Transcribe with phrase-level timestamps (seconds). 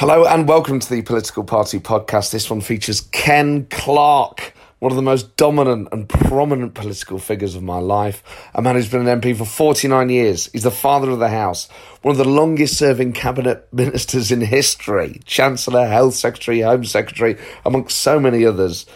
[0.00, 2.32] Hello and welcome to the Political Party Podcast.
[2.32, 7.62] This one features Ken Clarke, one of the most dominant and prominent political figures of
[7.62, 8.22] my life.
[8.54, 10.48] A man who's been an MP for 49 years.
[10.52, 11.68] He's the father of the House,
[12.00, 17.36] one of the longest serving cabinet ministers in history, Chancellor, Health Secretary, Home Secretary,
[17.66, 18.86] amongst so many others.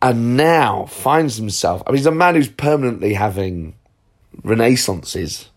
[0.00, 3.74] And now finds himself, I mean, he's a man who's permanently having
[4.44, 5.48] renaissances.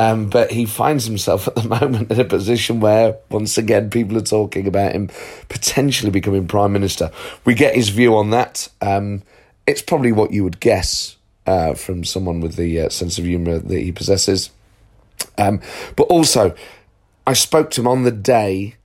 [0.00, 4.16] Um, but he finds himself at the moment in a position where, once again, people
[4.16, 5.10] are talking about him
[5.50, 7.10] potentially becoming prime minister.
[7.44, 8.70] We get his view on that.
[8.80, 9.22] Um,
[9.66, 11.16] it's probably what you would guess
[11.46, 14.48] uh, from someone with the uh, sense of humour that he possesses.
[15.36, 15.60] Um,
[15.96, 16.54] but also,
[17.26, 18.76] I spoke to him on the day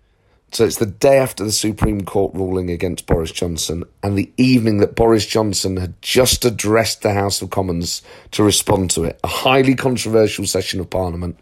[0.56, 4.78] so it's the day after the Supreme Court ruling against Boris Johnson and the evening
[4.78, 9.20] that Boris Johnson had just addressed the House of Commons to respond to it.
[9.26, 11.38] A highly controversial session of Parliament.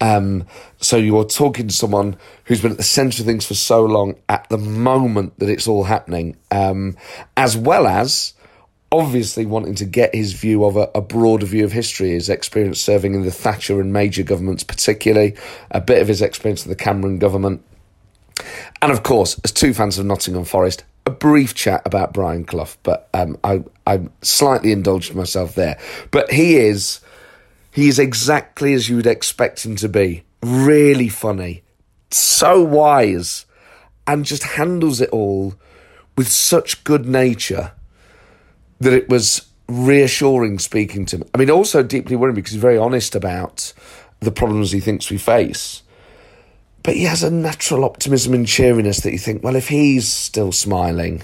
[0.00, 0.46] Um,
[0.78, 4.14] so you're talking to someone who's been at the centre of things for so long
[4.30, 6.96] at the moment that it's all happening, um,
[7.36, 8.32] as well as
[8.90, 12.80] obviously wanting to get his view of a, a, broader view of history, his experience
[12.80, 15.36] serving in the Thatcher and Major governments, particularly,
[15.70, 17.62] a bit of his experience of the Cameron government.
[18.82, 22.76] And of course, as two fans of Nottingham Forest, a brief chat about Brian Clough,
[22.82, 25.78] but um, I I slightly indulged myself there.
[26.10, 27.00] But he is
[27.70, 30.24] he is exactly as you would expect him to be.
[30.42, 31.62] Really funny,
[32.10, 33.46] so wise,
[34.06, 35.54] and just handles it all
[36.16, 37.72] with such good nature
[38.80, 41.24] that it was reassuring speaking to him.
[41.34, 43.72] I mean, also deeply worrying because he's very honest about
[44.20, 45.82] the problems he thinks we face.
[46.84, 50.52] But he has a natural optimism and cheeriness that you think, well, if he's still
[50.52, 51.22] smiling,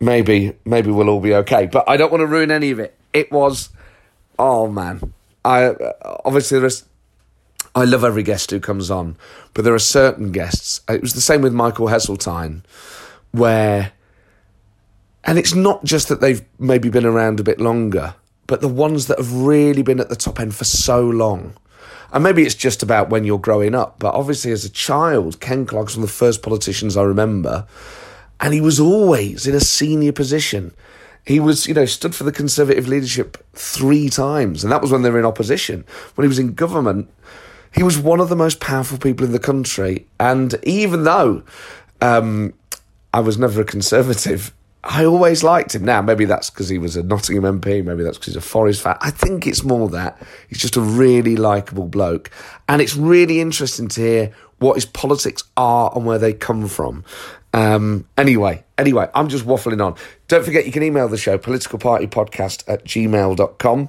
[0.00, 1.66] maybe maybe we'll all be okay.
[1.66, 2.96] But I don't want to ruin any of it.
[3.12, 3.70] It was,
[4.38, 5.12] oh man,
[5.44, 5.92] I uh,
[6.24, 6.86] obviously there's.
[7.74, 9.16] I love every guest who comes on,
[9.54, 10.82] but there are certain guests.
[10.88, 12.62] Uh, it was the same with Michael Heseltine,
[13.32, 13.92] where,
[15.24, 18.14] and it's not just that they've maybe been around a bit longer,
[18.46, 21.56] but the ones that have really been at the top end for so long
[22.12, 25.64] and maybe it's just about when you're growing up, but obviously as a child, Ken
[25.66, 27.66] Clarke's one of the first politicians I remember,
[28.40, 30.74] and he was always in a senior position.
[31.24, 35.02] He was, you know, stood for the Conservative leadership three times, and that was when
[35.02, 35.84] they were in opposition.
[36.14, 37.08] When he was in government,
[37.74, 40.06] he was one of the most powerful people in the country.
[40.20, 41.42] And even though
[42.00, 42.52] um,
[43.14, 44.52] I was never a Conservative,
[44.84, 45.84] I always liked him.
[45.84, 48.82] Now, maybe that's because he was a Nottingham MP, maybe that's because he's a Forest
[48.82, 48.96] fan.
[49.00, 52.30] I think it's more that he's just a really likable bloke.
[52.68, 57.04] And it's really interesting to hear what his politics are and where they come from.
[57.52, 59.96] Um, anyway, anyway, I'm just waffling on.
[60.26, 63.88] Don't forget you can email the show, politicalpartypodcast at gmail.com.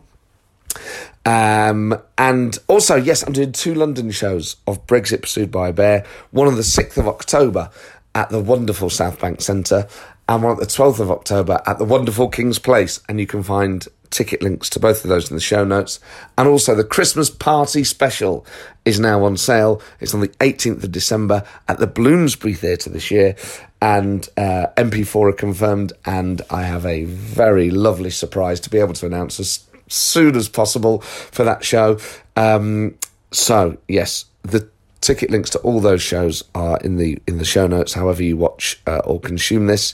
[1.25, 6.05] Um, and also, yes, I'm doing two London shows of Brexit Pursued by a Bear.
[6.31, 7.69] One on the 6th of October
[8.15, 9.87] at the wonderful South Bank Centre
[10.33, 12.99] and one at the 12th of October at the wonderful King's Place.
[13.07, 15.99] And you can find ticket links to both of those in the show notes.
[16.37, 18.45] And also, the Christmas Party Special
[18.83, 19.81] is now on sale.
[19.99, 23.35] It's on the 18th of December at the Bloomsbury Theatre this year.
[23.79, 28.93] And uh, MP4 are confirmed, and I have a very lovely surprise to be able
[28.93, 31.99] to announce as soon as possible for that show.
[32.35, 32.95] Um,
[33.31, 34.69] so, yes, the
[35.03, 37.91] Ticket links to all those shows are in the in the show notes.
[37.91, 39.93] However you watch uh, or consume this.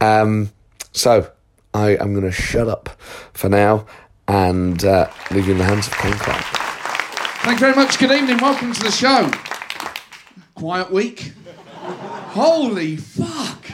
[0.00, 0.52] Um,
[0.92, 1.28] so
[1.74, 2.90] I am going to shut up
[3.32, 3.84] for now
[4.28, 6.44] and uh, leave you in the hands of Ken Clarke.
[7.42, 7.98] Thank you very much.
[7.98, 8.38] Good evening.
[8.38, 9.28] Welcome to the show.
[10.54, 11.32] Quiet week.
[12.30, 13.66] Holy fuck!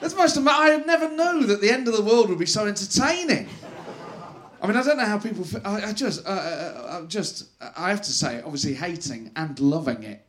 [0.00, 0.36] That's most.
[0.36, 3.48] Am- I never knew that the end of the world would be so entertaining.
[4.62, 5.42] I mean, I don't know how people.
[5.42, 9.58] Feel, I, I, just, uh, uh, uh just, I have to say, obviously hating and
[9.58, 10.24] loving it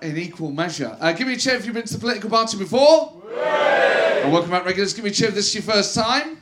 [0.00, 0.96] in equal measure.
[0.98, 3.22] Uh, give me a cheer if you've been to the political party before.
[3.30, 4.94] And welcome back, regulars.
[4.94, 6.38] Give me a cheer if this is your first time.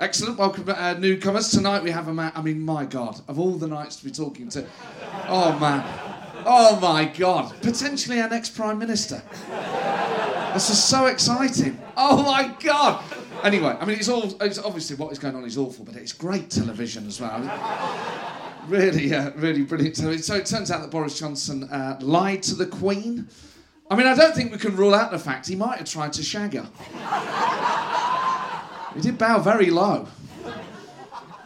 [0.00, 0.38] Excellent.
[0.38, 1.50] Welcome, uh, newcomers.
[1.50, 2.32] Tonight we have a man.
[2.34, 4.66] I mean, my God, of all the nights to be talking to,
[5.28, 5.84] oh man,
[6.46, 9.22] oh my God, potentially our next prime minister.
[10.54, 11.78] This is so exciting.
[11.98, 13.04] Oh my God.
[13.42, 14.40] Anyway, I mean, it's all.
[14.40, 18.30] It's obviously what is going on is awful, but it's great television as well.
[18.68, 19.96] Really, really brilliant.
[19.96, 23.28] So, so it turns out that Boris Johnson uh, lied to the Queen.
[23.90, 26.14] I mean, I don't think we can rule out the fact he might have tried
[26.14, 26.66] to shag her.
[28.94, 30.08] he did bow very low.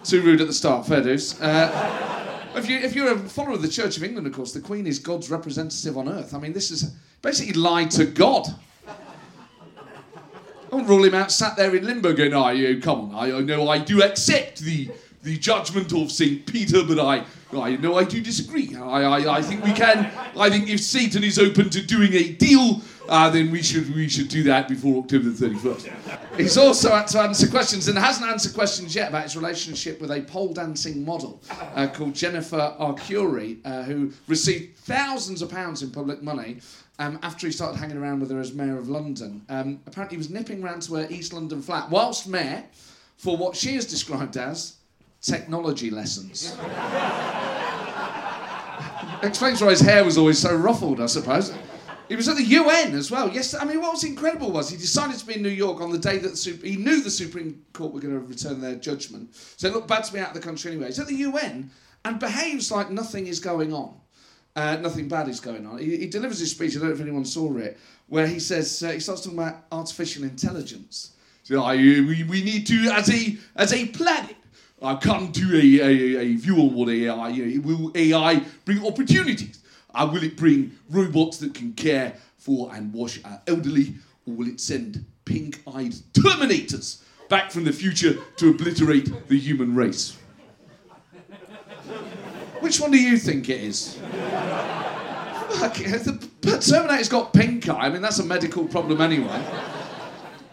[0.05, 1.41] Too rude at the start, fair dues.
[1.41, 4.61] Uh, if, you, if you're a follower of the Church of England, of course, the
[4.61, 6.35] Queen is God's representative on earth.
[6.35, 8.47] I mean, this is basically lied to God.
[10.71, 13.41] I won't rule him out, sat there in limbo going, oh, you, come on, I
[13.41, 14.91] know I do accept the,
[15.23, 16.45] the judgment of St.
[16.47, 17.25] Peter, but I,
[17.57, 18.77] I know I do disagree.
[18.77, 22.33] I, I, I think we can, I think if Satan is open to doing a
[22.33, 26.37] deal, uh, then we should, we should do that before October the 31st.
[26.37, 30.11] He's also had to answer questions and hasn't answered questions yet about his relationship with
[30.11, 31.41] a pole dancing model
[31.75, 36.59] uh, called Jennifer Arcuri, uh, who received thousands of pounds in public money
[36.99, 39.43] um, after he started hanging around with her as Mayor of London.
[39.49, 42.65] Um, apparently, he was nipping round to her East London flat whilst Mayor
[43.17, 44.77] for what she has described as
[45.21, 46.57] technology lessons.
[49.23, 51.53] Explains why his hair was always so ruffled, I suppose.
[52.09, 53.29] He was at the UN as well.
[53.29, 55.91] Yes, I mean, what was incredible was he decided to be in New York on
[55.91, 59.35] the day that the he knew the Supreme Court were going to return their judgment.
[59.35, 60.87] So it looked bad to be out of the country anyway.
[60.87, 61.71] He's at the UN
[62.05, 63.95] and behaves like nothing is going on.
[64.59, 65.79] Uh, nothing bad is going on.
[65.79, 67.79] He, he, delivers his speech, I don't know if anyone saw it,
[68.09, 71.13] where he says, uh, he starts talking about artificial intelligence.
[71.45, 74.35] So uh, we, we need to, as a, as a planet,
[74.83, 79.63] uh, come to a, a, a view on what AI, know, will AI bring opportunities?
[79.95, 83.95] Uh, will it bring robots that can care for and wash our elderly?
[84.27, 89.77] Or will it send pink eyed Terminators back from the future to obliterate the human
[89.77, 90.19] race?
[92.61, 93.99] Which one do you think it is?
[95.59, 97.87] Fuck, the Terminator's got pink eye.
[97.87, 99.45] I mean, that's a medical problem anyway.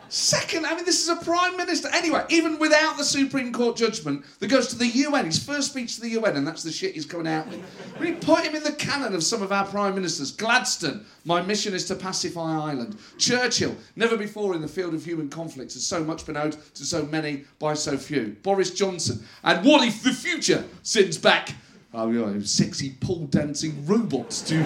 [0.07, 1.89] Second, I mean, this is a prime minister.
[1.91, 5.95] Anyway, even without the Supreme Court judgment that goes to the UN, his first speech
[5.95, 7.61] to the UN, and that's the shit he's coming out with.
[7.99, 10.31] We put him in the canon of some of our prime ministers.
[10.31, 12.97] Gladstone, my mission is to pacify Ireland.
[13.17, 16.85] Churchill, never before in the field of human conflicts has so much been owed to
[16.85, 18.37] so many by so few.
[18.43, 21.49] Boris Johnson, and what if the future sends back
[21.95, 24.63] oh, sexy pole dancing robots to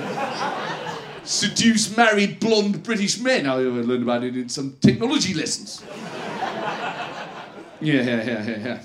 [1.23, 3.45] seduce married blonde British men.
[3.47, 5.83] I learned about it in some technology lessons.
[7.81, 8.79] Yeah, yeah, yeah, yeah, yeah.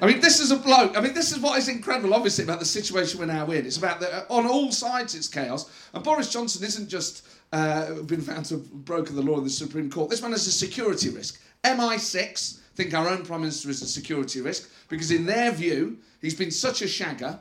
[0.00, 0.96] I mean, this is a bloke.
[0.96, 3.64] I mean, this is what is incredible, obviously, about the situation we're now in.
[3.64, 5.70] It's about that on all sides, it's chaos.
[5.94, 9.50] And Boris Johnson isn't just uh, been found to have broken the law in the
[9.50, 10.10] Supreme Court.
[10.10, 11.40] This man is a security risk.
[11.64, 16.34] MI6 think our own Prime Minister is a security risk because, in their view, he's
[16.34, 17.38] been such a shagger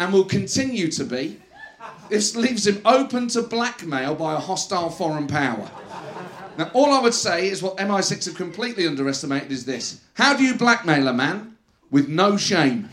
[0.00, 1.38] and will continue to be.
[2.08, 5.70] This leaves him open to blackmail by a hostile foreign power.
[6.58, 10.00] Now, all I would say is what MI6 have completely underestimated is this.
[10.14, 11.56] How do you blackmail a man
[11.90, 12.90] with no shame?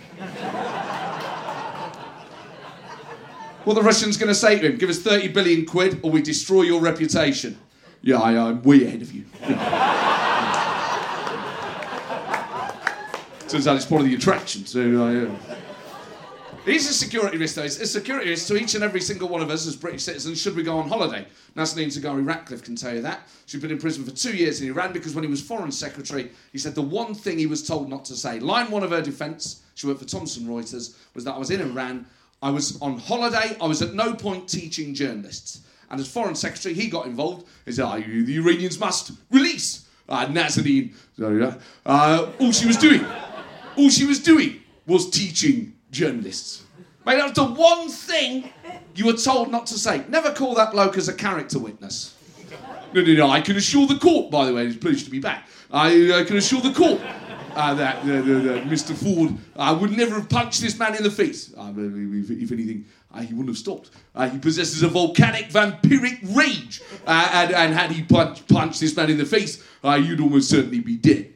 [3.63, 4.77] what the Russians going to say to him?
[4.77, 7.57] Give us 30 billion quid or we destroy your reputation.
[8.01, 9.25] Yeah, I, am way ahead of you.
[13.50, 15.25] Turns out it's part of the attraction, so I.
[15.25, 15.57] Uh...
[16.67, 17.63] He's a security risk, though.
[17.63, 20.41] It's a security risk to each and every single one of us as British citizens
[20.41, 21.25] should we go on holiday.
[21.55, 23.21] Nazanin Zaghari Ratcliffe can tell you that.
[23.45, 26.29] She's been in prison for two years in Iran because when he was Foreign Secretary,
[26.51, 28.41] he said the one thing he was told not to say.
[28.41, 31.61] Line one of her defence, she worked for Thomson Reuters, was that I was in
[31.61, 32.05] Iran,
[32.41, 35.61] I was on holiday, I was at no point teaching journalists.
[35.89, 37.47] And as Foreign Secretary, he got involved.
[37.65, 40.93] He said, oh, the Iranians must release uh, Nazanin.
[41.86, 43.05] Uh, all she was doing,
[43.77, 46.63] all she was doing was teaching journalists.
[47.06, 48.50] Mate, that's the one thing
[48.96, 50.03] you were told not to say.
[50.10, 52.15] Never call that bloke as a character witness.
[52.94, 53.29] No, no, no.
[53.29, 55.48] I can assure the court, by the way, he's pleased to be back.
[55.72, 57.01] I uh, can assure the court
[57.58, 58.96] uh, that uh, Mr.
[58.96, 61.53] Forde uh, would never have punched this man in the face.
[61.58, 63.89] Uh, if, if, anything, uh, he wouldn't have stopped.
[64.15, 69.10] Uh, he possesses a volcanic vampiric rage, and, and, had he punch, punched this man
[69.10, 71.34] in the face, you'd almost certainly be dead.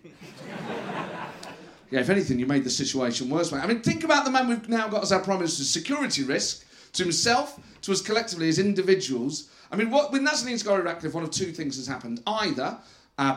[1.91, 3.51] Yeah, if anything, you made the situation worse.
[3.51, 6.65] I mean, think about the man we've now got as our prime minister: security risk
[6.93, 9.49] to himself, to us collectively as individuals.
[9.71, 12.21] I mean, what, with Nazanin Zaghari Ratcliffe, one of two things has happened.
[12.25, 12.77] Either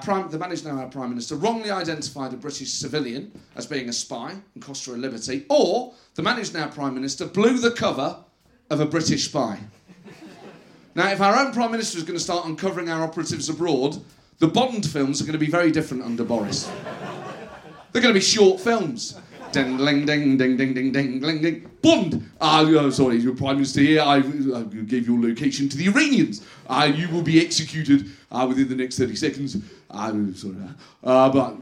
[0.02, 3.88] prime, the man who's now our prime minister wrongly identified a British civilian as being
[3.88, 7.58] a spy and cost her a liberty, or the man who's now prime minister blew
[7.58, 8.16] the cover
[8.70, 9.58] of a British spy.
[10.94, 14.00] now, if our own prime minister is going to start uncovering our operatives abroad,
[14.38, 16.70] the Bond films are going to be very different under Boris.
[17.94, 19.16] They're going to be short films.
[19.52, 21.70] Ding, ding, ding, ding, ding, ding, ding, ding, ding.
[21.80, 22.28] Bond!
[22.40, 24.00] Uh, oh, sorry, your Prime Minister here.
[24.00, 26.44] I, I gave your location to the Iranians.
[26.68, 29.56] Uh, you will be executed uh, within the next 30 seconds.
[29.88, 30.56] Uh, sorry.
[31.04, 31.54] Uh, but.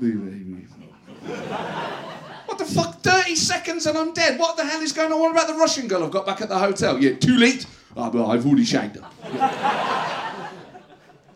[2.46, 3.02] What the fuck?
[3.02, 4.40] 30 seconds and I'm dead.
[4.40, 5.20] What the hell is going on?
[5.20, 6.98] What about the Russian girl I've got back at the hotel?
[6.98, 7.66] Yeah, too late.
[7.94, 10.18] Oh, well, I've already shagged her.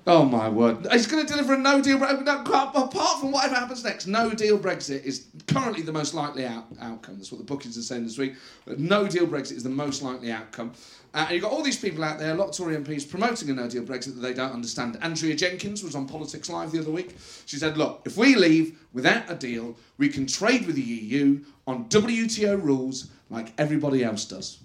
[0.08, 0.86] Oh my word.
[0.92, 2.28] He's going to deliver a no deal Brexit.
[2.28, 7.16] Apart from whatever happens next, no deal Brexit is currently the most likely out- outcome.
[7.16, 8.34] That's what the bookings are saying this week.
[8.78, 10.74] No deal Brexit is the most likely outcome.
[11.12, 13.50] Uh, and you've got all these people out there, a lot of Tory MPs, promoting
[13.50, 14.96] a no deal Brexit that they don't understand.
[15.02, 17.16] Andrea Jenkyns was on Politics Live the other week.
[17.46, 21.40] She said, Look, if we leave without a deal, we can trade with the EU
[21.66, 24.58] on WTO rules like everybody else does.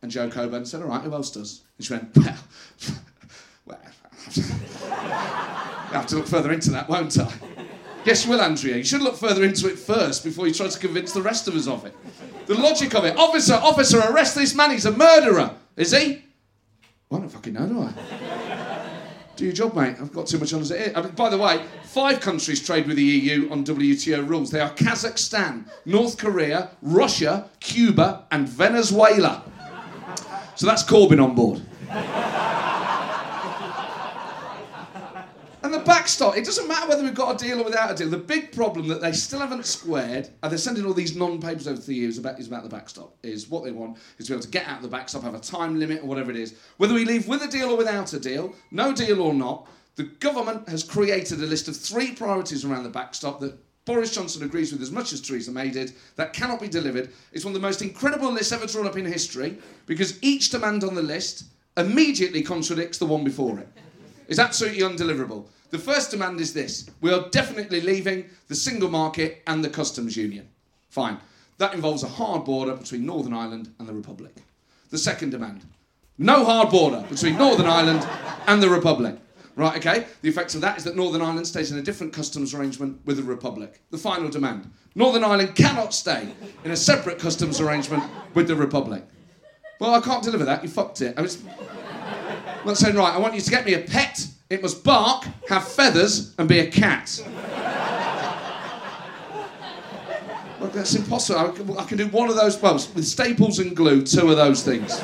[0.00, 1.64] And Jo Coburn said, All right, who else does?
[1.76, 2.38] And she went, Well,
[3.66, 3.78] well
[4.38, 7.32] I have to look further into that, won't I?
[8.04, 8.76] Yes, you will, Andrea.
[8.76, 11.54] You should look further into it first before you try to convince the rest of
[11.54, 11.94] us of it.
[12.46, 13.16] The logic of it.
[13.16, 14.70] Officer, officer, arrest this man.
[14.70, 15.54] He's a murderer.
[15.76, 16.24] Is he?
[17.12, 17.92] I don't fucking know, do I?
[19.36, 19.96] Do your job, mate.
[20.00, 20.96] I've got too much on as it is.
[20.96, 24.50] I mean, by the way, five countries trade with the EU on WTO rules.
[24.50, 29.44] They are Kazakhstan, North Korea, Russia, Cuba, and Venezuela.
[30.56, 31.62] So that's Corbyn on board.
[35.70, 38.10] And the backstop, it doesn't matter whether we've got a deal or without a deal.
[38.10, 41.80] The big problem that they still haven't squared, and they're sending all these non-papers over
[41.80, 43.16] to the EU, is about, is about the backstop.
[43.22, 45.34] Is what they want is to be able to get out of the backstop, have
[45.34, 46.56] a time limit or whatever it is.
[46.78, 50.02] Whether we leave with a deal or without a deal, no deal or not, the
[50.02, 54.72] government has created a list of three priorities around the backstop that Boris Johnson agrees
[54.72, 55.92] with as much as Theresa May did.
[56.16, 57.12] That cannot be delivered.
[57.32, 60.82] It's one of the most incredible lists ever drawn up in history because each demand
[60.82, 61.44] on the list
[61.76, 63.68] immediately contradicts the one before it.
[64.26, 65.46] It's absolutely undeliverable.
[65.70, 70.16] The first demand is this we are definitely leaving the single market and the customs
[70.16, 70.48] union.
[70.88, 71.18] Fine.
[71.58, 74.34] That involves a hard border between Northern Ireland and the Republic.
[74.90, 75.64] The second demand
[76.20, 78.06] no hard border between Northern Ireland
[78.46, 79.16] and the Republic.
[79.56, 80.06] Right, okay?
[80.20, 83.16] The effect of that is that Northern Ireland stays in a different customs arrangement with
[83.16, 83.80] the Republic.
[83.90, 86.28] The final demand Northern Ireland cannot stay
[86.64, 89.02] in a separate customs arrangement with the Republic.
[89.80, 90.62] Well, I can't deliver that.
[90.62, 91.16] You fucked it.
[91.16, 94.26] I was, I'm not saying, right, I want you to get me a pet.
[94.50, 97.22] It must bark, have feathers, and be a cat.
[100.58, 101.38] Look, that's impossible.
[101.38, 104.36] I can, I can do one of those both with staples and glue, two of
[104.36, 105.00] those things.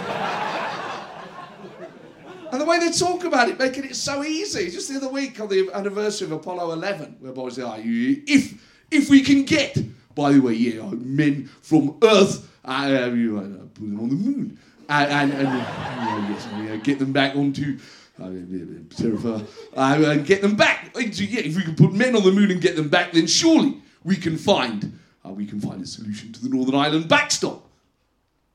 [2.51, 4.69] And the way they talk about it, making it so easy.
[4.69, 8.61] Just the other week on the anniversary of Apollo 11, where boys oh, if,
[8.91, 9.79] if we can get,
[10.17, 14.59] by the way, yeah, men from Earth, uh, you know, put them on the moon.
[14.89, 17.79] And, and, and uh, yes, uh, get them back onto
[18.19, 19.41] uh,
[19.77, 20.91] uh, and get them back.
[20.95, 24.17] If we can put men on the moon and get them back, then surely we
[24.17, 27.67] can find uh, we can find a solution to the Northern Ireland backstop.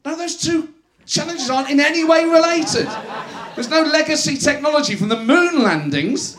[0.05, 0.73] Now, those two
[1.05, 2.87] challenges aren't in any way related.
[3.55, 6.37] There's no legacy technology from the moon landings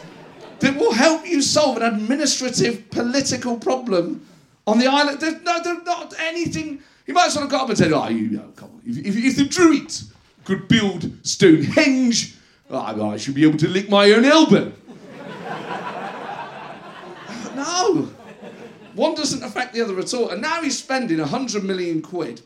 [0.60, 4.26] that will help you solve an administrative political problem
[4.66, 5.20] on the island.
[5.20, 6.80] There's, no, there's not anything.
[7.06, 8.80] You might as well have got up and said, "Oh, you know, come on.
[8.86, 10.12] If, if, if the Druids
[10.44, 12.36] could build Stonehenge,
[12.72, 14.72] oh, I should be able to lick my own elbow."
[17.54, 18.08] no,
[18.94, 20.30] one doesn't affect the other at all.
[20.30, 22.42] And now he's spending a hundred million quid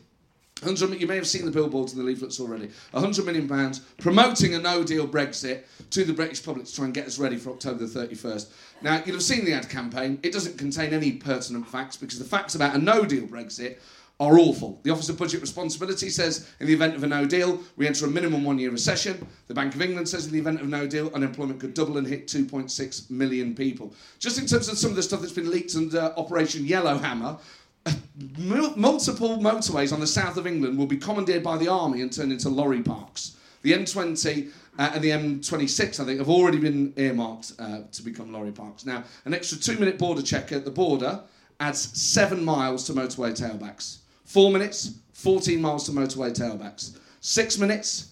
[0.63, 2.69] 100, you may have seen the billboards and the leaflets already.
[2.91, 6.93] 100 million pounds promoting a no deal Brexit to the British public to try and
[6.93, 8.51] get us ready for October the 31st.
[8.81, 10.19] Now, you'll have seen the ad campaign.
[10.23, 13.77] It doesn't contain any pertinent facts because the facts about a no deal Brexit
[14.19, 14.79] are awful.
[14.83, 18.05] The Office of Budget Responsibility says in the event of a no deal, we enter
[18.05, 19.27] a minimum one year recession.
[19.47, 22.07] The Bank of England says in the event of no deal, unemployment could double and
[22.07, 23.93] hit 2.6 million people.
[24.17, 27.37] Just in terms of some of the stuff that's been leaked under Operation Yellowhammer,
[28.75, 32.31] multiple motorways on the south of England will be commandeered by the army and turned
[32.31, 33.37] into lorry parks.
[33.61, 38.31] The M20 uh, and the M26, I think, have already been earmarked uh, to become
[38.31, 38.85] lorry parks.
[38.85, 41.21] Now, an extra two minute border check at the border
[41.59, 43.97] adds seven miles to motorway tailbacks.
[44.27, 46.97] Four minutes, 14 miles to motorway tailbacks.
[47.21, 48.11] Six minutes,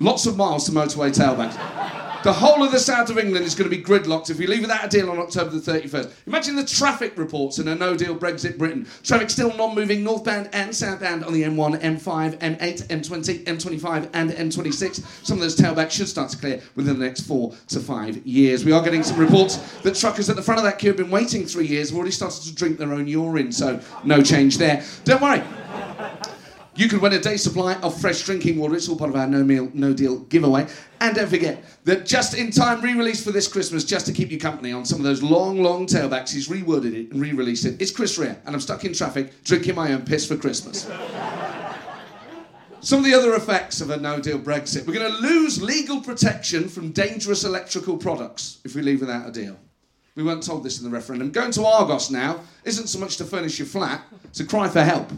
[0.00, 2.09] lots of miles to motorway tailbacks.
[2.22, 4.60] The whole of the south of England is going to be gridlocked if we leave
[4.60, 6.12] without a deal on October the 31st.
[6.26, 8.86] Imagine the traffic reports in a no deal Brexit Britain.
[9.02, 14.32] Traffic still non moving northbound and southbound on the M1, M5, M8, M20, M25, and
[14.32, 15.24] M26.
[15.24, 18.66] Some of those tailbacks should start to clear within the next four to five years.
[18.66, 21.10] We are getting some reports that truckers at the front of that queue have been
[21.10, 24.84] waiting three years, have already started to drink their own urine, so no change there.
[25.04, 25.42] Don't worry.
[26.80, 28.74] You can win a day's supply of fresh drinking water.
[28.74, 30.66] It's all part of our no meal, no deal giveaway.
[31.02, 34.38] And don't forget that just in time re-release for this Christmas, just to keep you
[34.38, 37.82] company on some of those long, long tailbacks, he's reworded it and re-released it.
[37.82, 40.90] It's Chris Rea, and I'm stuck in traffic drinking my own piss for Christmas.
[42.80, 44.86] Some of the other effects of a no deal Brexit.
[44.86, 49.32] We're going to lose legal protection from dangerous electrical products if we leave without a
[49.32, 49.58] deal.
[50.14, 51.30] We weren't told this in the referendum.
[51.30, 54.02] Going to Argos now isn't so much to furnish your flat,
[54.40, 55.12] a cry for help.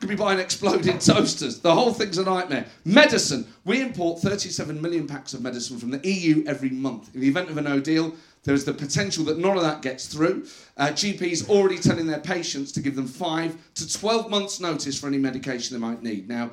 [0.00, 1.60] Could be buying exploding toasters.
[1.60, 2.66] The whole thing's a nightmare.
[2.84, 3.46] Medicine.
[3.64, 7.14] We import 37 million packs of medicine from the EU every month.
[7.14, 8.14] In the event of a no deal,
[8.44, 10.46] there is the potential that none of that gets through.
[10.76, 15.08] Uh, GPs already telling their patients to give them 5 to 12 months' notice for
[15.08, 16.28] any medication they might need.
[16.28, 16.50] Now,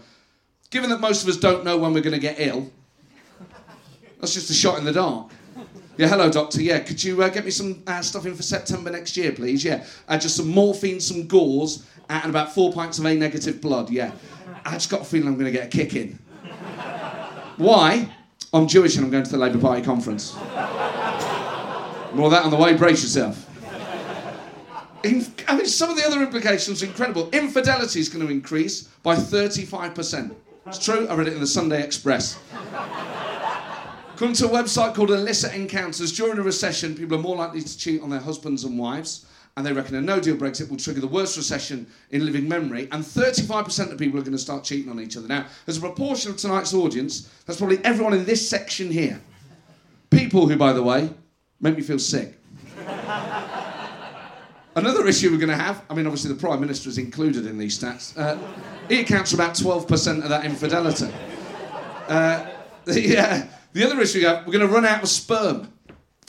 [0.72, 2.72] given that most of us don't know when we're going to get ill,
[4.20, 5.32] that's just a shot in the dark.
[5.98, 6.62] Yeah, hello, doctor.
[6.62, 9.64] Yeah, could you uh, get me some uh, stuff in for September next year, please?
[9.64, 13.90] Yeah, uh, just some morphine, some gauze, and about four pints of A negative blood.
[13.90, 14.12] Yeah,
[14.66, 16.20] I just got a feeling I'm going to get a kick in.
[17.58, 18.10] Why?
[18.54, 20.36] I'm Jewish and I'm going to the Labour Party conference.
[22.14, 22.76] More of that on the way.
[22.76, 23.50] Brace yourself.
[25.04, 27.30] In, I mean, some of the other implications are incredible.
[27.32, 30.34] Infidelity is going to increase by 35%.
[30.68, 31.08] It's true.
[31.08, 32.40] I read it in the Sunday Express.
[34.16, 36.12] Come to a website called Illicit Encounters.
[36.14, 39.26] During a recession, people are more likely to cheat on their husbands and wives,
[39.58, 42.90] and they reckon a no deal Brexit will trigger the worst recession in living memory,
[42.92, 45.28] and 35% of people are going to start cheating on each other.
[45.28, 49.22] Now, as a proportion of tonight's audience, that's probably everyone in this section here.
[50.10, 51.10] People who, by the way,
[51.62, 52.38] make me feel sick.
[54.76, 57.58] Another issue we're going to have, I mean, obviously the Prime Minister is included in
[57.58, 58.18] these stats.
[58.18, 58.38] Uh,
[58.90, 61.14] he accounts for about 12% of that infidelity.
[62.10, 62.46] Uh,
[62.86, 65.72] the, the other issue we have, we're going to run out of sperm.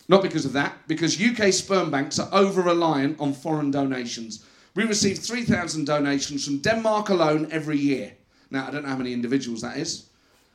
[0.09, 4.45] Not because of that, because UK sperm banks are over reliant on foreign donations.
[4.75, 8.13] We receive 3,000 donations from Denmark alone every year.
[8.51, 10.07] Now, I don't know how many individuals that is,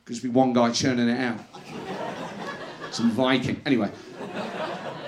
[0.04, 1.40] because be one guy churning it out.
[2.92, 3.60] Some Viking.
[3.66, 3.90] Anyway.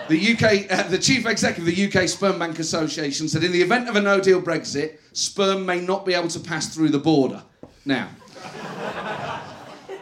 [0.09, 3.63] The UK, uh, the chief executive of the UK Sperm Bank Association said, in the
[3.63, 6.99] event of a no deal Brexit, sperm may not be able to pass through the
[6.99, 7.43] border.
[7.87, 8.11] Now,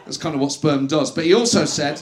[0.03, 1.09] that's kind of what sperm does.
[1.09, 2.01] But he also said,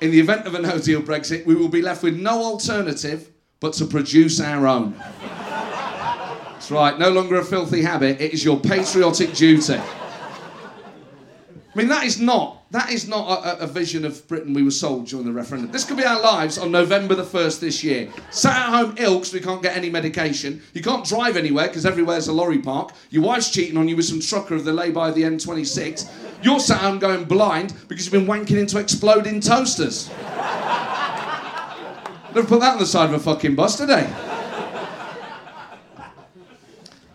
[0.00, 3.30] in the event of a no deal Brexit, we will be left with no alternative
[3.60, 4.94] but to produce our own.
[5.20, 9.76] That's right, no longer a filthy habit, it is your patriotic duty.
[9.76, 9.82] I
[11.74, 15.06] mean, that is not that is not a, a, vision of Britain we were sold
[15.06, 15.70] during the referendum.
[15.70, 18.10] This could be our lives on November the 1st this year.
[18.30, 20.60] Sat at home ill because we can't get any medication.
[20.74, 22.92] You can't drive anywhere because everywhere's a lorry park.
[23.10, 26.10] Your wife's cheating on you with some trucker of the lay by the M26.
[26.42, 30.08] You're sat home going blind because you've been wanking into exploding toasters.
[32.34, 33.90] Never put that on the side of a fucking bus, did?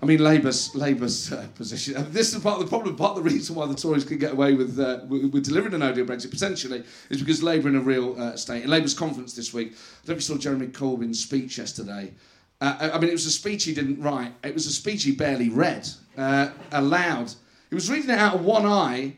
[0.01, 1.95] I mean, Labour's Labour's uh, position.
[1.95, 2.95] Uh, this is part of the problem.
[2.95, 5.75] Part of the reason why the Tories could get away with uh, with, with, delivering
[5.75, 8.63] a No Deal Brexit potentially is because Labour in a real uh, state.
[8.63, 12.13] In Labour's conference this week, I don't know if you saw Jeremy Corbyn's speech yesterday.
[12.59, 14.33] Uh, I mean, it was a speech he didn't write.
[14.43, 17.33] It was a speech he barely read uh, aloud.
[17.71, 19.13] He was reading it out of one eye.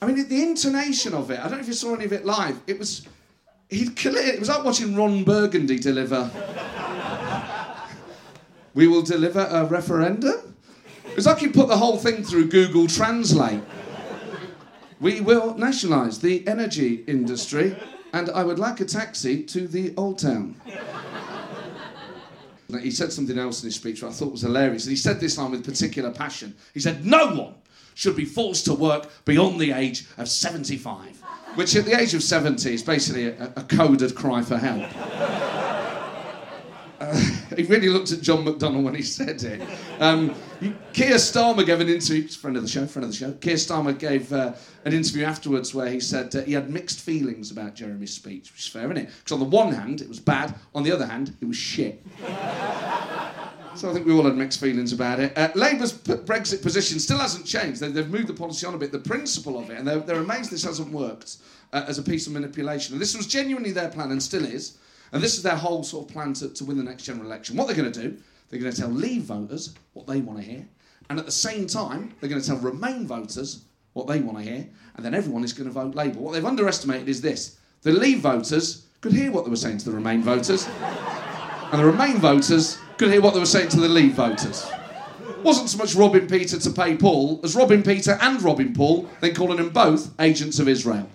[0.00, 1.38] I mean, the intonation of it.
[1.38, 2.58] I don't know if you saw any of it live.
[2.66, 3.06] It was.
[3.68, 4.16] He'd clear.
[4.16, 6.30] It was like watching Ron Burgundy deliver
[8.74, 10.56] we will deliver a referendum?
[11.04, 13.60] It's like you put the whole thing through Google Translate.
[14.98, 17.76] We will nationalise the energy industry,
[18.14, 20.56] and I would like a taxi to the Old Town.
[22.80, 24.84] he said something else in his speech that I thought was hilarious.
[24.84, 26.54] And he said this line with particular passion.
[26.72, 27.54] He said, No one
[27.94, 31.22] should be forced to work beyond the age of 75.
[31.54, 34.88] Which, at the age of 70, is basically a, a coded cry for help.
[37.02, 37.16] Uh,
[37.56, 39.60] he really looked at John McDonnell when he said it.
[39.98, 40.34] Um,
[40.92, 43.32] Keir Starmer gave an interview, friend of the show, friend of the show.
[43.32, 44.52] Keir Starmer gave uh,
[44.84, 48.60] an interview afterwards where he said uh, he had mixed feelings about Jeremy's speech, which
[48.60, 49.10] is fair, isn't it?
[49.18, 52.00] Because on the one hand, it was bad, on the other hand, it was shit.
[53.74, 55.36] So I think we all had mixed feelings about it.
[55.36, 57.80] Uh, Labour's p- Brexit position still hasn't changed.
[57.80, 60.20] They, have moved the policy on a bit, the principle of it, and they're, they're
[60.20, 61.38] amazed this hasn't worked
[61.72, 62.94] uh, as a piece of manipulation.
[62.94, 64.78] And this was genuinely their plan and still is.
[65.12, 67.56] And this is their whole sort of plan to, to win the next general election.
[67.56, 68.16] What they're going to do,
[68.48, 70.66] they're going to tell Leave voters what they want to hear.
[71.10, 74.44] And at the same time, they're going to tell Remain voters what they want to
[74.44, 74.66] hear.
[74.96, 76.18] And then everyone is going to vote Labour.
[76.18, 79.84] What they've underestimated is this the Leave voters could hear what they were saying to
[79.86, 80.66] the Remain voters.
[80.66, 84.64] and the Remain voters could hear what they were saying to the Leave voters.
[85.42, 89.34] Wasn't so much robbing Peter to pay Paul as robbing Peter and robbing Paul, then
[89.34, 91.10] calling them both agents of Israel.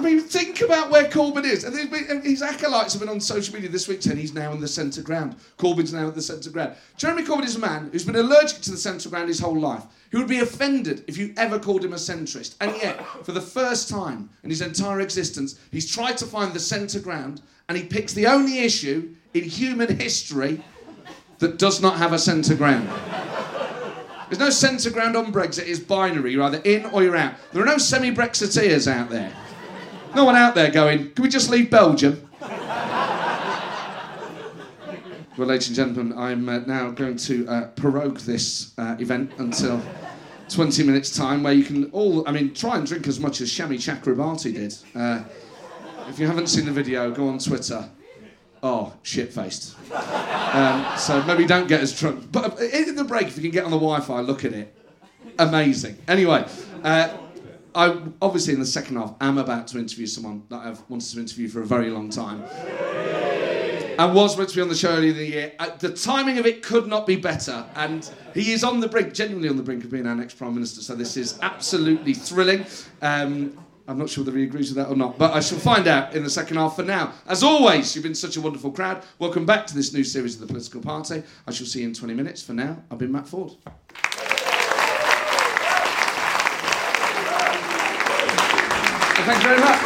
[0.00, 1.62] I mean, think about where Corbyn is.
[1.62, 4.66] And his acolytes have been on social media this week saying he's now in the
[4.66, 5.36] centre ground.
[5.58, 6.74] Corbyn's now at the centre ground.
[6.96, 9.84] Jeremy Corbyn is a man who's been allergic to the centre ground his whole life.
[10.10, 12.54] He would be offended if you ever called him a centrist.
[12.62, 16.60] And yet, for the first time in his entire existence, he's tried to find the
[16.60, 20.64] centre ground and he picks the only issue in human history
[21.40, 22.88] that does not have a centre ground.
[24.30, 26.32] There's no centre ground on Brexit, it's binary.
[26.32, 27.34] You're either in or you're out.
[27.52, 29.30] There are no semi Brexiteers out there.
[30.14, 32.28] No one out there going, can we just leave Belgium?
[35.36, 39.80] well, ladies and gentlemen, I'm uh, now going to uh, prorogue this uh, event until
[40.48, 43.48] 20 minutes' time, where you can all, I mean, try and drink as much as
[43.50, 44.74] Shami Chakrabarti did.
[44.94, 45.22] Uh,
[46.08, 47.88] if you haven't seen the video, go on Twitter.
[48.62, 49.76] Oh, shit faced.
[49.92, 52.32] Um, so maybe don't get as drunk.
[52.32, 54.74] But in the break, if you can get on the Wi Fi, look at it.
[55.38, 55.96] Amazing.
[56.08, 56.44] Anyway,
[56.82, 57.16] uh,
[57.74, 61.20] I obviously in the second half am about to interview someone that I've wanted to
[61.20, 62.42] interview for a very long time.
[63.98, 65.52] And was meant to be on the show earlier in the year.
[65.78, 67.66] The timing of it could not be better.
[67.74, 70.54] And he is on the brink, genuinely on the brink of being our next Prime
[70.54, 70.80] Minister.
[70.80, 72.64] So this is absolutely thrilling.
[73.02, 75.86] Um, I'm not sure whether he agrees with that or not, but I shall find
[75.86, 76.76] out in the second half.
[76.76, 79.02] For now, as always, you've been such a wonderful crowd.
[79.18, 81.22] Welcome back to this new series of the Political Party.
[81.46, 82.42] I shall see you in 20 minutes.
[82.42, 83.56] For now, I've been Matt Forde.
[89.30, 89.80] Thank you very much.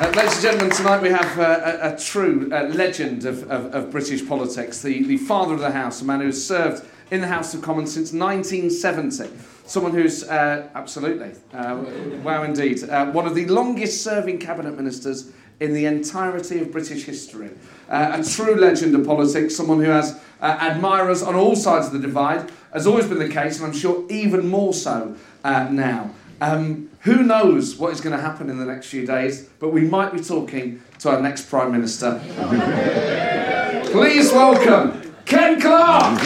[0.00, 3.74] Uh, ladies and gentlemen, tonight we have uh, a, a, true uh, legend of, of,
[3.74, 7.20] of, British politics, the, the father of the House, a man who has served in
[7.20, 9.28] the House of Commons since 1970.
[9.66, 11.84] Someone who's uh, absolutely, uh,
[12.24, 15.30] wow indeed, uh, one of the longest serving cabinet ministers
[15.60, 17.50] in the entirety of British history.
[17.90, 22.50] a true legend of politics, someone who has admirers on all sides of the divide,
[22.72, 26.14] has always been the case, and I'm sure even more so now.
[26.40, 29.80] Um, who knows what is going to happen in the next few days, but we
[29.80, 32.20] might be talking to our next Prime Minister.
[33.90, 36.20] Please welcome Ken Clarke!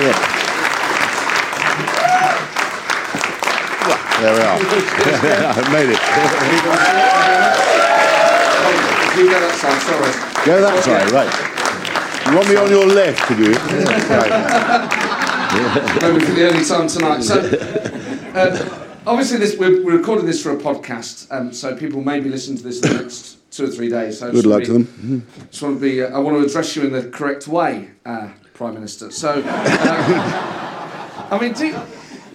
[0.00, 0.32] Yeah.
[4.20, 4.56] There we are.
[5.52, 6.00] I made it.
[9.18, 10.12] You go that side, sorry.
[10.46, 11.32] Go that side, right.
[12.30, 13.58] You want me on your left do it?
[14.10, 15.15] Right.
[15.52, 17.22] Maybe for the early time tonight.
[17.22, 17.38] So,
[18.34, 22.28] um, obviously, this we're, we're, recording this for a podcast, um, so people may be
[22.28, 24.18] listening to this in the next two or three days.
[24.18, 25.26] So Good luck be, to them.
[25.50, 26.02] Just want to be.
[26.02, 29.10] Uh, I want to address you in the correct way, uh, Prime Minister.
[29.10, 31.66] So, um, I mean, do.
[31.68, 31.80] You,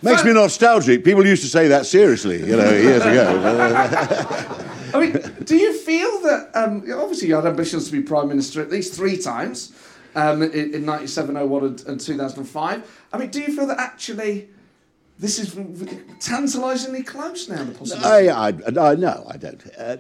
[0.03, 1.03] Makes me nostalgic.
[1.03, 4.67] People used to say that seriously, you know, years ago.
[4.93, 8.61] I mean, do you feel that um, obviously you had ambitions to be prime minister
[8.61, 9.71] at least three times?
[10.13, 13.05] Um, in, in 97, 01 and, and 2005.
[13.13, 14.49] I mean, do you feel that actually
[15.21, 15.55] this is
[16.19, 18.29] tantalisingly close now, the possibility?
[18.29, 19.63] I, I, I, no, I don't.
[19.77, 19.97] Uh,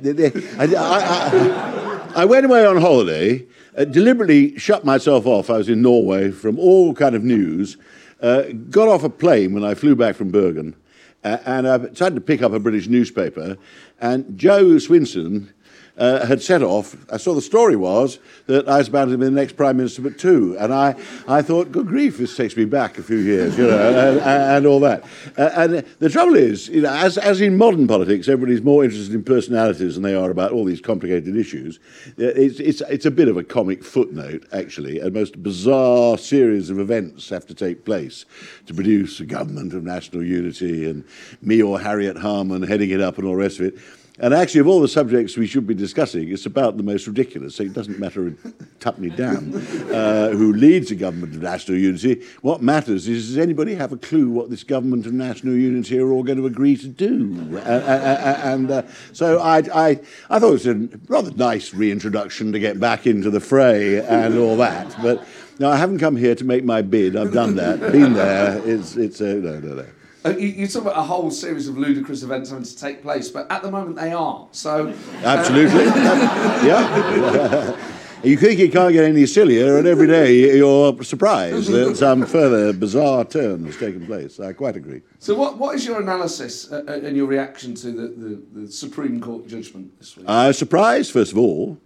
[0.57, 3.45] I, I, I, went away on holiday,
[3.77, 5.51] uh, deliberately shut myself off.
[5.51, 7.77] I was in Norway from all kind of news,
[8.21, 10.75] uh, got off a plane when I flew back from Bergen,
[11.23, 13.57] uh, and I decided to pick up a British newspaper,
[13.99, 15.49] and Jo Swinson
[15.97, 16.95] uh, had set off.
[17.11, 20.01] I saw the story was that I was about to be the next prime minister,
[20.01, 20.95] but two, and I,
[21.27, 24.65] I thought, good grief, this takes me back a few years, you know, and, and,
[24.65, 25.03] all that.
[25.37, 29.13] Uh, and the trouble is, you know, as, as in modern politics, everybody's more interested
[29.13, 31.79] in personalities than they are about all these complicated issues.
[32.07, 34.99] Uh, it's, it's, it's a bit of a comic footnote, actually.
[34.99, 38.25] A most bizarre series of events have to take place
[38.65, 41.03] to produce a government of national unity, and
[41.41, 43.77] me or Harriet Harman heading it up and all the rest of it.
[44.21, 47.55] And actually, of all the subjects we should be discussing, it's about the most ridiculous.
[47.55, 48.31] So it doesn't matter a
[48.79, 49.51] tuppenny damn
[49.91, 52.23] uh, who leads a government of national unity.
[52.43, 56.11] What matters is does anybody have a clue what this government of national unity are
[56.11, 57.49] all going to agree to do?
[57.57, 60.75] Uh, uh, and so I, I, I thought it was a
[61.07, 64.95] rather nice reintroduction to get back into the fray and all that.
[65.01, 65.25] But
[65.57, 67.15] no, I haven't come here to make my bid.
[67.15, 68.61] I've done that, been there.
[68.67, 69.85] It's, it's uh, no, no, no.
[70.23, 73.29] Uh, you, you, talk about a whole series of ludicrous events having to take place,
[73.29, 74.47] but at the moment they are.
[74.51, 75.85] So uh, absolutely,
[76.67, 77.75] yeah.
[78.23, 82.71] you think it can't get any sillier, and every day you're surprised that some further
[82.71, 84.39] bizarre turn has taken place.
[84.39, 85.01] I quite agree.
[85.17, 88.71] So, what, what is your analysis uh, uh and your reaction to the, the, the
[88.71, 90.25] Supreme Court judgment this week?
[90.29, 91.79] Uh, surprised, first of all.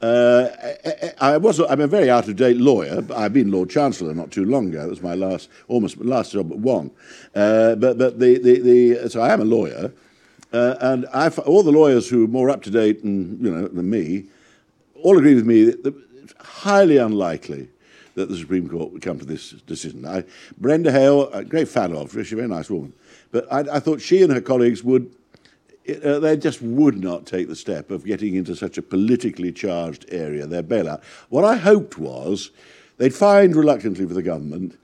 [0.00, 0.48] Uh,
[1.20, 3.04] I, I, was I'm a very out of date lawyer.
[3.16, 4.84] I've been Lord Chancellor not too long ago.
[4.84, 6.92] It was my last almost last job at one.
[7.34, 9.92] Uh, but but the, the, the so I am a lawyer,
[10.52, 13.90] uh, and I've, all the lawyers who are more up to date you know than
[13.90, 14.26] me
[15.02, 17.68] all agree with me that it's highly unlikely
[18.14, 20.04] that the Supreme Court would come to this decision.
[20.04, 20.24] I,
[20.58, 22.92] Brenda Hale, a great fan of her, she's a very nice woman,
[23.30, 25.12] but I, I thought she and her colleagues would
[25.88, 30.04] uh, they just would not take the step of getting into such a politically charged
[30.10, 31.02] area, their bailout.
[31.28, 32.50] What I hoped was
[32.98, 34.78] they'd find reluctantly for the government,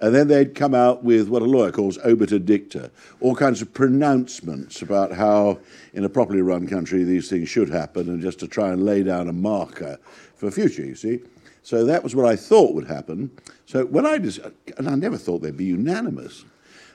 [0.00, 3.72] and then they'd come out with what a lawyer calls obiter dicta, all kinds of
[3.74, 5.58] pronouncements about how,
[5.92, 9.02] in a properly run country, these things should happen, and just to try and lay
[9.02, 9.98] down a marker
[10.36, 11.20] for future, you see.
[11.62, 13.30] So that was what I thought would happen.
[13.66, 14.40] So when I, dis-
[14.78, 16.44] and I never thought they'd be unanimous.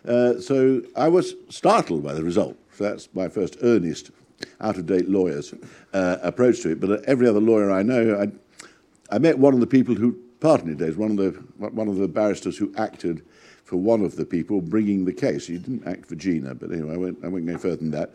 [0.07, 2.57] Uh, so I was startled by the result.
[2.77, 4.11] That's my first earnest,
[4.61, 5.53] out of date lawyer's
[5.93, 6.79] uh, approach to it.
[6.79, 10.17] But uh, every other lawyer I know, I, I met one of the people who,
[10.39, 13.23] pardon me, days, one of the one of the barristers who acted
[13.63, 15.47] for one of the people bringing the case.
[15.47, 18.13] He didn't act for Gina, but anyway, I won't, I won't go further than that.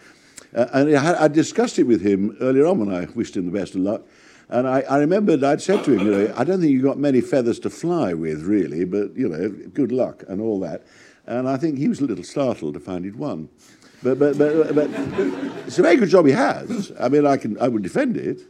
[0.55, 3.53] Uh, and I, I, discussed it with him earlier on when I wished him the
[3.53, 4.03] best of luck.
[4.49, 6.99] And I, I remembered I'd said to him, you know, I don't think you've got
[6.99, 10.85] many feathers to fly with, really, but, you know, good luck and all that.
[11.27, 13.49] And I think he was a little startled to find he'd won.
[14.03, 14.91] But, but, but, but
[15.67, 16.91] it's a very good job he has.
[16.99, 18.41] I mean, I, can, I would defend it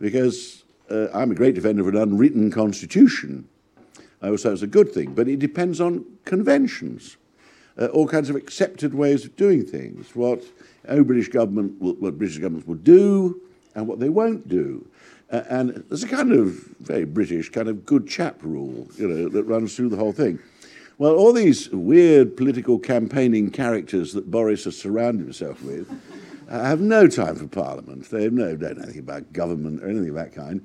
[0.00, 3.48] because uh, I'm a great defender of an unwritten constitution.
[4.20, 7.16] I always say it's a good thing, but it depends on conventions,
[7.78, 10.14] uh, all kinds of accepted ways of doing things.
[10.14, 10.42] What
[10.88, 13.40] our British government, will, what British governments will do,
[13.74, 14.86] and what they won't do.
[15.30, 16.48] Uh, and there's a kind of
[16.80, 20.40] very British kind of good chap rule, you know, that runs through the whole thing.
[21.00, 25.90] Well, all these weird political campaigning characters that Boris has surrounded himself with
[26.46, 28.10] uh, have no time for Parliament.
[28.10, 30.60] They have no, don't know anything about government or anything of that kind.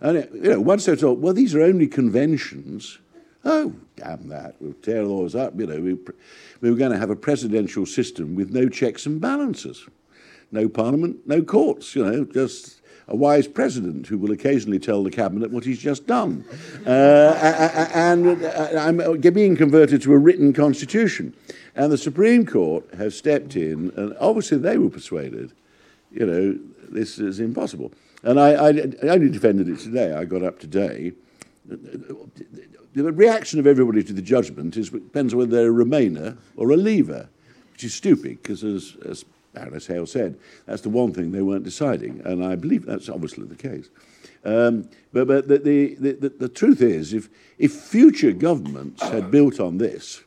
[0.00, 2.98] And you know, once they're told, well, these are only conventions.
[3.46, 4.56] Oh, damn that!
[4.60, 5.58] We'll tear those up.
[5.58, 5.94] You know, we,
[6.60, 9.86] we were going to have a presidential system with no checks and balances,
[10.52, 11.96] no parliament, no courts.
[11.96, 12.77] You know, just
[13.08, 16.44] a wise president who will occasionally tell the cabinet what he's just done,
[16.86, 21.34] uh, and uh, I'm being converted to a written constitution.
[21.74, 25.52] And the Supreme Court has stepped in, and obviously they were persuaded,
[26.10, 26.58] you know,
[26.90, 27.92] this is impossible.
[28.22, 28.68] And I, I,
[29.04, 30.12] I only defended it today.
[30.12, 31.12] I got up today.
[31.66, 36.70] The reaction of everybody to the judgment is depends on whether they're a Remainer or
[36.72, 37.28] a Leaver,
[37.72, 39.24] which is stupid because, as, as
[39.58, 43.46] Baroness Hale said, that's the one thing they weren't deciding, and I believe that's obviously
[43.46, 43.88] the case.
[44.44, 49.58] Um, but but the, the, the, the, truth is, if, if future governments had built
[49.58, 50.22] on this,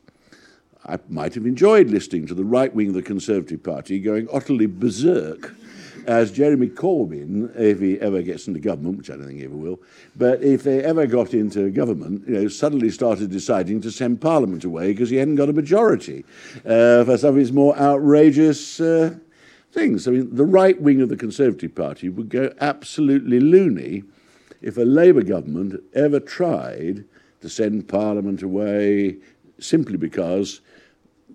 [0.86, 4.66] I might have enjoyed listening to the right wing of the Conservative Party going utterly
[4.66, 5.56] berserk
[6.08, 9.56] as Jeremy Corbyn, if he ever gets into government, which I don't think he ever
[9.56, 9.80] will,
[10.16, 14.64] but if they ever got into government, you know, suddenly started deciding to send Parliament
[14.64, 16.26] away because he hadn't got a majority
[16.66, 19.16] uh, for some of his more outrageous uh,
[19.72, 20.08] things.
[20.08, 24.04] I mean, the right wing of the Conservative Party would go absolutely loony
[24.62, 27.06] if a Labour government ever tried
[27.42, 29.18] to send Parliament away
[29.60, 30.62] simply because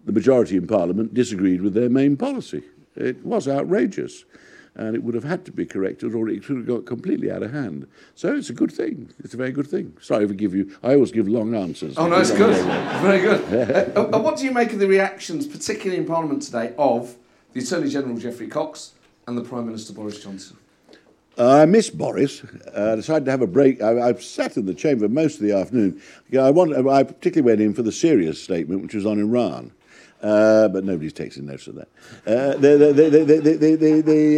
[0.05, 2.63] the majority in Parliament disagreed with their main policy.
[2.95, 4.25] It was outrageous
[4.77, 7.43] and it would have had to be corrected or it could have got completely out
[7.43, 7.87] of hand.
[8.15, 9.11] So it's a good thing.
[9.25, 9.97] It's a very good thing.
[10.01, 10.77] Sorry for give you.
[10.83, 11.97] I always give long answers.
[11.97, 12.55] Oh no, it's good.
[13.01, 13.97] very good.
[13.97, 17.17] uh, uh, what do you make of the reactions, particularly in Parliament today, of
[17.55, 18.93] the Attorney General Geoffrey Cox
[19.27, 20.59] and the Prime Minister Boris Johnson?
[21.39, 22.43] Uh, I miss Boris.
[22.45, 23.83] Uh, I decided to have a break.
[23.83, 26.01] I, have sat in the chamber most of the afternoon.
[26.39, 29.73] I, want, I particularly went in for the serious statement, which was on Iran.
[30.23, 31.89] Uh, but nobody's taking notice of that.
[32.27, 32.57] Uh,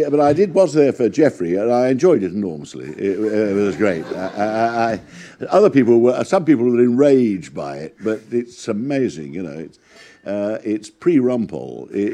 [0.09, 2.89] but I did was there for Geoffrey, and I enjoyed it enormously.
[2.89, 4.05] It, it was great.
[4.07, 4.99] I, I, I,
[5.45, 9.57] other people were, some people were enraged by it, but it's amazing, you know.
[9.57, 9.79] It's,
[10.25, 11.89] uh, it's pre-Rumpole.
[11.91, 12.09] It,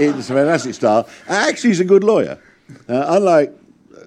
[0.00, 1.08] it's a fantastic style.
[1.28, 2.40] Actually, he's a good lawyer.
[2.88, 3.56] Uh, unlike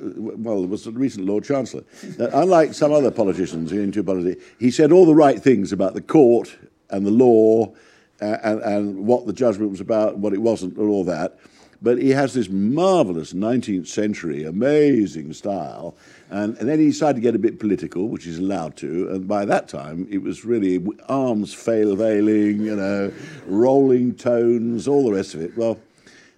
[0.02, 1.84] well, was the recent Lord Chancellor.
[2.20, 6.02] Uh, unlike some other politicians into politics, he said all the right things about the
[6.02, 6.58] court
[6.90, 7.74] and the law
[8.22, 11.38] and, and what the judgment was about, and what it wasn't, and all that.
[11.82, 15.96] But he has this marvelous 19th century, amazing style.
[16.30, 19.08] And, and, then he decided to get a bit political, which he's allowed to.
[19.10, 23.14] And by that time, it was really arms fail veiling, you know,
[23.48, 25.58] rolling tones, all the rest of it.
[25.58, 25.80] Well,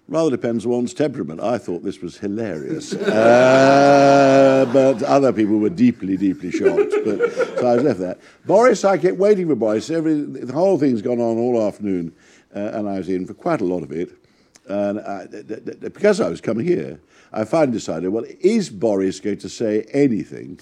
[0.08, 1.40] rather depends on one's temperament.
[1.40, 2.92] I thought this was hilarious.
[2.94, 6.94] uh, but other people were deeply, deeply shocked.
[7.04, 8.16] But, so I was left there.
[8.44, 9.90] Boris, I kept waiting for Boris.
[9.90, 12.14] Every, the whole thing's gone on all afternoon,
[12.54, 14.12] uh, and I was in for quite a lot of it.
[14.68, 17.00] And I, because I was coming here,
[17.32, 20.60] I finally decided, well, is Boris going to say anything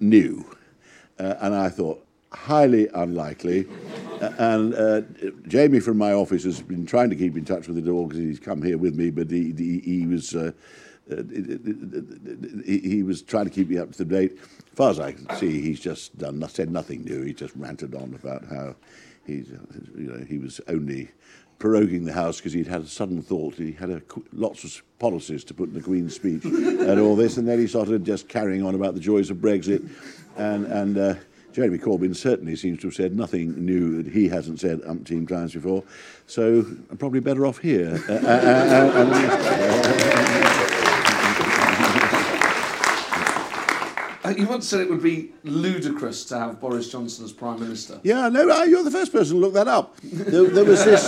[0.00, 0.44] new?
[1.18, 2.05] Uh, and I thought,
[2.36, 3.66] highly unlikely.
[4.38, 5.02] And uh,
[5.48, 8.22] Jamie from my office has been trying to keep in touch with the dog because
[8.22, 10.52] he's come here with me, but he, he, he was uh,
[11.10, 11.22] uh
[12.64, 14.38] he, he, was trying to keep me up to date.
[14.38, 17.22] As far as I can see, he's just done said nothing new.
[17.22, 18.76] He just ranted on about how
[19.26, 19.48] he's
[19.96, 21.10] you know he was only
[21.58, 23.54] proroguing the House because he'd had a sudden thought.
[23.54, 27.36] He had a, lots of policies to put in the Queen's speech and all this,
[27.36, 29.88] and then he started just carrying on about the joys of Brexit
[30.36, 30.98] and and.
[30.98, 31.14] Uh,
[31.56, 35.54] Jeremy Corbyn certainly seems to have said nothing new that he hasn't said umpteen times
[35.54, 35.82] before,
[36.26, 37.98] so I'm probably better off here.
[38.06, 39.06] Uh, uh,
[44.22, 48.00] Uh, you once said it would be ludicrous to have Boris Johnson as Prime Minister.
[48.02, 49.96] Yeah, no, uh, you're the first person to look that up.
[50.02, 51.06] There, there was this.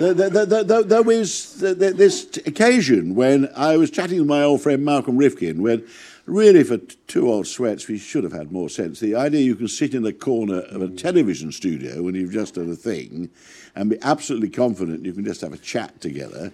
[0.00, 4.60] there, there, there, there, there was this occasion when I was chatting with my old
[4.60, 5.86] friend Malcolm Rifkind, when
[6.26, 9.00] really for two old sweats we should have had more sense.
[9.00, 12.54] The idea you can sit in the corner of a television studio when you've just
[12.54, 13.30] done a thing
[13.74, 16.50] and be absolutely confident you can just have a chat together.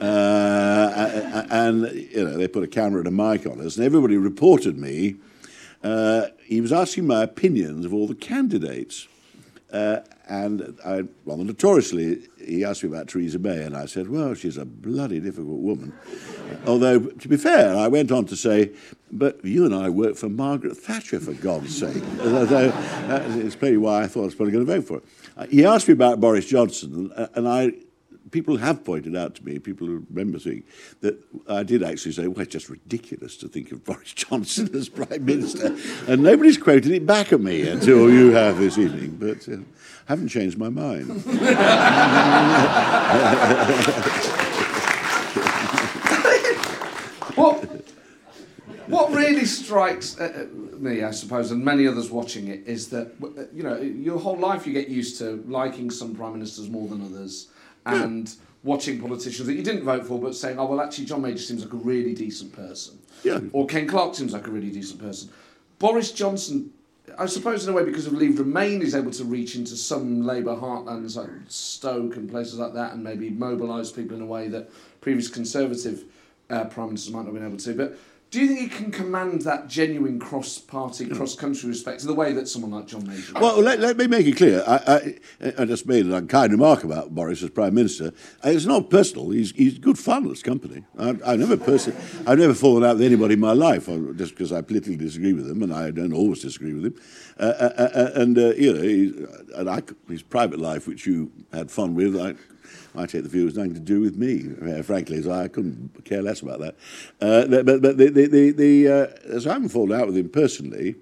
[0.00, 4.16] Uh, and, you know, they put a camera and a mic on us, and everybody
[4.16, 5.16] reported me.
[5.84, 9.08] Uh, he was asking my opinions of all the candidates.
[9.70, 10.00] Uh,
[10.30, 14.56] and I, well, notoriously, he asked me about Theresa May, and I said, well, she's
[14.56, 15.92] a bloody difficult woman.
[16.66, 18.70] Although, to be fair, I went on to say,
[19.10, 22.02] but you and I worked for Margaret Thatcher, for God's sake.
[22.18, 22.72] so,
[23.40, 25.04] it's clearly why I thought I was probably going to vote for it.
[25.36, 27.72] Uh, he asked me about Boris Johnson, and I
[28.30, 30.64] people have pointed out to me, people remember saying
[31.00, 34.88] that I did actually say, well, it's just ridiculous to think of Boris Johnson as
[34.88, 35.76] Prime Minister.
[36.06, 39.16] and nobody's quoted it back at me until you have this evening.
[39.16, 39.56] But uh,
[40.08, 41.08] I haven't changed my mind.
[47.36, 47.64] what,
[48.86, 53.12] what really strikes uh, uh, me, I suppose, and many others watching it, is that,
[53.22, 56.88] uh, you know, your whole life you get used to liking some prime ministers more
[56.88, 57.49] than others
[57.86, 61.38] and watching politicians that you didn't vote for, but saying, oh, well, actually, John Major
[61.38, 62.98] seems like a really decent person.
[63.22, 63.40] Yeah.
[63.52, 65.30] Or Ken Clarke seems like a really decent person.
[65.78, 66.70] Boris Johnson,
[67.18, 70.22] I suppose, in a way, because of Leave Remain, is able to reach into some
[70.22, 74.48] Labour heartlands like Stoke and places like that and maybe mobilise people in a way
[74.48, 76.04] that previous Conservative
[76.50, 77.74] uh, Prime Ministers might not have been able to.
[77.74, 77.98] But
[78.30, 82.46] do you think he can command that genuine cross-party, cross-country respect in the way that
[82.46, 83.32] someone like John Major?
[83.34, 84.62] Well, let, let me make it clear.
[84.64, 88.12] I, I, I just made an unkind remark about Boris as Prime Minister.
[88.44, 89.30] It's not personal.
[89.30, 90.84] He's, he's good fun as company.
[90.96, 94.34] I, I've never person, I've never fallen out with anybody in my life uh, just
[94.34, 96.94] because I politically disagree with him, and I don't always disagree with him.
[97.38, 101.04] Uh, uh, uh, uh and uh, you know, he, and I, his private life, which
[101.04, 102.36] you had fun with, I
[102.94, 106.04] I take the view was nothing to do with me, uh, frankly, so I couldn't
[106.04, 106.76] care less about that.
[107.20, 110.28] Uh, but but the, the, the, the uh, so I haven't fallen out with him
[110.28, 110.96] personally.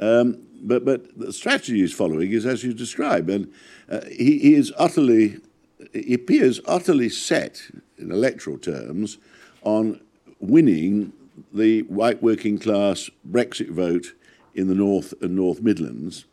[0.00, 3.52] Um, but, but the strategy he's following is as you describe, and
[3.90, 5.38] uh, he, he is utterly,
[5.92, 7.62] he appears utterly set
[7.98, 9.18] in electoral terms
[9.62, 10.00] on
[10.40, 11.12] winning
[11.52, 14.14] the white working class Brexit vote
[14.54, 16.24] in the North and North Midlands,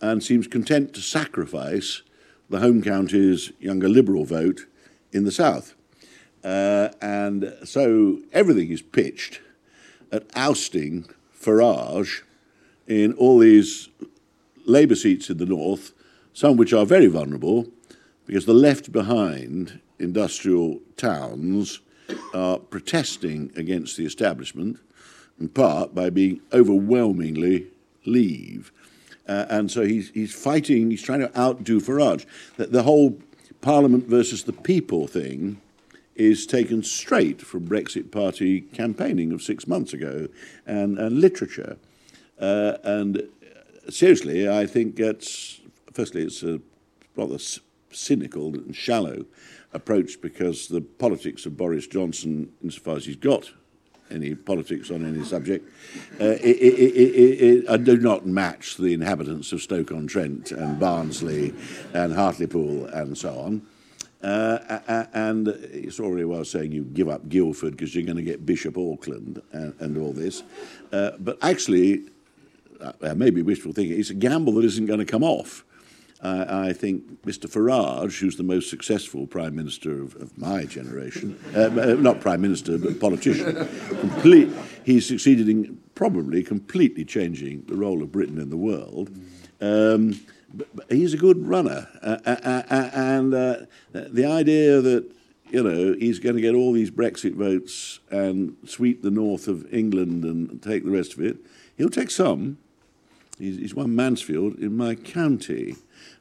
[0.00, 2.02] and seems content to sacrifice
[2.50, 4.66] the home county's younger Liberal vote
[5.12, 5.74] in the south.
[6.42, 9.40] Uh, and so everything is pitched
[10.10, 11.06] at ousting
[11.40, 12.22] Farage
[12.86, 13.88] in all these
[14.66, 15.92] Labour seats in the north,
[16.32, 17.68] some which are very vulnerable
[18.26, 21.80] because the left behind industrial towns
[22.34, 24.78] are protesting against the establishment,
[25.38, 27.68] in part by being overwhelmingly
[28.04, 28.72] leave.
[29.28, 32.26] Uh, and so he's, he's fighting, he's trying to outdo Farage.
[32.56, 33.18] The, the whole
[33.60, 35.60] Parliament versus the people thing
[36.16, 40.28] is taken straight from Brexit Party campaigning of six months ago
[40.66, 41.78] and, and literature.
[42.38, 43.28] Uh, and
[43.88, 45.60] seriously, I think it's,
[45.92, 46.60] firstly, it's a
[47.16, 47.38] rather
[47.90, 49.24] cynical and shallow
[49.72, 53.50] approach because the politics of Boris Johnson, insofar as he's got
[54.10, 55.68] any politics on any subject,
[56.20, 61.54] uh, it, it, it, do not match the inhabitants of Stoke-on-Trent and Barnsley
[61.94, 63.62] and Hartlepool and so on.
[64.22, 68.44] Uh, and it's already well saying you give up Guildford because you're going to get
[68.44, 70.42] Bishop Auckland and, and all this.
[70.92, 72.02] Uh, but actually,
[72.80, 75.64] uh, maybe wishful thinking, it's a gamble that isn't going to come off.
[76.22, 77.48] I think Mr.
[77.48, 82.40] Farage, who's the most successful Prime Minister of, of my generation, uh, uh not Prime
[82.40, 83.68] Minister, but politician,
[84.00, 84.50] complete,
[84.84, 89.10] he's succeeded in probably completely changing the role of Britain in the world.
[89.60, 90.20] Um,
[90.52, 91.88] but, but he's a good runner.
[92.02, 95.10] Uh, uh, uh and the idea that
[95.50, 99.72] you know, he's going to get all these Brexit votes and sweep the north of
[99.74, 101.38] England and take the rest of it.
[101.76, 102.58] He'll take some.
[103.38, 105.76] He's, he's won Mansfield in my county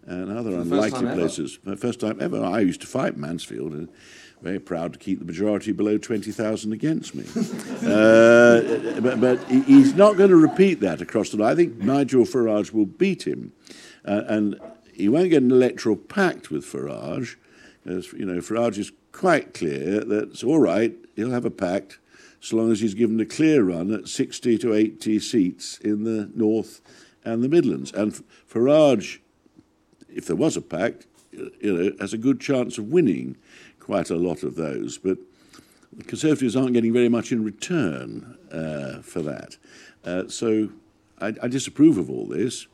[0.09, 1.59] and other unlikely places.
[1.65, 1.75] Ever.
[1.75, 2.43] First time ever.
[2.43, 3.73] I used to fight Mansfield.
[3.73, 3.89] And,
[4.41, 7.25] very proud to keep the majority below 20,000 against me.
[7.85, 11.51] uh, but, but, he's not going to repeat that across the line.
[11.51, 13.51] I think Nigel Farage will beat him.
[14.05, 14.59] Uh, and
[14.93, 17.35] he won't get an electoral pact with Farage.
[17.85, 21.99] As, you know, Farage is quite clear that it's all right, he'll have a pact
[22.39, 26.31] so long as he's given a clear run at 60 to 80 seats in the
[26.33, 26.79] North
[27.25, 27.91] and the Midlands.
[27.91, 28.13] And
[28.49, 29.19] Farage
[30.19, 33.37] if there was a pact, you know, has a good chance of winning
[33.79, 34.97] quite a lot of those.
[34.97, 35.17] But
[35.93, 39.57] the Conservatives aren't getting very much in return uh, for that.
[40.03, 40.69] Uh, so
[41.21, 42.67] I, I, disapprove of all this,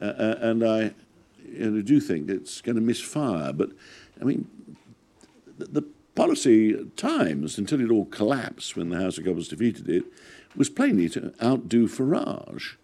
[0.00, 0.94] uh, uh and I
[1.44, 3.52] you know, do think it's going to misfire.
[3.52, 3.70] But
[4.20, 4.48] I mean,
[5.58, 5.82] the, the
[6.14, 10.04] policy at times, until it all collapsed when the House of Commons defeated it,
[10.56, 12.76] was plainly to outdo Farage.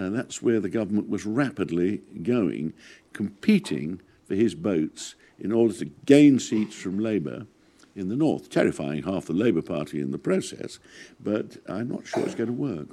[0.00, 2.72] And that's where the government was rapidly going,
[3.12, 7.46] competing for his votes in order to gain seats from Labour
[7.94, 10.78] in the north, terrifying half the Labour Party in the process,
[11.22, 12.88] but I'm not sure it's going to work.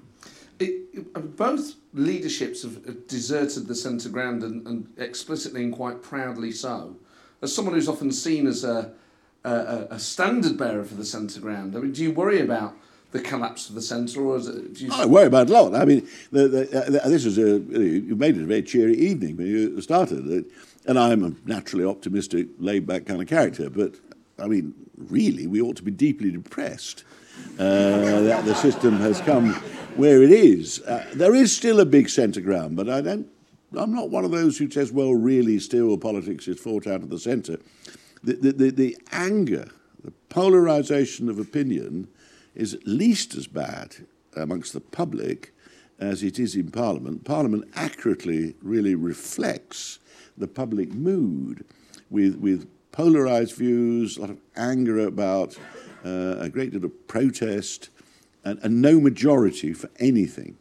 [0.59, 6.51] It, it, both leaderships have deserted the centre ground and, and, explicitly and quite proudly
[6.51, 6.97] so.
[7.41, 8.91] As someone who's often seen as a,
[9.45, 12.75] a, a standard bearer for the centre ground, I mean, do you worry about
[13.11, 14.79] the collapse of the centre, or is it?
[14.81, 14.89] You...
[14.91, 15.75] I worry about a lot.
[15.75, 19.37] I mean, the, the, uh, this is a you made it a very cheery evening
[19.37, 20.45] when you started,
[20.85, 23.95] and I'm a naturally optimistic, laid-back kind of character, but
[24.39, 27.03] I mean, really, we ought to be deeply depressed
[27.59, 29.53] uh, that the system has come
[29.95, 30.81] where it is.
[30.81, 33.27] Uh, there is still a big centre ground, but I don't.
[33.75, 37.09] I'm not one of those who says, well, really, still politics is fought out of
[37.09, 37.59] the centre.
[38.23, 39.67] The, the, the, the anger,
[40.03, 42.07] the polarisation of opinion
[42.57, 43.95] is at least as bad
[44.35, 45.53] amongst the public
[45.99, 47.23] as it is in Parliament.
[47.23, 49.99] Parliament accurately really reflects
[50.37, 51.63] the public mood
[52.09, 55.55] with, with polarized views, a lot of anger about
[56.03, 57.89] uh, a great deal of protest,
[58.43, 60.57] and, and no majority for anything.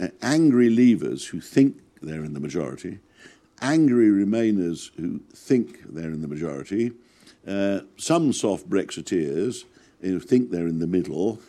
[0.00, 2.98] Uh, angry leavers who think they're in the majority,
[3.62, 6.92] angry remainers who think they're in the majority,
[7.46, 9.64] uh, some soft Brexiteers
[10.08, 11.40] who think they're in the middle,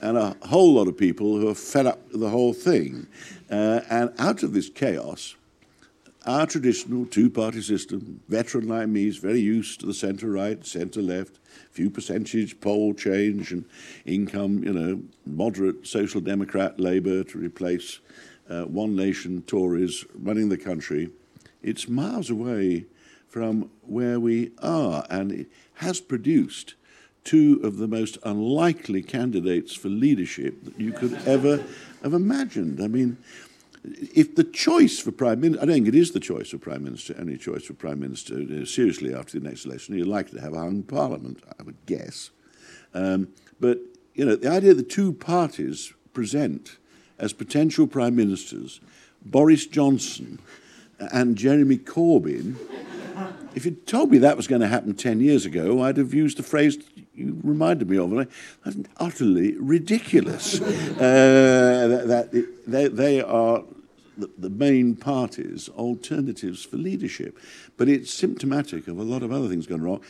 [0.00, 3.06] and a whole lot of people who are fed up with the whole thing.
[3.50, 5.36] Uh, and out of this chaos,
[6.24, 11.38] our traditional two-party system, veteran like me is very used to the centre-right, centre-left,
[11.70, 13.64] few percentage poll change and
[14.04, 17.98] income, you know, moderate social democrat Labour to replace
[18.48, 21.10] uh, one nation Tories running the country.
[21.62, 22.86] It's miles away
[23.28, 26.74] from where we are, and it has produced
[27.24, 31.64] two of the most unlikely candidates for leadership that you could ever
[32.02, 32.82] have imagined.
[32.82, 33.16] I mean,
[33.84, 36.84] if the choice for prime minister, I don't think it is the choice for prime
[36.84, 40.44] minister, any choice for prime minister, uh, seriously after the next election, you're likely to
[40.44, 42.30] have a hung parliament, I would guess.
[42.94, 43.28] Um,
[43.60, 43.78] but
[44.14, 46.78] you know, the idea that two parties present
[47.18, 48.80] as potential prime ministers,
[49.24, 50.38] Boris Johnson
[50.98, 52.56] and Jeremy Corbyn.
[53.54, 56.38] If you'd told me that was going to happen 10 years ago, I'd have used
[56.38, 56.78] the phrase
[57.14, 58.10] you reminded me of.
[58.64, 60.60] That's utterly ridiculous.
[60.60, 63.62] uh, that, that they, they, are
[64.16, 67.38] the, the, main parties' alternatives for leadership.
[67.76, 70.00] But it's symptomatic of a lot of other things going wrong.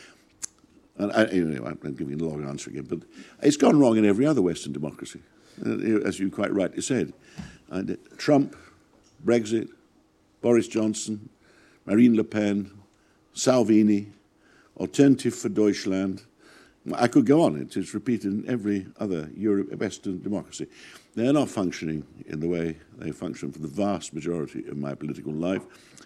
[0.97, 2.99] And I, anyway, I'm giving you a long answer again, but
[3.41, 5.21] it's gone wrong in every other Western democracy,
[5.65, 7.13] uh, as you quite rightly said.
[7.69, 8.55] And Trump,
[9.25, 9.69] Brexit,
[10.41, 11.29] Boris Johnson,
[11.85, 12.71] Marine Le Pen,
[13.33, 14.11] Salvini,
[14.77, 16.23] Alternative for Deutschland,
[16.95, 17.55] I could go on.
[17.55, 20.67] It is repeated in every other Europe, Western democracy.
[21.15, 25.31] They're not functioning in the way they function for the vast majority of my political
[25.31, 25.61] life.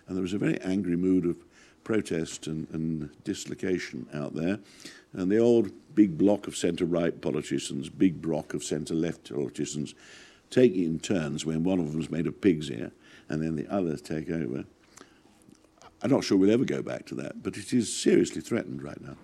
[0.07, 1.37] And there was a very angry mood of
[1.83, 4.59] protest and, and dislocation out there.
[5.13, 9.95] And the old big block of centre right politicians, big block of centre left politicians,
[10.49, 12.91] take in turns when one of them's made of pig's ear
[13.29, 14.65] and then the others take over.
[16.01, 19.01] I'm not sure we'll ever go back to that, but it is seriously threatened right
[19.01, 19.17] now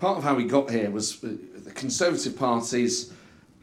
[0.00, 1.28] part of how we got here was uh,
[1.64, 3.12] the Conservative Party's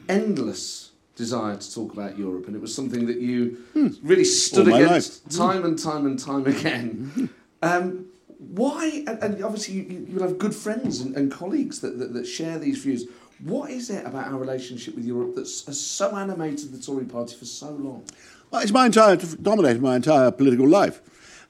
[0.07, 3.87] endless desire to talk about Europe, and it was something that you hmm.
[4.03, 5.37] really stood against life.
[5.37, 7.29] time and time and time again.
[7.63, 8.05] Um,
[8.37, 9.03] why?
[9.07, 12.27] And, and obviously, you, you, will have good friends and, and colleagues that, that, that,
[12.27, 13.07] share these views.
[13.39, 17.35] What is it about our relationship with Europe that has so animated the Tory party
[17.35, 18.05] for so long?
[18.51, 21.01] Well, it's my entire dominated my entire political life.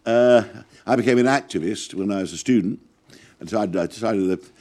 [0.08, 0.42] Uh,
[0.86, 2.80] I became an activist when I was a student,
[3.42, 4.52] and so I decided that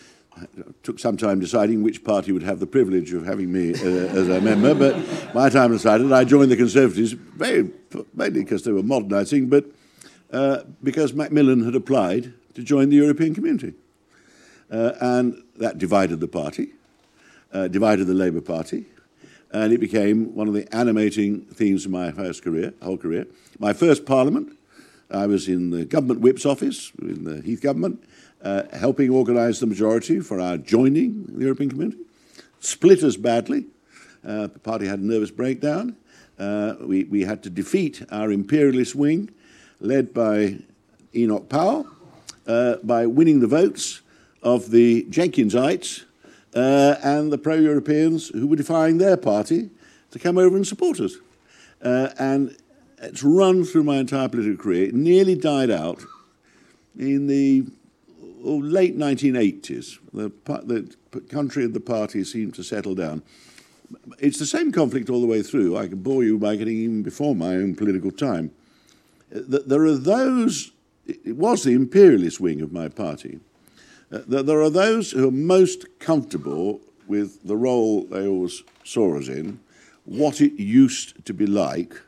[0.82, 4.28] took some time deciding which party would have the privilege of having me uh, as
[4.28, 4.97] a member, but
[5.36, 7.70] my time decided I joined the Conservatives, very,
[8.12, 9.66] mainly because they were modernising, but
[10.32, 13.74] uh, because Macmillan had applied to join the European Community.
[14.68, 16.72] Uh, and that divided the party,
[17.53, 18.86] uh, divided the Labour Party,
[19.53, 23.28] and it became one of the animating themes of my first career, whole career.
[23.61, 24.59] My first parliament,
[25.11, 28.03] I was in the government whip's office in the Heath government,
[28.43, 32.03] uh, helping organise the majority for our joining the European Community.
[32.61, 33.67] Split us badly.
[34.27, 35.97] Uh, the party had a nervous breakdown.
[36.39, 39.31] Uh, we, we had to defeat our imperialist wing,
[39.81, 40.59] led by
[41.15, 41.87] Enoch Powell,
[42.47, 44.03] uh, by winning the votes
[44.43, 46.05] of the Jenkinsites
[46.55, 49.71] uh, and the pro Europeans who were defying their party
[50.11, 51.15] to come over and support us.
[51.83, 52.57] Uh, and
[52.99, 54.84] it's run through my entire political career.
[54.86, 56.05] It nearly died out
[56.99, 57.66] in the
[58.44, 59.99] oh, late 1980s.
[60.12, 60.32] The,
[61.12, 63.22] the country and the party seemed to settle down.
[64.18, 65.76] It's the same conflict all the way through.
[65.76, 68.51] I can bore you by getting even before my own political time.
[69.30, 70.72] There are those,
[71.07, 73.40] it was the imperialist wing of my party,
[74.12, 79.28] uh, there are those who are most comfortable with the role they always saw us
[79.28, 79.59] in,
[80.05, 82.01] what it used to be like,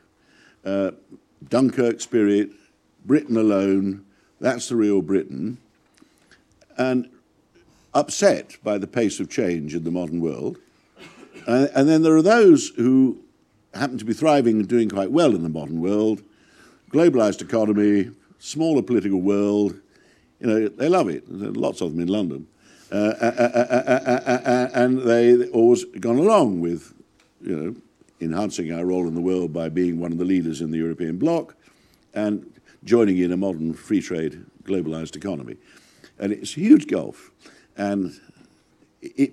[0.65, 0.91] uh,
[1.47, 2.49] Dunkirk spirit,
[3.05, 4.05] Britain alone,
[4.39, 5.57] that's the real Britain,
[6.77, 7.09] and
[7.93, 10.57] upset by the pace of change in the modern world.
[11.47, 13.17] Uh, and then there are those who
[13.73, 16.21] happen to be thriving and doing quite well in the modern world,
[16.91, 19.79] globalized economy, smaller political world,
[20.39, 21.23] you know, they love it.
[21.27, 22.47] There's lots of them in London.
[22.91, 26.93] Uh, uh, and they always gone along with,
[27.41, 27.75] you know,
[28.19, 31.17] enhancing our role in the world by being one of the leaders in the European
[31.17, 31.55] bloc
[32.13, 32.51] and
[32.83, 35.57] joining in a modern free trade globalized economy.
[36.17, 37.31] And it's a huge gulf.
[37.77, 38.19] And
[39.01, 39.31] it,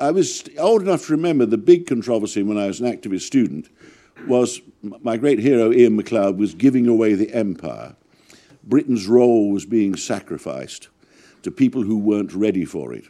[0.00, 3.68] I was old enough to remember the big controversy when I was an activist student
[4.26, 7.94] was my great hero Ian MacLeod was giving away the empire.
[8.64, 10.88] Britain's role was being sacrificed
[11.42, 13.04] to people who weren't ready for it.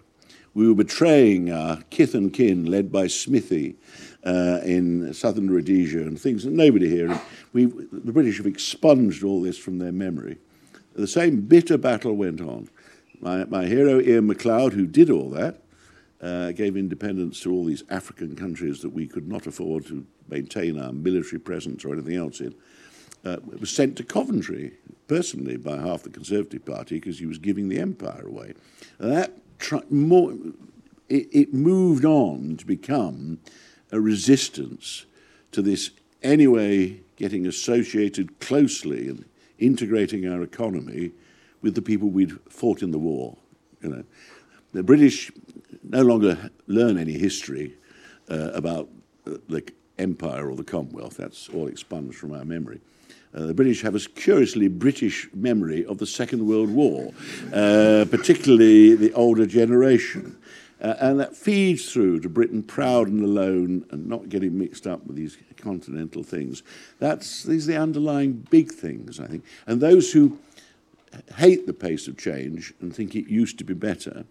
[0.56, 3.76] We were betraying our kith and kin, led by Smithy
[4.24, 7.20] uh, in southern Rhodesia and things that nobody here.
[7.52, 10.38] We, the British have expunged all this from their memory.
[10.94, 12.70] The same bitter battle went on.
[13.20, 15.60] My, my hero, Ian MacLeod, who did all that,
[16.22, 20.80] uh, gave independence to all these African countries that we could not afford to maintain
[20.80, 22.54] our military presence or anything else in
[23.26, 24.72] uh, was sent to Coventry
[25.08, 28.54] personally by half the Conservative Party because he was giving the empire away.
[28.98, 29.36] And that
[29.90, 30.32] more,
[31.08, 33.38] it, it moved on to become
[33.92, 35.06] a resistance
[35.52, 35.90] to this
[36.22, 39.24] anyway getting associated closely and
[39.58, 41.12] integrating our economy
[41.62, 43.36] with the people we'd fought in the war.
[43.82, 44.04] You know,
[44.72, 45.32] the British
[45.82, 47.74] no longer learn any history
[48.28, 48.88] uh, about
[49.24, 49.62] the
[49.98, 51.16] empire or the Commonwealth.
[51.16, 52.80] That's all expunged from our memory.
[53.36, 57.12] Uh, the British have a curiously British memory of the Second World War,
[57.52, 60.38] uh, particularly the older generation.
[60.80, 65.06] Uh, and that feeds through to Britain proud and alone and not getting mixed up
[65.06, 66.62] with these continental things.
[66.98, 69.44] That's, these are the underlying big things, I think.
[69.66, 70.38] And those who
[71.36, 74.24] hate the pace of change and think it used to be better,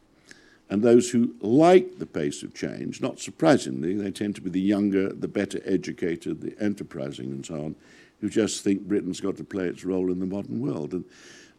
[0.70, 4.60] and those who like the pace of change, not surprisingly, they tend to be the
[4.60, 7.76] younger, the better educated, the enterprising, and so on,
[8.22, 10.93] who just think Britain's got to play its role in the modern world.
[10.93, 11.05] And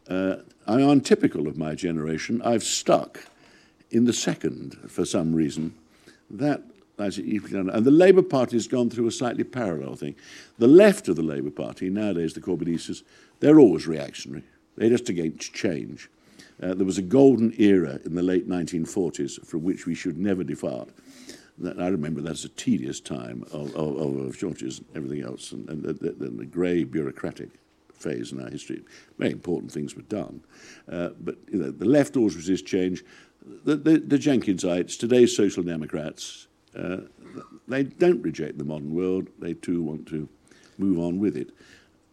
[0.08, 2.42] uh, I am typical of my generation.
[2.42, 3.26] I've stuck
[3.90, 5.74] in the second for some reason.
[6.30, 6.62] That
[6.98, 10.14] and the Labour Party has gone through a slightly parallel thing.
[10.58, 13.02] The left of the Labour Party, nowadays the Corbynistas,
[13.40, 14.44] they're always reactionary.
[14.76, 16.08] They're just against change.
[16.62, 20.42] Uh, there was a golden era in the late 1940s from which we should never
[20.42, 20.88] depart
[21.58, 25.68] that, I remember that's a tedious time of, of, of George's and everything else, and,
[25.68, 27.50] and the, the, the grey bureaucratic
[27.92, 28.82] phase in our history.
[29.18, 30.42] Very important things were done.
[30.90, 33.04] Uh, but you know, the left always resist change.
[33.64, 36.46] The, the, the Jenkinsites, today's Social Democrats,
[36.76, 36.98] uh,
[37.68, 39.28] they don't reject the modern world.
[39.38, 40.28] They too want to
[40.78, 41.50] move on with it.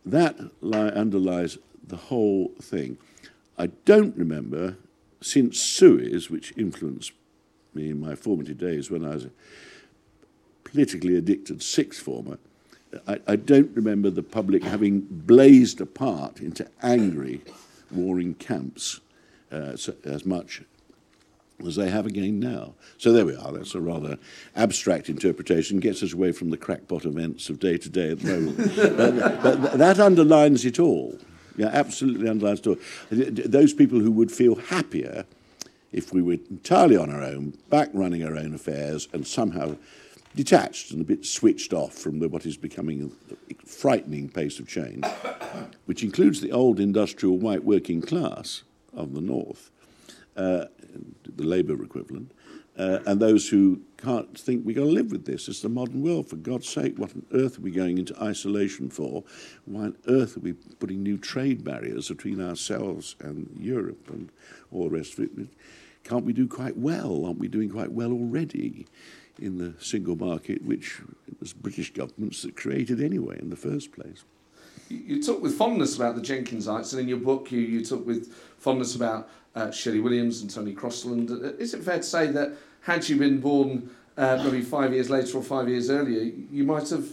[0.05, 2.97] That lie, underlies the whole thing.
[3.57, 4.77] I don't remember
[5.21, 7.11] since Suez, which influenced
[7.76, 9.30] me in my formative days when I was a
[10.63, 12.38] politically addicted sixth former,
[13.07, 17.41] I, I don't remember the public having blazed apart into angry
[17.91, 18.99] warring camps
[19.51, 20.61] uh, so, as much
[21.65, 22.74] as they have again now.
[22.97, 23.51] So there we are.
[23.51, 24.17] That's a rather
[24.55, 28.39] abstract interpretation, gets us away from the crackpot events of day to day at the
[28.39, 28.57] moment.
[29.43, 31.17] but, but that underlines it all.
[31.55, 32.78] Yeah, absolutely underlines it all.
[33.11, 35.26] Those people who would feel happier
[35.93, 39.75] if we were entirely on our own, back running our own affairs, and somehow
[40.35, 44.67] detached and a bit switched off from the, what is becoming a frightening pace of
[44.67, 45.05] change,
[45.85, 48.63] which includes the old industrial white working class
[48.93, 49.69] of the North,
[50.35, 50.65] uh,
[51.23, 52.31] the Labour equivalent,
[52.77, 55.47] uh, and those who can't think we've got to live with this.
[55.47, 56.27] It's the modern world.
[56.27, 59.23] For God's sake, what on earth are we going into isolation for?
[59.65, 64.31] Why on earth are we putting new trade barriers between ourselves and Europe and
[64.71, 65.49] all the rest of it?
[66.04, 67.26] Can't we do quite well?
[67.26, 68.88] Aren't we doing quite well already
[69.39, 73.91] in the single market, which it was British governments that created anyway in the first
[73.91, 74.24] place?
[74.89, 78.06] You, you talk with fondness about the Jenkinsites, and in your book, you, you talk
[78.06, 81.32] with fondness about uh, Shirley Williams and Tony Crosland.
[81.32, 85.10] Uh, is it fair to say that had you been born uh, maybe five years
[85.10, 87.08] later or five years earlier, you might have,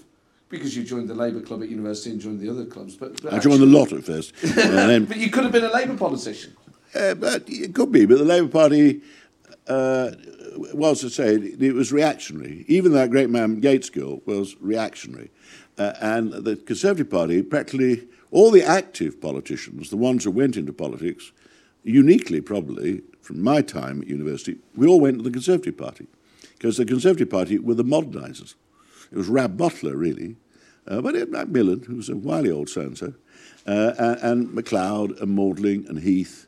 [0.49, 2.97] because you joined the Labour Club at university and joined the other clubs.
[2.97, 4.34] But, but I joined the lot at first.
[4.55, 6.57] but you could have been a Labour politician.
[6.93, 9.01] But it could be, but the Labour Party
[9.68, 10.11] uh,
[10.74, 12.64] was to say it was reactionary.
[12.68, 15.30] Even that great man Gaitskell was reactionary,
[15.78, 20.72] uh, and the Conservative Party practically all the active politicians, the ones who went into
[20.72, 21.32] politics,
[21.82, 26.07] uniquely probably from my time at university, we all went to the Conservative Party
[26.53, 28.55] because the Conservative Party were the modernisers.
[29.11, 30.36] It was Rab Butler, really,
[30.86, 33.14] uh, but it, Macmillan, who was a wily old so-and-so,
[33.66, 36.47] uh, and, and MacLeod and Maudling and Heath,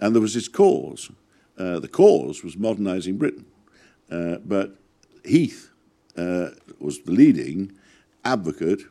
[0.00, 1.10] and there was this cause.
[1.56, 3.46] Uh, the cause was modernising Britain,
[4.10, 4.76] uh, but
[5.24, 5.70] Heath
[6.16, 7.72] uh, was the leading
[8.24, 8.82] advocate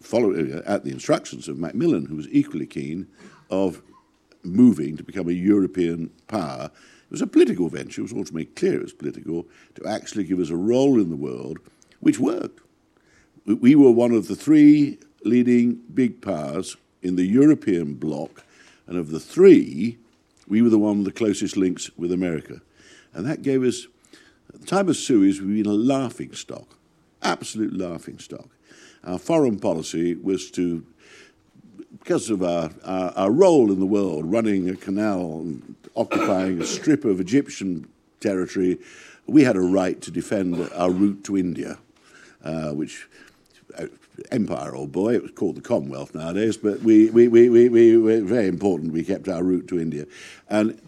[0.00, 3.08] following uh, at the instructions of Macmillan, who was equally keen
[3.50, 3.82] of
[4.42, 6.70] moving to become a European power.
[7.04, 9.46] It was a political venture, it was all to make clear it was political,
[9.76, 11.58] to actually give us a role in the world,
[12.00, 12.60] which worked.
[13.46, 18.44] We were one of the three leading big powers in the European bloc,
[18.86, 19.98] and of the three,
[20.48, 22.60] we were the one with the closest links with America.
[23.12, 23.86] And that gave us,
[24.52, 26.76] at the time of Suez, we've been a laughing stock,
[27.22, 28.48] absolute laughing stock.
[29.04, 30.84] Our foreign policy was to,
[31.98, 36.66] because of our, our, our role in the world, running a canal and occupying a
[36.66, 37.88] strip of Egyptian
[38.20, 38.78] territory,
[39.26, 41.78] we had a right to defend our route to India,
[42.42, 43.08] uh, which
[43.78, 43.86] uh,
[44.30, 45.14] empire, old boy.
[45.14, 48.92] It was called the Commonwealth nowadays, but we, we, we, we, we were very important.
[48.92, 50.06] We kept our route to India.
[50.48, 50.80] And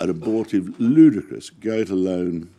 [0.00, 2.50] an abortive, ludicrous, go it alone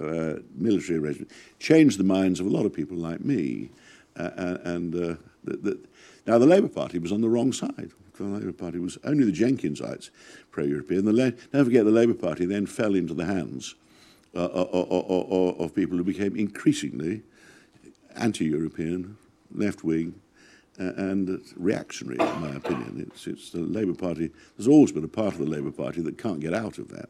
[0.00, 3.70] uh, military arrangement changed the minds of a lot of people like me.
[4.16, 5.78] Uh, and uh, the, the,
[6.26, 7.90] now the Labour Party was on the wrong side.
[8.16, 10.10] The Labour Party was only the Jenkinsites
[10.50, 11.04] pro-European.
[11.06, 13.74] The, don't forget, the Labour Party then fell into the hands
[14.34, 17.22] uh, of people who became increasingly
[18.16, 19.16] anti-European,
[19.52, 20.14] left-wing,
[20.78, 23.06] uh, and reactionary, in my opinion.
[23.06, 24.30] It's, it's the Labour Party.
[24.56, 27.08] There's always been a part of the Labour Party that can't get out of that.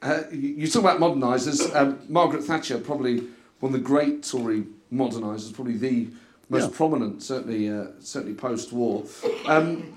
[0.00, 1.74] Uh, you talk about modernisers.
[1.74, 3.18] Um, Margaret Thatcher, probably
[3.58, 6.08] one of the great Tory modernisers, probably the
[6.48, 6.76] most yeah.
[6.76, 9.04] prominent, certainly, uh, certainly post-war.
[9.46, 9.96] Um,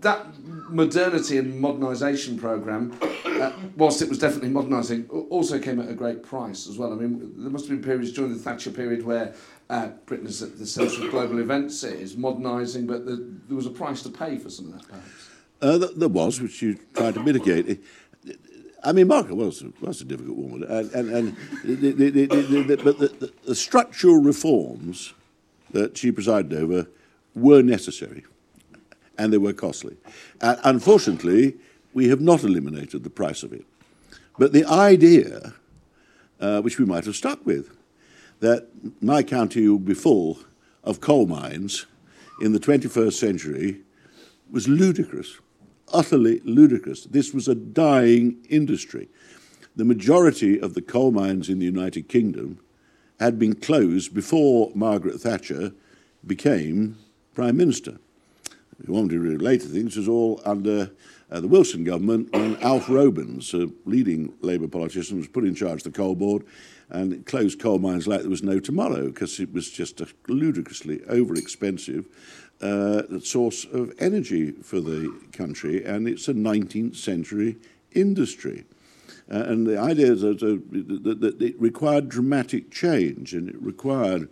[0.00, 0.26] that
[0.70, 6.22] modernity and modernisation programme, uh, whilst it was definitely modernising, also came at a great
[6.22, 6.92] price as well.
[6.92, 9.34] I mean, there must have been periods during the Thatcher period where
[9.70, 13.16] uh, at the centre global events, is modernising, but the,
[13.46, 15.28] there was a price to pay for some of that, perhaps.
[15.60, 17.84] Uh, there was, which you tried to mitigate.
[18.84, 22.98] I mean, Margaret was, was a difficult woman, and, and, and the, the, the, but
[22.98, 25.14] the, the structural reforms
[25.72, 26.86] that she presided over
[27.34, 28.24] were necessary,
[29.18, 29.96] and they were costly.
[30.40, 31.56] And unfortunately,
[31.92, 33.64] we have not eliminated the price of it.
[34.38, 35.54] But the idea,
[36.40, 37.76] uh, which we might have stuck with,
[38.40, 38.68] that
[39.00, 40.38] my county would be full
[40.84, 41.86] of coal mines
[42.40, 43.80] in the 21st century
[44.50, 45.38] was ludicrous
[45.92, 47.04] utterly ludicrous.
[47.04, 49.08] This was a dying industry.
[49.76, 52.60] The majority of the coal mines in the United Kingdom
[53.20, 55.72] had been closed before Margaret Thatcher
[56.26, 56.96] became
[57.34, 57.98] Prime Minister.
[58.80, 60.90] If you want to relate to things, it was all under
[61.30, 65.80] uh, the Wilson government when Alf Robens, a leading Labour politician, was put in charge
[65.80, 66.44] of the coal board
[66.90, 71.02] and closed coal mines like there was no tomorrow because it was just a ludicrously
[71.08, 72.06] over expensive
[72.60, 77.56] uh, source of energy for the country, and it's a 19th century
[77.92, 78.64] industry.
[79.30, 80.56] Uh, and the idea is that, uh,
[81.02, 84.28] that, that, it required dramatic change, and it required,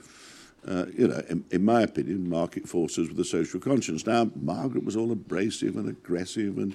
[0.66, 4.04] uh, you know, in, in, my opinion, market forces with a social conscience.
[4.04, 6.74] Now, Margaret was all abrasive and aggressive, and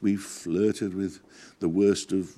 [0.00, 1.20] we flirted with
[1.58, 2.32] the worst of,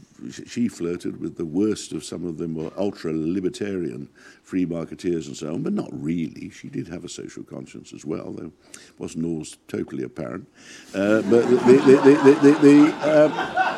[0.46, 4.09] she flirted with the worst of some of them were ultra libertarian
[4.42, 6.50] free marketeers and so on, but not really.
[6.50, 8.52] She did have a social conscience as well, though it
[8.98, 10.48] wasn't always totally apparent.
[10.94, 13.74] Uh, but the, the, the, uh,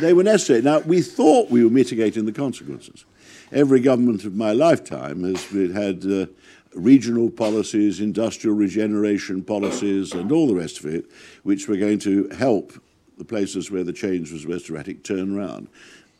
[0.00, 0.60] they were necessary.
[0.62, 3.04] Now, we thought we were mitigating the consequences.
[3.52, 5.44] Every government of my lifetime has
[5.74, 6.26] had uh,
[6.74, 11.04] regional policies, industrial regeneration policies, and all the rest of it,
[11.42, 12.72] which were going to help
[13.18, 15.68] the places where the change was most erratic turn around.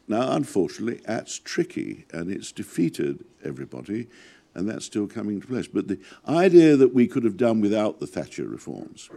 [0.09, 4.09] Now, unfortunately, that's tricky and it's defeated everybody,
[4.55, 5.68] and that's still coming to place.
[5.68, 9.09] But the idea that we could have done without the Thatcher reforms,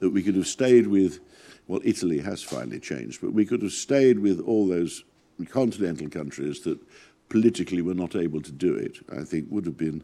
[0.00, 1.20] that we could have stayed with,
[1.68, 5.04] well, Italy has finally changed, but we could have stayed with all those
[5.48, 6.78] continental countries that
[7.30, 10.02] politically were not able to do it, I think would have been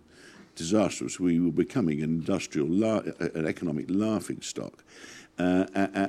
[0.54, 1.20] disastrous.
[1.20, 4.82] We were becoming an industrial, la- an economic laughing stock.
[5.38, 5.66] Uh,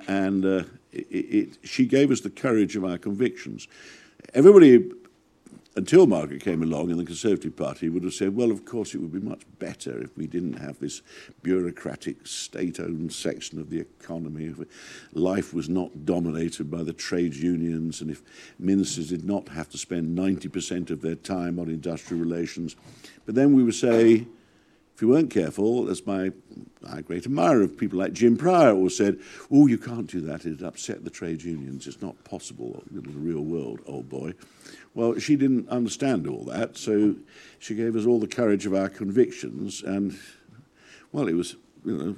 [0.08, 0.64] and uh,
[0.94, 3.68] it, it, she gave us the courage of our convictions.
[4.34, 4.90] everybody
[5.78, 8.98] until Margaret came along and the Conservative Party would have said, well, of course, it
[8.98, 11.04] would be much better if we didn't have this
[11.44, 14.58] bureaucratic, state owned section of the economy, if
[15.14, 18.24] life was not dominated by the trade unions, and if
[18.58, 22.76] ministers did not have to spend 90% of their time on industrial relations.
[23.28, 24.26] But then we would say,
[24.98, 26.32] if you weren't careful, as my,
[26.82, 29.20] my great admirer of people like Jim Prior always said,
[29.52, 33.10] oh, you can't do that, it'd upset the trade unions, it's not possible in the
[33.12, 34.34] real world, old boy.
[34.96, 37.14] Well, she didn't understand all that, so
[37.60, 40.18] she gave us all the courage of our convictions, and,
[41.12, 42.16] well, it was, you know,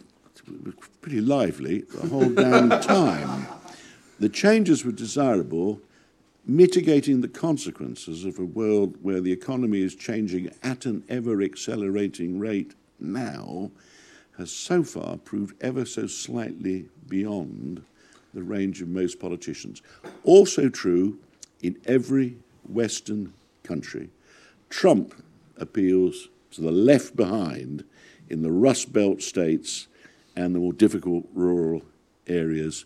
[0.63, 3.45] was pretty lively the whole damn time.
[4.21, 5.81] The changes were desirable,
[6.45, 12.39] mitigating the consequences of a world where the economy is changing at an ever accelerating
[12.39, 13.71] rate now
[14.37, 17.83] has so far proved ever so slightly beyond
[18.33, 19.81] the range of most politicians.
[20.23, 21.19] Also true
[21.61, 22.37] in every
[22.67, 23.33] Western
[23.63, 24.09] country.
[24.69, 25.13] Trump
[25.57, 27.83] appeals to the left behind
[28.29, 29.87] in the Rust Belt states
[30.35, 31.81] and the more difficult rural
[32.27, 32.85] areas,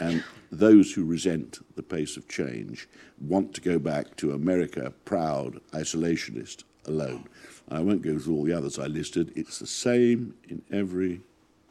[0.00, 2.88] and those who resent the pace of change
[3.20, 7.24] want to go back to America, proud, isolationist, alone.
[7.68, 9.32] I won't go through all the others I listed.
[9.36, 11.20] It's the same in every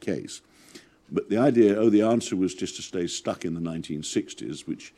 [0.00, 0.40] case.
[1.10, 4.94] But the idea, oh, the answer was just to stay stuck in the 1960s, which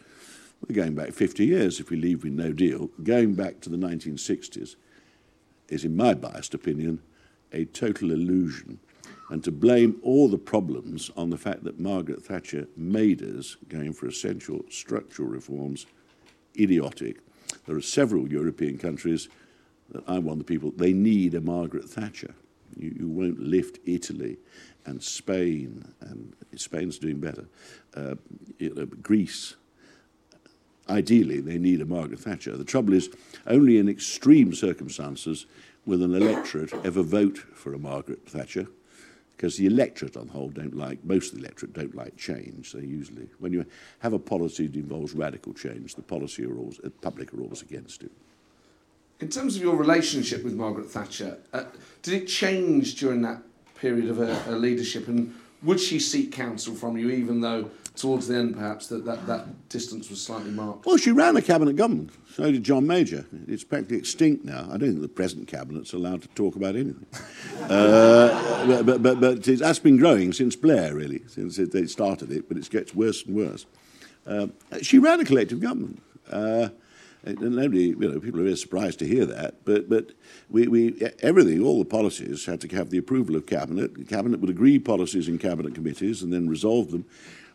[0.66, 2.90] we're going back 50 years if we leave with no deal.
[3.02, 4.76] Going back to the 1960s
[5.68, 7.00] is, in my biased opinion,
[7.52, 8.78] a total illusion.
[9.30, 13.92] And to blame all the problems on the fact that Margaret Thatcher made us going
[13.92, 15.86] for essential structural reforms
[16.58, 17.18] idiotic.
[17.66, 19.28] There are several European countries
[19.92, 22.34] that I want the people, they need a Margaret Thatcher.
[22.76, 24.38] You, you won't lift Italy
[24.86, 27.46] and Spain, and Spain's doing better,
[27.96, 28.14] uh,
[29.02, 29.56] Greece,
[30.88, 32.56] ideally, they need a Margaret Thatcher.
[32.56, 33.10] The trouble is,
[33.46, 35.46] only in extreme circumstances
[35.86, 38.66] will an electorate ever vote for a Margaret Thatcher,
[39.40, 42.72] because the electorate, on the whole, don't like, most of the electorate don't like change.
[42.72, 43.64] They usually, when you
[44.00, 47.62] have a policy that involves radical change, the policy are always, the public are always
[47.62, 48.12] against it.
[49.20, 51.64] In terms of your relationship with Margaret Thatcher, uh,
[52.02, 53.40] did it change during that
[53.76, 55.08] period of her, her leadership?
[55.08, 59.26] And would she seek counsel from you, even though towards the end, perhaps, that, that,
[59.26, 60.86] that distance was slightly marked?
[60.86, 62.10] Well, she ran a cabinet government.
[62.34, 63.26] So did John Major.
[63.46, 64.66] It's practically extinct now.
[64.70, 67.06] I don't think the present cabinet's allowed to talk about anything.
[67.62, 72.56] uh, but, but, but that's been growing since Blair, really, since they started it, but
[72.56, 73.66] it gets worse and worse.
[74.26, 74.48] Uh,
[74.82, 76.02] she ran a collective government.
[76.30, 76.68] Uh,
[77.22, 79.64] and nobody, you know, people are very surprised to hear that.
[79.66, 80.12] But but
[80.48, 83.94] we, we everything, all the policies had to have the approval of cabinet.
[83.94, 87.04] The cabinet would agree policies in cabinet committees and then resolve them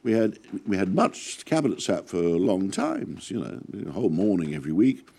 [0.06, 0.38] we had
[0.68, 5.10] we had much cabinet sat for long times, you know, a whole morning every week.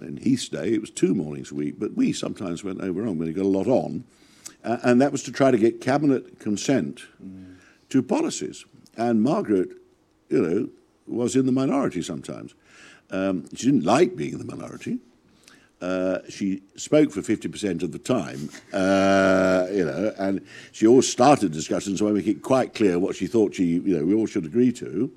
[0.00, 3.18] In Heath's day, it was two mornings a week, but we sometimes went over on
[3.18, 4.04] when we got a lot on,
[4.62, 7.56] uh, and that was to try to get cabinet consent mm.
[7.88, 8.64] to policies.
[8.96, 9.70] And Margaret,
[10.28, 10.68] you know,
[11.06, 12.54] was in the minority sometimes.
[13.10, 14.98] Um, she didn't like being in the minority.
[15.82, 21.50] Uh, she spoke for 50% of the time, uh, you know, and she always started
[21.50, 24.28] discussions So by making it quite clear what she thought she, you know, we all
[24.28, 25.10] should agree to.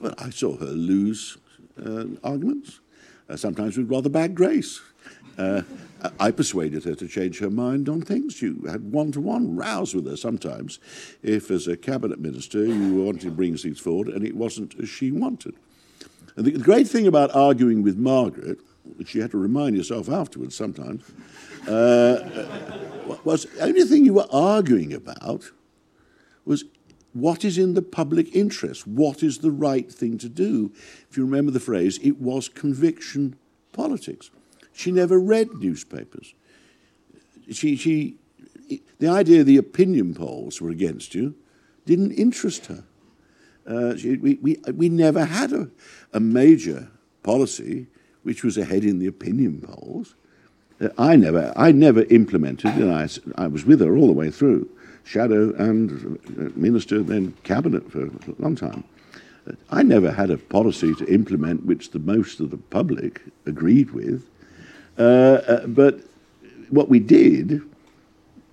[0.00, 1.38] But I saw her lose
[1.84, 2.78] uh, arguments,
[3.28, 4.80] uh, sometimes with rather bad grace.
[5.36, 5.62] Uh,
[6.20, 8.40] I persuaded her to change her mind on things.
[8.40, 10.78] You had one-to-one rows with her sometimes,
[11.24, 14.88] if as a cabinet minister you wanted to bring things forward and it wasn't as
[14.88, 15.56] she wanted.
[16.36, 18.60] And the great thing about arguing with Margaret
[18.96, 21.02] which you had to remind yourself afterwards sometimes,
[21.68, 22.46] uh,
[23.24, 25.50] was the only thing you were arguing about
[26.44, 26.64] was
[27.12, 30.70] what is in the public interest, what is the right thing to do.
[31.10, 33.36] If you remember the phrase, it was conviction
[33.72, 34.30] politics.
[34.72, 36.34] She never read newspapers.
[37.50, 38.16] She, she,
[38.98, 41.34] the idea the opinion polls were against you
[41.86, 42.84] didn't interest her.
[43.66, 45.70] Uh, she, we, we, we never had a,
[46.12, 46.88] a major
[47.22, 47.86] policy
[48.26, 50.16] which was ahead in the opinion polls.
[50.80, 54.32] Uh, I never, I never implemented, and I, I was with her all the way
[54.32, 54.68] through,
[55.04, 58.10] shadow and uh, minister, then cabinet for a
[58.40, 58.82] long time.
[59.48, 63.92] Uh, I never had a policy to implement which the most of the public agreed
[63.92, 64.28] with.
[64.98, 65.02] Uh,
[65.46, 66.00] uh, but
[66.70, 67.62] what we did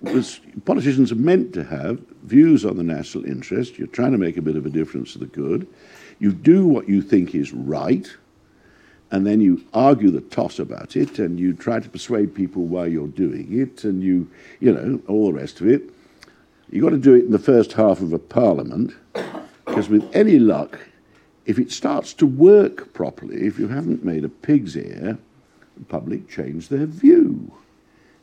[0.02, 3.76] was politicians are meant to have views on the national interest.
[3.76, 5.66] You're trying to make a bit of a difference to the good.
[6.20, 8.08] You do what you think is right
[9.14, 12.84] and then you argue the toss about it, and you try to persuade people why
[12.84, 15.88] you're doing it, and you, you know, all the rest of it.
[16.68, 18.92] You've got to do it in the first half of a parliament,
[19.64, 20.80] because with any luck,
[21.46, 25.16] if it starts to work properly, if you haven't made a pig's ear,
[25.76, 27.52] the public change their view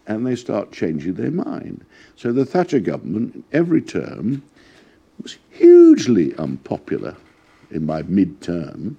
[0.07, 1.85] and they start changing their mind.
[2.17, 4.43] So the Thatcher government, every term,
[5.21, 7.15] was hugely unpopular
[7.69, 8.97] in my mid-term.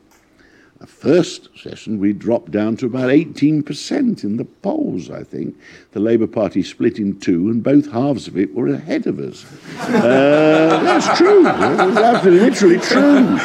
[0.83, 5.57] The first session, we dropped down to about 18% in the polls, I think.
[5.93, 9.47] The Labour Party split in two, and both halves of it were ahead of us.
[9.79, 11.45] Uh, that's true.
[11.45, 13.01] That's absolutely, literally true.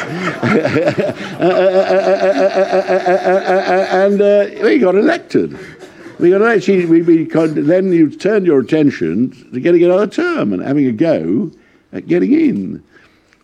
[3.94, 5.56] and uh, we got elected.
[6.18, 10.60] We got actually, we, we, then you turned your attention to getting another term and
[10.60, 11.52] having a go
[11.92, 12.82] at getting in.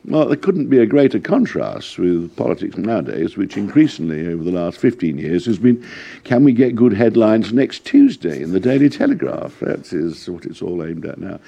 [0.07, 4.77] Well, there couldn't be a greater contrast with politics nowadays, which increasingly over the last
[4.77, 5.83] 15 years has been
[6.25, 9.61] can we get good headlines next Tuesday in the Daily Telegraph?
[9.61, 11.41] That is what it's all aimed at now.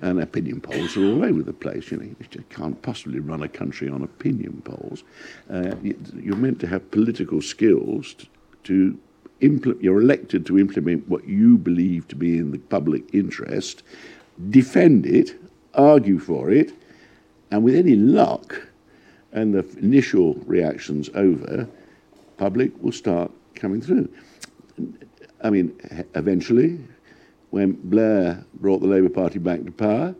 [0.00, 1.90] And opinion polls are all over the place.
[1.90, 5.02] You know, you can't possibly run a country on opinion polls.
[5.50, 8.26] Uh, you're meant to have political skills to,
[8.62, 8.98] to
[9.40, 13.82] implement, you're elected to implement what you believe to be in the public interest,
[14.50, 15.34] defend it,
[15.74, 16.72] argue for it,
[17.54, 18.66] and with any luck,
[19.32, 21.68] and the initial reactions over,
[22.36, 24.08] public will start coming through.
[25.40, 25.72] I mean,
[26.16, 26.80] eventually,
[27.50, 30.16] when Blair brought the Labour Party back to power,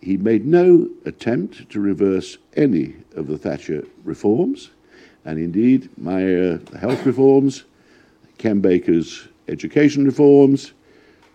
[0.00, 4.70] he made no attempt to reverse any of the Thatcher reforms,
[5.24, 7.62] and indeed, my uh, health reforms,
[8.38, 10.72] Ken Baker's education reforms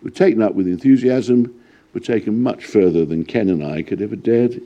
[0.02, 1.58] were taken up with enthusiasm,
[1.94, 4.60] were taken much further than Ken and I could ever dared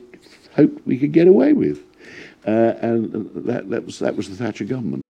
[0.55, 1.79] hope we could get away with.
[2.45, 3.11] Uh, and
[3.47, 5.01] that, that, was, that was the Thatcher government.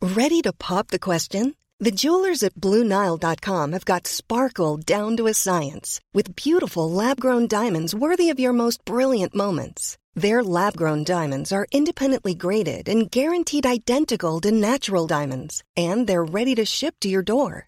[0.00, 1.54] Ready to pop the question?
[1.80, 7.46] The jewelers at BlueNile.com have got sparkle down to a science with beautiful lab grown
[7.46, 9.96] diamonds worthy of your most brilliant moments.
[10.16, 16.24] Their lab grown diamonds are independently graded and guaranteed identical to natural diamonds, and they're
[16.24, 17.67] ready to ship to your door.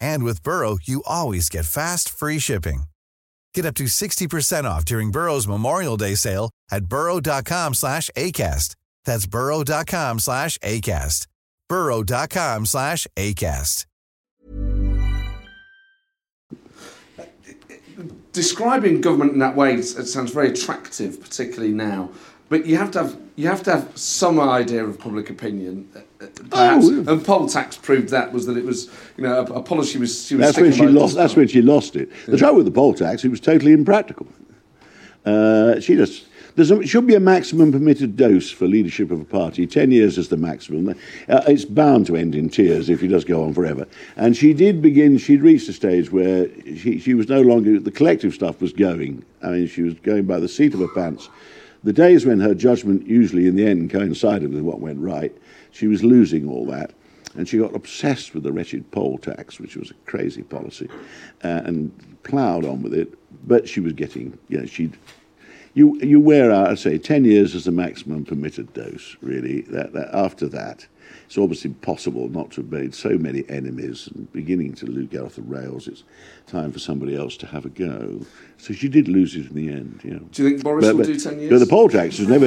[0.00, 2.84] And with Burrow, you always get fast, free shipping.
[3.54, 8.74] Get up to 60% off during Burrow's Memorial Day sale at burrow.com slash ACAST.
[9.04, 11.26] That's burrow.com slash ACAST.
[11.68, 13.86] burrow.com slash ACAST.
[18.32, 22.10] Describing government in that way sounds very attractive, particularly now.
[22.48, 26.24] But you have to have you have to have some idea of public opinion, uh,
[26.24, 26.86] uh, perhaps.
[26.86, 27.12] Oh.
[27.12, 30.26] And poll tax proved that was that it was you know a, a policy was
[30.26, 30.46] she was.
[30.46, 31.16] That's when she lost.
[31.16, 32.10] That's when she lost it.
[32.26, 34.26] The trouble with the poll tax, it was totally impractical.
[35.24, 36.26] Uh, she just.
[36.56, 39.66] There should be a maximum permitted dose for leadership of a party.
[39.66, 40.90] Ten years is the maximum.
[40.90, 43.88] Uh, it's bound to end in tears if it does go on forever.
[44.14, 47.90] And she did begin, she'd reached a stage where she, she was no longer, the
[47.90, 49.24] collective stuff was going.
[49.42, 51.28] I mean, she was going by the seat of her pants.
[51.84, 55.36] The days when her judgment usually in the end coincided with what went right,
[55.70, 56.94] she was losing all that.
[57.36, 60.88] And she got obsessed with the wretched poll tax, which was a crazy policy,
[61.42, 63.12] uh, and ploughed on with it.
[63.46, 64.96] But she was getting, you know, she'd.
[65.74, 69.62] You, you wear out, I'd say, 10 years is the maximum permitted dose, really.
[69.62, 70.86] That, that, after that,
[71.34, 75.34] it's almost impossible not to have made so many enemies and beginning to get off
[75.34, 75.88] the rails.
[75.88, 76.04] It's
[76.46, 78.20] time for somebody else to have a go.
[78.56, 80.00] So she did lose it in the end.
[80.04, 80.20] You know.
[80.30, 81.50] Do you think Boris but, will but, do 10 years?
[81.50, 82.46] But the poll tax has never.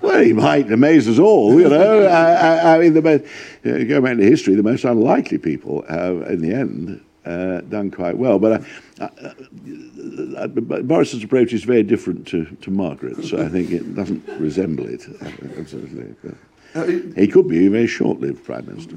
[0.00, 2.06] well, he might amaze us all, you know.
[2.06, 3.26] I, I, I mean, the most, uh,
[3.64, 7.60] you know, go back to history, the most unlikely people have, in the end, uh,
[7.62, 8.38] done quite well.
[8.38, 8.64] But
[9.00, 13.94] uh, uh, uh, Boris's approach is very different to, to Margaret, so I think it
[13.94, 15.04] doesn't resemble it.
[15.58, 16.14] Absolutely.
[17.16, 18.96] he could be a very short-lived prime minister.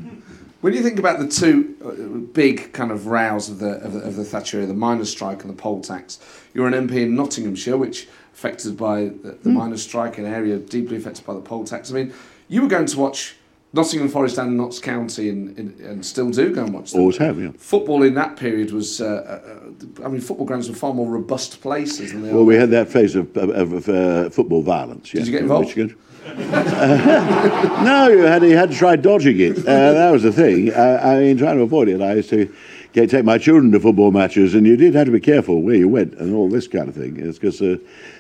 [0.61, 4.15] When you think about the two big kind of rows of the, of the, of
[4.17, 6.19] the Thatcher era, the miners' strike and the poll tax,
[6.53, 9.53] you're an MP in Nottinghamshire, which affected by the, the mm.
[9.53, 11.91] miners' strike, an area deeply affected by the poll tax.
[11.91, 12.13] I mean,
[12.49, 13.35] you were going to watch
[13.71, 17.01] Nottingham Forest and Notts County, and, and, and, still do go and watch them.
[17.01, 17.51] Always have, yeah.
[17.57, 21.61] Football in that period was, uh, uh, I mean, football grounds were far more robust
[21.61, 22.45] places than they well, are.
[22.45, 25.13] We had that phase of, of, of uh, football violence.
[25.13, 25.67] Yeah, Did you get involved?
[25.67, 25.95] Michigan.
[27.83, 29.59] no, you had, you had to try dodging it.
[29.59, 30.73] Uh, that was the thing.
[30.73, 32.51] I, I mean, trying to avoid it, I used to
[32.93, 35.75] get, take my children to football matches, and you did have to be careful where
[35.75, 37.17] you went and all this kind of thing.
[37.17, 37.77] It's because uh,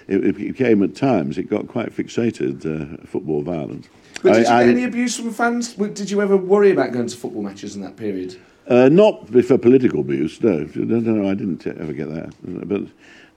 [0.07, 3.89] it, it became at times it got quite fixated uh, football violence.
[4.21, 5.73] But did you I- get I- any abuse from fans?
[5.73, 8.35] Did you ever worry about going to football matches in that period?
[8.67, 10.69] Uh, not for political abuse, no.
[10.75, 12.33] No, no, no I didn't ever get that.
[12.67, 12.83] But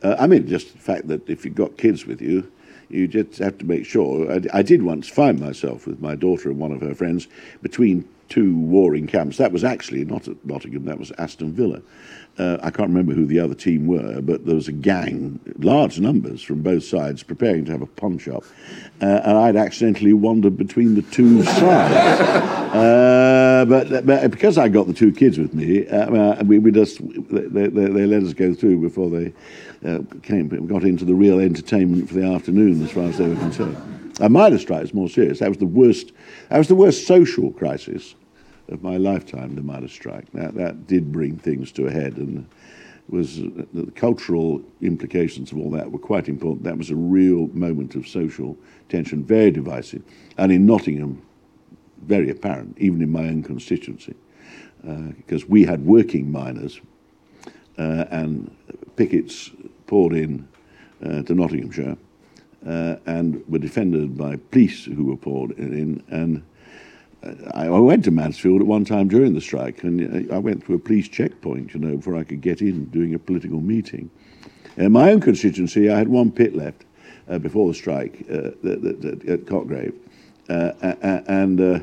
[0.03, 2.51] uh, I mean, just the fact that if you've got kids with you,
[2.91, 4.31] you just have to make sure.
[4.31, 7.29] I, I did once find myself with my daughter and one of her friends
[7.62, 9.39] between two warring camps.
[9.39, 11.81] That was actually not at Nottingham, that was Aston Villa.
[12.39, 16.01] Uh, I can't remember who the other team were, but there was a gang, large
[16.01, 18.45] numbers from both sides, preparing to have a pawn shop.
[19.03, 21.95] Uh, and I'd accidentally wandered between the two sides.
[22.74, 27.01] Uh, but, but because I got the two kids with me, uh, we, we just
[27.28, 29.35] they, they, they let us go through before they
[29.85, 33.37] uh, came got into the real entertainment for the afternoon, as far as they were
[33.37, 33.76] concerned.
[34.20, 35.41] A miner strike is more serious.
[35.41, 36.12] That was the worst.
[36.49, 38.14] That was the worst social crisis
[38.69, 39.55] of my lifetime.
[39.55, 40.31] The miner strike.
[40.33, 42.47] That that did bring things to a head, and
[43.09, 46.65] was uh, the cultural implications of all that were quite important.
[46.65, 48.57] That was a real moment of social
[48.89, 50.03] tension, very divisive,
[50.39, 51.23] and in Nottingham,
[52.03, 54.15] very apparent, even in my own constituency,
[54.83, 56.81] because we had working miners
[57.79, 58.55] uh, and
[58.97, 59.51] pickets
[59.87, 60.49] poured in
[61.05, 61.97] uh, to Nottinghamshire
[62.67, 66.03] uh, and were defended by police who were poured in.
[66.09, 66.41] And uh,
[67.55, 70.77] I, went to Mansfield at one time during the strike, and uh, I went through
[70.77, 74.11] a police checkpoint, you know, before I could get in doing a political meeting.
[74.77, 76.85] In my own constituency, I had one pit left
[77.29, 79.95] uh, before the strike uh, at Cotgrave,
[80.49, 80.73] uh,
[81.29, 81.79] and uh,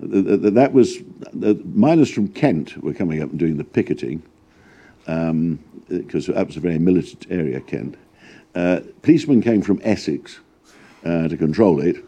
[0.00, 0.98] th- th- th- that was
[1.32, 4.22] the miners from Kent were coming up and doing the picketing
[5.88, 7.96] because that was a very militant area, Kent.
[8.54, 10.40] Uh, policemen came from Essex
[11.04, 12.04] uh, to control it,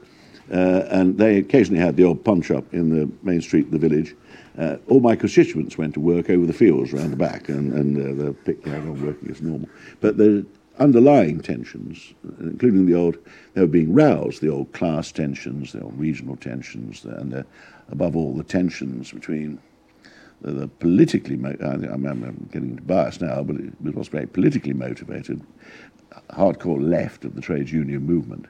[0.53, 3.79] uh, and they occasionally had the old punch up in the main street of the
[3.79, 4.15] village.
[4.59, 7.97] Uh, all my constituents went to work over the fields round the back, and, and
[7.97, 9.69] uh, the pick carried on working as normal.
[10.01, 10.45] But the
[10.79, 13.17] underlying tensions, including the old,
[13.55, 17.45] they were being roused, the old class tensions, the old regional tensions, and
[17.91, 19.59] above all, the tensions between
[20.43, 24.73] the, politically, mo- I, I'm, I'm getting into bias now, but it was very politically
[24.73, 25.41] motivated,
[26.31, 28.47] hardcore left of the trades union movement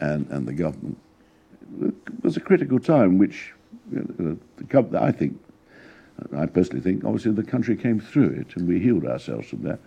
[0.00, 0.98] and, and the government.
[1.82, 3.52] It was a critical time which
[3.92, 5.40] I think,
[6.36, 9.80] I personally think, obviously the country came through it and we healed ourselves from that.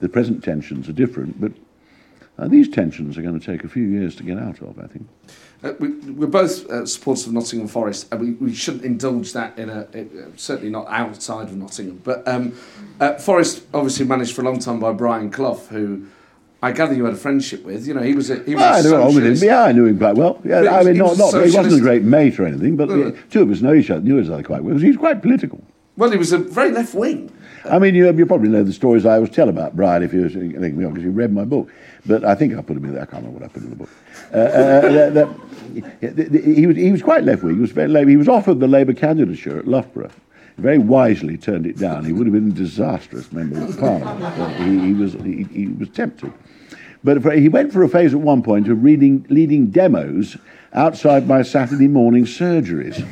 [0.00, 1.52] The present tensions are different, but
[2.38, 4.86] uh, these tensions are going to take a few years to get out of, I
[4.86, 5.08] think.
[5.62, 9.58] Uh, we, we're both uh, supporters of Nottingham Forest, and we, we shouldn't indulge that
[9.58, 12.00] in a uh, certainly not outside of Nottingham.
[12.04, 12.56] But um,
[13.00, 16.06] uh, Forest obviously managed for a long time by Brian Clough, who
[16.60, 17.86] I gather you had a friendship with.
[17.86, 19.48] You know, he was a he was Well, I a knew him with him.
[19.48, 20.40] Yeah, I knew him quite well.
[20.44, 22.88] Yeah, he I was- mean, not, not, he wasn't a great mate or anything, but
[22.88, 23.10] No, no.
[23.10, 25.22] the two of us know each other, knew each other quite well he was quite
[25.22, 25.62] political.
[25.96, 27.30] Well, he was a very left wing.
[27.64, 30.22] I mean, you, you probably know the stories I always tell about Brian if you
[30.28, 31.70] because you read my book.
[32.06, 33.02] But I think I put him in there.
[33.02, 33.90] I can't remember what I put in the book.
[34.32, 34.80] Uh, uh,
[35.10, 37.56] that, that, the- the- he was he was quite left wing.
[37.56, 38.10] He was very Labour.
[38.10, 40.10] He was offered the Labour candidature at Loughborough.
[40.56, 42.04] Very wisely turned it down.
[42.04, 44.56] He would have been a disastrous member of Parliament.
[44.56, 46.32] He, he was he, he was tempted.
[47.04, 50.36] But for, he went for a phase at one point of reading leading demos
[50.72, 53.04] outside my Saturday morning surgeries.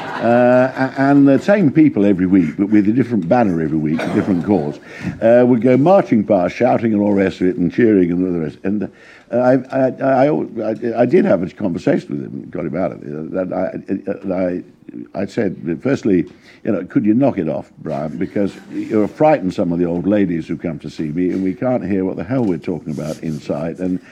[0.20, 4.14] Uh, and the same people every week, but with a different banner every week, a
[4.14, 4.78] different cause,
[5.22, 8.26] uh, would go marching past, shouting and all the rest of it, and cheering and
[8.26, 8.58] all the rest.
[8.62, 8.86] And uh,
[9.32, 13.02] I, I, I, I, I did have a conversation with him, got him out of
[13.02, 13.52] it.
[13.52, 16.26] I, I, I said, firstly,
[16.64, 20.06] you know, could you knock it off, Brian, because you're frightening some of the old
[20.06, 22.92] ladies who come to see me, and we can't hear what the hell we're talking
[22.92, 23.78] about inside.
[23.78, 24.04] And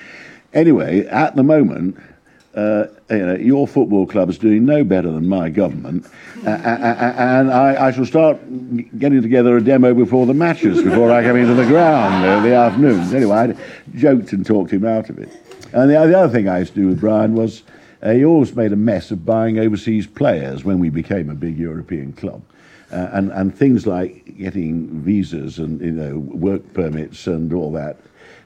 [0.54, 1.98] anyway, at the moment
[2.58, 6.04] uh, you know, your football club is doing no better than my government,
[6.44, 8.38] uh, uh, uh, and I, I shall start
[8.98, 12.54] getting together a demo before the matches, before I come into the ground uh, the
[12.54, 13.14] afternoons.
[13.14, 13.54] Anyway, I
[13.96, 15.28] joked and talked him out of it.
[15.72, 17.62] And the, the other thing I used to do with Brian was
[18.02, 21.56] uh, he always made a mess of buying overseas players when we became a big
[21.56, 22.42] European club.
[22.90, 27.98] Uh, and, and things like getting visas and you know work permits and all that.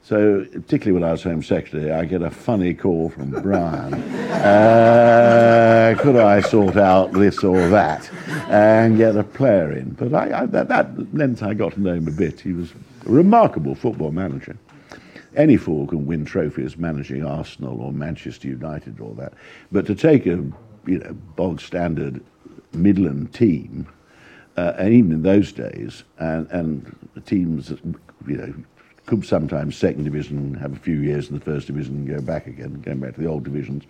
[0.05, 4.03] So, particularly when I was Home Secretary, I get a funny call from Brian.
[4.43, 8.11] Uh, could I sort out this or that
[8.49, 9.91] and get a player in?
[9.91, 12.41] But I, I, that, that meant I got to know him a bit.
[12.41, 12.73] He was
[13.07, 14.57] a remarkable football manager.
[15.37, 19.35] Any fool can win trophies managing Arsenal or Manchester United or that.
[19.71, 20.43] But to take a
[20.87, 22.21] you know bog standard
[22.73, 23.87] Midland team,
[24.57, 27.79] uh, and even in those days, and, and the teams that,
[28.27, 28.55] you know
[29.07, 32.47] could sometimes second division have a few years in the first division and go back
[32.47, 33.85] again, going back to the old divisions.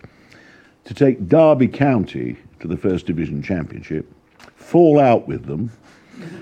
[0.85, 4.11] To take Derby County to the first division championship,
[4.55, 5.71] fall out with them,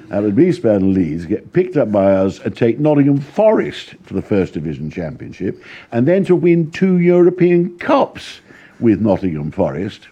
[0.10, 4.22] Have a Eastbound Leeds get picked up by us and take Nottingham Forest to the
[4.22, 8.42] First Division Championship, and then to win two European Cups
[8.80, 10.10] with Nottingham Forest.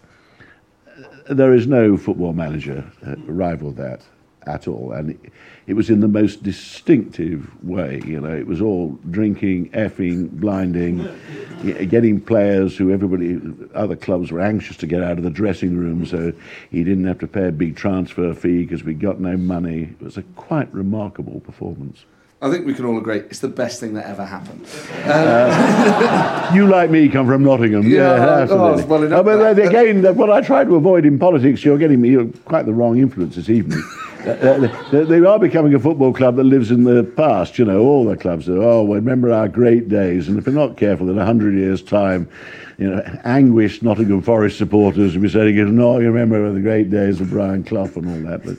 [1.30, 4.02] There is no football manager uh, rival that
[4.48, 5.18] at all, and
[5.70, 8.02] it, was in the most distinctive way.
[8.06, 11.08] You know, it was all drinking, effing, blinding,
[11.90, 13.40] getting players who everybody,
[13.76, 16.34] other clubs were anxious to get out of the dressing room, so
[16.72, 19.96] he didn't have to pay a big transfer fee because we got no money.
[20.00, 22.04] It was a quite remarkable performance.
[22.42, 24.66] I think we can all agree it's the best thing that ever happened.
[25.04, 27.84] Uh, you, like me, come from Nottingham.
[27.84, 28.84] Yeah, Yeah, oh, absolutely.
[28.86, 32.00] well enough Oh, but that- again, what I try to avoid in politics, you're getting
[32.00, 33.84] me you're quite the wrong influence this evening.
[34.30, 37.58] Uh, uh, they, they are becoming a football club that lives in the past.
[37.58, 38.62] You know, all the clubs are.
[38.62, 40.28] Oh, well, remember our great days.
[40.28, 42.30] And if we're not careful, in a hundred years' time,
[42.78, 47.20] you know, anguished Nottingham Forest supporters will be saying, "No, you remember the great days
[47.20, 48.58] of Brian Clough and all that." But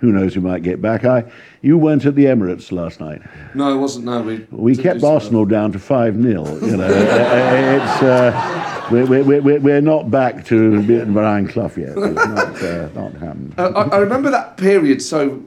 [0.00, 0.34] who knows?
[0.34, 1.04] Who might get back?
[1.04, 1.24] I,
[1.60, 3.22] you weren't at the Emirates last night.
[3.54, 4.06] No, it wasn't.
[4.06, 6.24] No, we We kept some- Arsenal down to 5 0.
[6.24, 11.72] You know, Uh, it's, uh, we're, we're, we're, we're not back to beating Brian Clough
[11.76, 11.90] yet.
[11.96, 13.54] It's not, uh, not happened.
[13.58, 15.02] Uh, I, I remember that period.
[15.02, 15.42] So,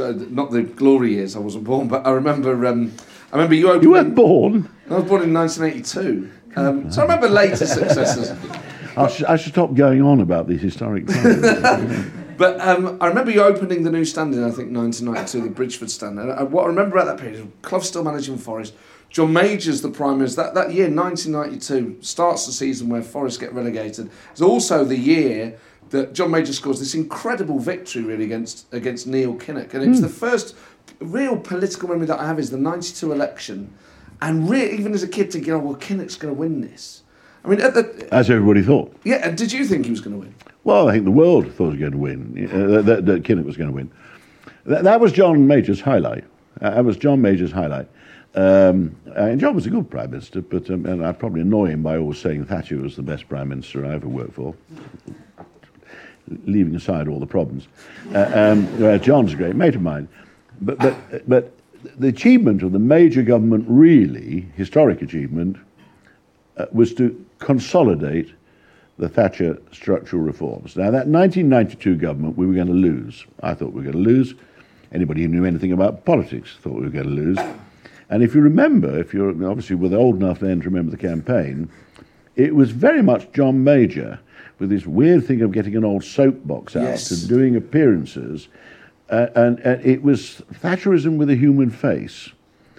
[0.00, 1.36] uh, not the glory years.
[1.36, 2.66] I wasn't born, but I remember.
[2.66, 2.92] Um,
[3.32, 3.82] I remember you opened.
[3.84, 4.68] You weren't born.
[4.90, 6.30] I was born in 1982.
[6.56, 8.32] Um, so I remember later successes.
[8.96, 12.10] I should, I should stop going on about these historic times.
[12.38, 15.90] But um, I remember you opening the new stand in, I think, 1992, the Bridgford
[15.90, 16.20] stand.
[16.20, 18.74] And uh, what I remember about that period, Clough still managing Forest.
[19.10, 20.42] John Major's the prime minister.
[20.42, 24.10] That, that year, 1992, starts the season where Forest get relegated.
[24.32, 25.58] It's also the year
[25.90, 29.72] that John Major scores this incredible victory, really, against, against Neil Kinnock.
[29.72, 30.54] And it was the first
[31.00, 33.72] real political memory that I have is the 92 election.
[34.20, 37.02] And re- even as a kid, thinking, oh, well, Kinnock's going to win this.
[37.44, 38.94] I mean, at the, As everybody thought.
[39.04, 40.34] yeah, and did you think he was going to win?
[40.64, 43.44] Well, I think the world thought he was going to win, uh, that, that Kinnock
[43.44, 43.90] was going to win.
[44.66, 46.24] That, that was John Major's highlight.
[46.60, 47.88] Uh, that was John Major's highlight.
[48.34, 51.82] Um, and John was a good prime minister, but um, and I'd probably annoy him
[51.82, 54.54] by always saying Thatcher was the best prime minister I ever worked for,
[56.44, 57.68] leaving aside all the problems.
[58.14, 60.08] Uh, um, uh, John's a great mate of mine,
[60.60, 61.52] but but but
[61.98, 65.56] the achievement of the major government, really historic achievement,
[66.56, 68.32] uh, was to consolidate
[68.98, 70.76] the Thatcher structural reforms.
[70.76, 73.24] Now, that 1992 government, we were going to lose.
[73.42, 74.34] I thought we were going to lose.
[74.92, 77.38] Anybody who knew anything about politics thought we were going to lose.
[78.10, 81.68] And if you remember, if you're obviously were old enough then to remember the campaign,
[82.36, 84.18] it was very much John Major
[84.58, 87.10] with this weird thing of getting an old soapbox out Yes.
[87.10, 88.48] and doing appearances.
[89.10, 92.30] Uh, and, and it was Thatcherism with a human face.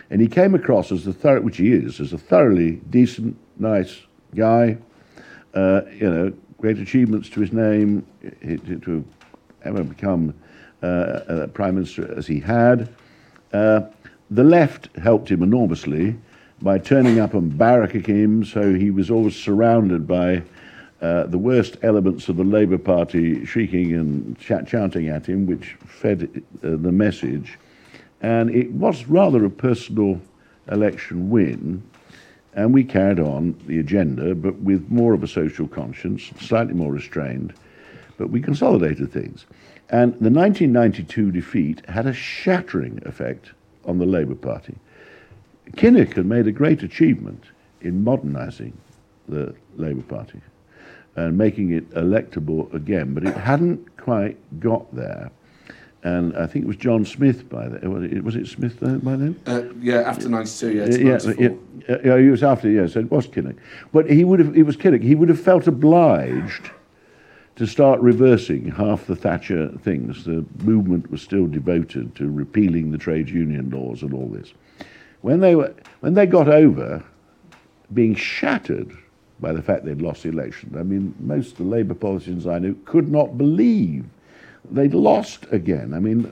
[0.10, 4.02] And he came across as the thorough, which he is, as a thoroughly decent, nice
[4.36, 4.78] guy.
[5.54, 8.06] Uh, you know, great achievements to his name,
[8.42, 9.06] to, to
[9.64, 10.34] ever become
[10.82, 12.90] uh, a prime minister as he had.
[13.54, 13.82] Uh,
[14.32, 16.16] the left helped him enormously
[16.62, 20.44] by turning up and barracking him, so he was always surrounded by
[21.02, 25.78] uh, the worst elements of the Labour Party shrieking and ch- chanting at him, which
[25.86, 27.58] fed uh, the message.
[28.22, 30.20] And it was rather a personal
[30.70, 31.82] election win.
[32.54, 36.92] And we carried on the agenda, but with more of a social conscience, slightly more
[36.92, 37.54] restrained.
[38.18, 39.46] But we consolidated things.
[39.90, 43.52] And the 1992 defeat had a shattering effect
[43.86, 44.76] on the Labour Party.
[45.74, 47.44] Kinnock had made a great achievement
[47.82, 48.76] in modernising
[49.28, 50.42] the Labour Party
[51.16, 55.32] and making it electable again, but it hadn't quite got there.
[56.02, 57.92] And I think it was John Smith by then.
[57.92, 59.40] Was it, was it Smith by then?
[59.46, 61.44] Uh, yeah, after 92, yeah, it's yeah, 94.
[61.90, 62.70] yeah, yeah, he was after.
[62.70, 63.58] Yes, it was Kinnock,
[63.92, 64.56] but he would have.
[64.56, 65.04] It was Kinnock.
[65.04, 66.72] He would have felt obliged
[67.60, 70.24] to start reversing half the Thatcher things.
[70.24, 74.54] The movement was still devoted to repealing the trade union laws and all this.
[75.20, 77.04] When they were, when they got over
[77.94, 78.98] being shattered
[79.42, 80.74] by the fact they'd lost the election.
[80.80, 84.06] I mean, most of the Labour politicians I knew could not believe
[84.72, 85.94] they'd lost again.
[85.94, 86.32] I mean,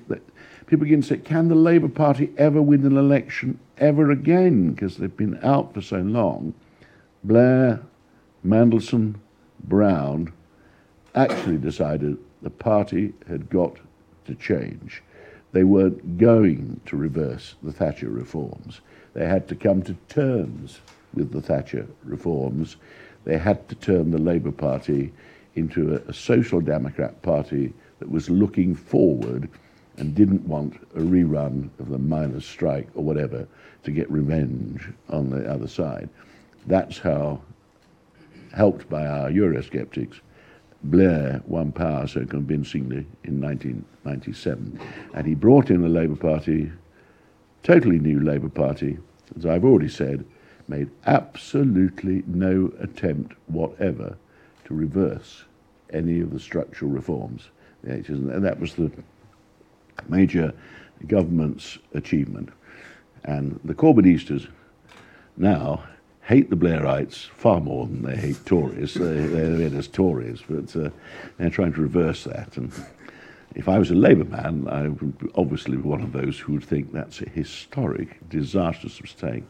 [0.65, 4.71] people begin to say, can the Labour Party ever win an election ever again?
[4.71, 6.53] Because they've been out for so long.
[7.25, 7.81] Blair,
[8.45, 9.15] Mandelson,
[9.65, 10.31] Brown
[11.17, 13.77] actually decided the party had got
[14.25, 15.01] to change.
[15.51, 18.81] They weren't going to reverse the Thatcher reforms.
[19.13, 20.79] They had to come to terms
[21.13, 22.77] with the Thatcher reforms.
[23.23, 25.11] They had to turn the Labour Party
[25.55, 29.49] into a, a social democrat party that was looking forward
[29.97, 33.47] and didn't want a rerun of the miners' strike or whatever
[33.83, 36.09] to get revenge on the other side.
[36.67, 37.41] That's how,
[38.53, 40.19] helped by our Eurosceptics,
[40.83, 44.79] Blair won power so convincingly in 1997.
[45.13, 46.71] And he brought in a Labour Party,
[47.63, 48.97] totally new Labour Party,
[49.35, 50.25] as I've already said,
[50.67, 54.17] made absolutely no attempt whatever
[54.65, 55.45] to reverse
[55.91, 57.49] any of the structural reforms.
[57.83, 58.91] And that was the
[60.09, 60.53] major
[61.07, 62.49] government's achievement.
[63.23, 64.47] And the Corbynistas
[65.37, 65.83] now
[66.27, 68.95] hate the Blairites far more than they hate Tories.
[68.95, 70.89] they, they're in as Tories, but uh,
[71.37, 72.57] they're trying to reverse that.
[72.57, 72.69] And
[73.55, 76.65] if I was a Labour man, I would obviously be one of those who would
[76.65, 79.45] think that's a historic, disastrous mistake.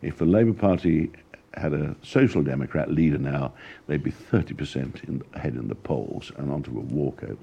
[0.00, 1.10] If the Labour Party
[1.52, 3.52] had a Social Democrat leader now,
[3.86, 7.36] they'd be 30% in, ahead in the polls and onto a walkover.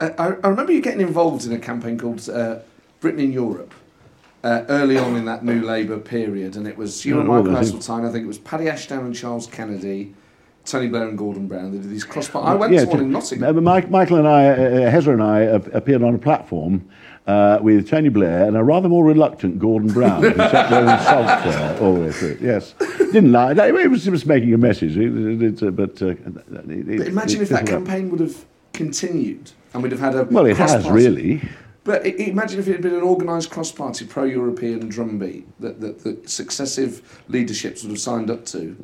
[0.00, 2.58] Uh, I, I, remember you getting involved in a campaign called uh,
[3.00, 3.74] Britain in Europe.
[4.46, 8.08] Uh, early on in that New Labour period, and it was you and Michael Heseltine.
[8.08, 10.14] I think it was Paddy Ashdown and Charles Kennedy,
[10.64, 11.72] Tony Blair and Gordon Brown.
[11.72, 12.32] They did these cross.
[12.32, 13.64] I went yeah, to one in Nottingham.
[13.90, 15.40] Michael and I, uh, uh Hezza and I,
[15.76, 16.88] appeared on a platform
[17.26, 21.02] uh, with Tony Blair and a rather more reluctant Gordon Brown, who sat there and
[21.02, 22.38] sulked all the way through.
[22.40, 23.50] Yes, didn't lie.
[23.50, 24.96] It was, it was making a message.
[24.96, 26.14] It, it, uh, but, uh,
[26.46, 30.56] but imagine if that campaign would have continued and we'd have had a well, it
[30.56, 31.42] has really.
[31.86, 37.22] But imagine if it had been an organised cross-party pro-European drumbeat that, that, that successive
[37.28, 38.76] leaderships would have signed up to.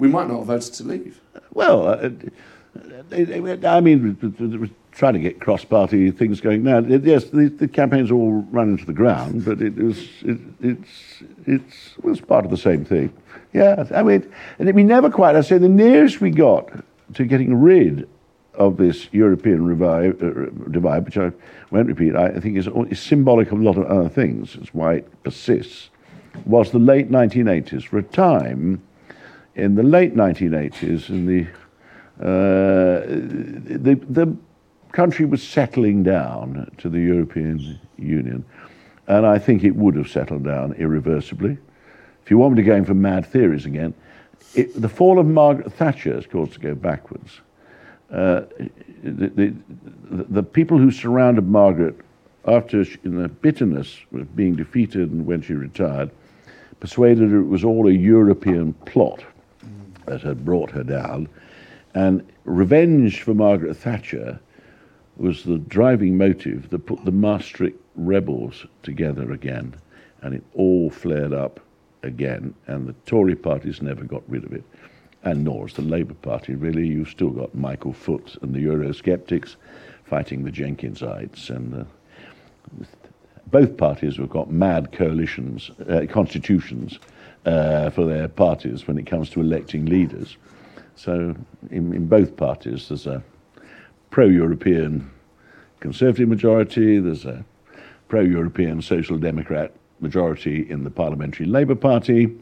[0.00, 1.20] We might not have voted to leave.
[1.54, 2.10] Well, uh,
[3.12, 6.80] I mean, trying to get cross-party things going now.
[6.80, 11.94] Yes, the, the campaigns all run into the ground, but it was it, it's it's
[11.96, 13.12] it was part of the same thing.
[13.52, 15.36] Yeah, I mean, and we never quite.
[15.36, 16.68] I say the nearest we got
[17.14, 18.08] to getting rid
[18.54, 21.30] of this European revive, uh, divide, which I
[21.70, 24.56] won't repeat, I think is, is symbolic of a lot of other things.
[24.56, 25.90] It's why it persists.
[26.46, 27.84] Was the late 1980s.
[27.84, 28.82] For a time,
[29.54, 31.46] in the late 1980s, in the
[32.20, 34.36] uh, the, the
[34.92, 38.44] country was settling down to the European Union,
[39.06, 41.58] and I think it would have settled down irreversibly.
[42.24, 43.94] If you want me to go in for mad theories again,
[44.54, 47.40] it, the fall of Margaret Thatcher has caused to go backwards.
[48.10, 48.42] Uh,
[49.02, 49.54] the, the,
[50.28, 51.96] the, people who surrounded Margaret
[52.46, 56.10] after she, in the bitterness of being defeated and when she retired,
[56.80, 59.24] persuaded her it was all a European plot
[60.06, 61.28] that had brought her down.
[61.94, 64.40] And revenge for Margaret Thatcher
[65.16, 69.74] was the driving motive that put the Maastricht rebels together again.
[70.22, 71.60] And it all flared up
[72.02, 74.64] again, and the Tory parties never got rid of it
[75.28, 76.86] and nor is the Labour Party, really.
[76.86, 79.56] You've still got Michael Foot and the Eurosceptics
[80.04, 82.84] fighting the Jenkinsites, and uh,
[83.48, 86.98] both parties have got mad coalitions, uh, constitutions
[87.44, 90.38] uh, for their parties when it comes to electing leaders.
[90.96, 91.36] So,
[91.70, 93.22] in, in both parties, there's a
[94.10, 95.10] pro European
[95.80, 97.44] Conservative majority, there's a
[98.08, 102.36] pro European Social Democrat majority in the Parliamentary Labour Party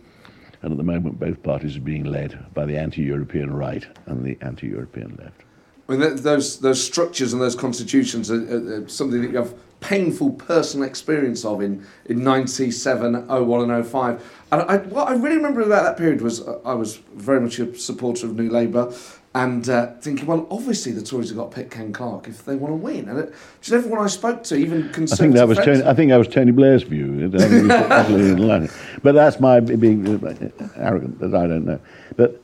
[0.67, 4.25] and at the moment, both parties are being led by the anti European right and
[4.25, 5.43] the anti European left.
[5.89, 10.31] I mean, those, those structures and those constitutions are, are, something that you have painful
[10.31, 14.41] personal experience of in, in 97, 01 and 05.
[14.51, 17.61] And I, what I really remember about that period was uh, I was very much
[17.61, 18.93] a supporter of New Labour
[19.37, 22.57] and uh, thinking, well, obviously the Tories have got to pick Ken Clarke if they
[22.57, 23.07] want to win.
[23.07, 26.09] And it, just everyone I spoke to, even I think that was Tony, I think
[26.09, 27.29] that was Tony Blair's view.
[29.03, 30.35] but that's my being uh,
[30.77, 31.79] arrogant that I don't know.
[32.17, 32.43] But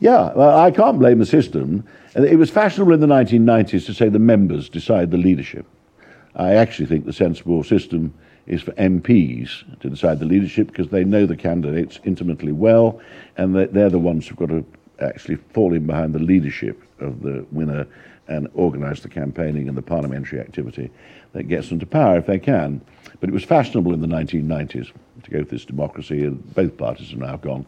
[0.00, 1.86] yeah, well, I can't blame the system.
[2.14, 5.66] It was fashionable in the 1990s to say the members decide the leadership.
[6.34, 8.14] I actually think the sensible system
[8.46, 13.02] is for MPs to decide the leadership because they know the candidates intimately well
[13.36, 14.64] and they're the ones who've got to
[15.02, 17.86] actually fall in behind the leadership of the winner
[18.28, 20.90] and organise the campaigning and the parliamentary activity
[21.32, 22.80] that gets them to power if they can.
[23.20, 24.92] But it was fashionable in the 1990s
[25.22, 27.66] to go for this democracy, and both parties have now gone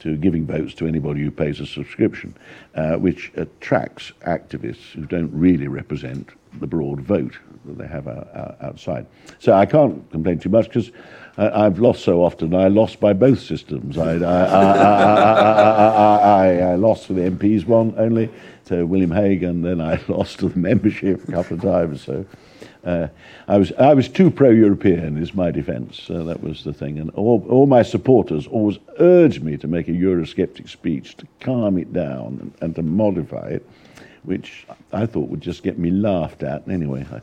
[0.00, 2.36] to giving votes to anybody who pays a subscription,
[2.74, 8.08] uh, which attracts activists who don't really represent the broad vote that they have
[8.60, 9.06] outside.
[9.38, 10.90] So I can't complain too much because
[11.36, 12.54] I, have lost so often.
[12.54, 13.96] I lost by both systems.
[13.96, 14.44] I, I,
[16.74, 18.28] lost for the MPs one only
[18.66, 22.02] to William Hague, and then I lost to the membership a couple of times.
[22.02, 22.26] So
[22.84, 23.08] uh,
[23.48, 26.10] I was I was too pro-European, is my defence.
[26.10, 29.88] Uh, that was the thing, and all, all my supporters always urged me to make
[29.88, 33.66] a Eurosceptic speech to calm it down and, and to modify it,
[34.24, 36.68] which I thought would just get me laughed at.
[36.68, 37.06] Anyway.
[37.10, 37.22] I,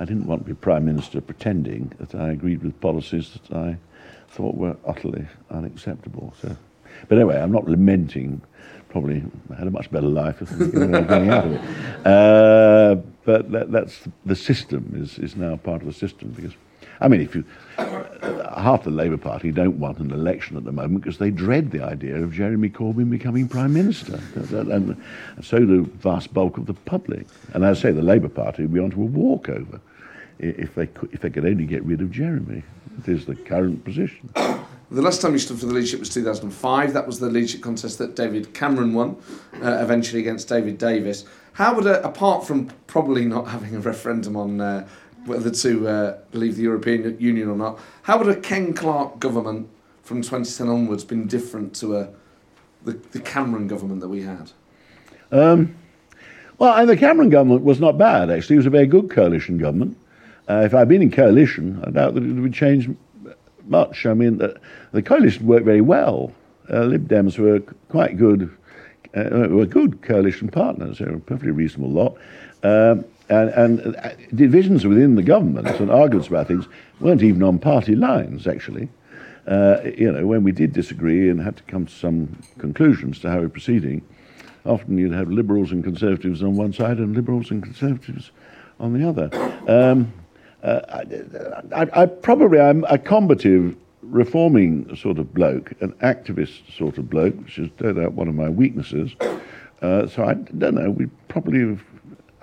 [0.00, 3.76] I didn't want to be Prime Minister pretending that I agreed with policies that I
[4.30, 6.32] thought were utterly unacceptable.
[6.40, 6.56] So
[7.08, 8.40] But anyway, I'm not lamenting.
[8.88, 9.22] Probably
[9.56, 12.06] had a much better life getting out of it.
[12.06, 12.94] Uh,
[13.24, 16.54] but that, that's the system is, is now part of the system because,
[17.00, 17.44] I mean, if you
[17.76, 21.84] half the Labour Party don't want an election at the moment because they dread the
[21.84, 24.18] idea of Jeremy Corbyn becoming Prime Minister.
[24.34, 25.00] And,
[25.42, 27.26] so do vast bulk of the public.
[27.54, 29.80] And as I say, the Labour Party would be onto a walkover
[30.40, 32.62] if they, could, if they could only get rid of Jeremy.
[32.98, 34.30] It is the current position.
[34.92, 36.94] The last time you stood for the leadership was 2005.
[36.94, 39.18] That was the leadership contest that David Cameron won,
[39.62, 41.24] uh, eventually against David Davis.
[41.52, 44.88] How would, a, apart from probably not having a referendum on uh,
[45.26, 47.78] whether to uh, leave the European Union or not.
[48.02, 49.68] How would a Ken Clarke government
[50.02, 52.08] from 2010 onwards been different to a,
[52.84, 54.50] the, the Cameron government that we had?
[55.30, 55.76] Um,
[56.58, 58.56] well, and the Cameron government was not bad, actually.
[58.56, 59.96] It was a very good coalition government.
[60.50, 62.90] Uh, if I'd been in coalition, I doubt that it would change
[63.66, 64.04] much.
[64.04, 64.60] I mean, the,
[64.90, 66.32] the coalition worked very well.
[66.68, 68.50] Uh, Lib Dems were quite good,
[69.16, 70.98] uh, were good coalition partners.
[70.98, 72.16] They were a perfectly reasonable lot.
[72.64, 76.66] Um, and, and uh, divisions within the government and arguments about things
[76.98, 78.88] weren't even on party lines, actually.
[79.46, 83.30] Uh, you know, when we did disagree and had to come to some conclusions to
[83.30, 84.02] how we're proceeding,
[84.66, 88.32] often you'd have liberals and conservatives on one side and liberals and conservatives
[88.80, 89.30] on the other.
[89.68, 90.12] Um,
[90.62, 91.02] uh,
[91.74, 97.36] I, I, probably I'm a combative, reforming sort of bloke, an activist sort of bloke,
[97.40, 99.14] which is no doubt one of my weaknesses.
[99.82, 100.90] Uh, so I don't know.
[100.90, 101.82] We probably have.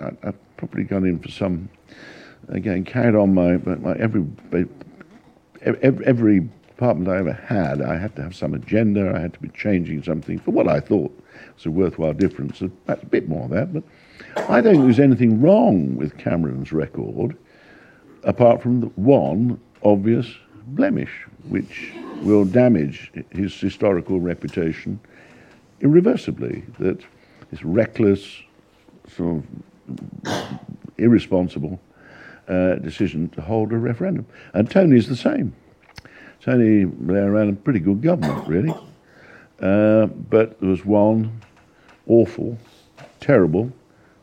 [0.00, 1.70] I, probably gone in for some,
[2.48, 4.26] again, carried on my, my every,
[5.62, 9.40] every, every department I ever had, I had to have some agenda, I had to
[9.40, 11.16] be changing something for what I thought
[11.54, 12.60] was a worthwhile difference.
[12.60, 13.82] A bit more of that, but
[14.50, 17.36] I don't think there's anything wrong with Cameron's record,
[18.24, 20.26] apart from the one obvious
[20.68, 21.92] blemish, which
[22.22, 25.00] will damage his historical reputation
[25.80, 26.64] irreversibly.
[26.78, 27.00] That
[27.50, 28.42] this reckless,
[29.16, 29.42] sort
[30.26, 30.48] of
[30.98, 31.80] irresponsible
[32.48, 34.26] uh, decision to hold a referendum.
[34.52, 35.54] And Tony's the same.
[36.40, 38.74] Tony Blair ran a pretty good government, really.
[39.60, 41.40] Uh, but there was one
[42.06, 42.56] awful,
[43.20, 43.72] terrible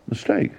[0.08, 0.52] mistake.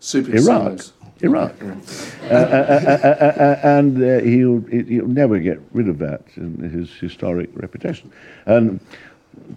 [0.00, 0.80] Super Iraq.
[1.20, 1.54] Iraq.
[1.62, 8.10] Uh, uh, uh, and he'll, he'll never get rid of that in his historic reputation.
[8.46, 8.80] And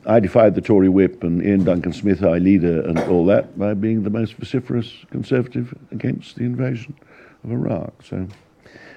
[0.05, 3.73] I defied the Tory whip and Iain Duncan Smith, our leader, and all that by
[3.73, 6.95] being the most vociferous Conservative against the invasion
[7.43, 7.93] of Iraq.
[8.03, 8.27] So,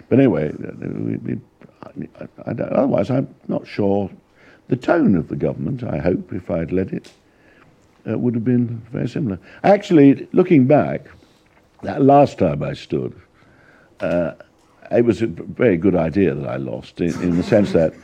[0.09, 0.53] but anyway,
[1.83, 1.91] I,
[2.47, 4.11] I, otherwise I'm not sure.
[4.69, 7.13] The tone of the government, I hope, if I'd led it,
[8.09, 9.39] uh, would have been very similar.
[9.65, 11.09] Actually, looking back,
[11.83, 13.19] that last time I stood,
[14.01, 14.33] uh,
[14.91, 17.95] it was a very good idea that I lost in, in the sense that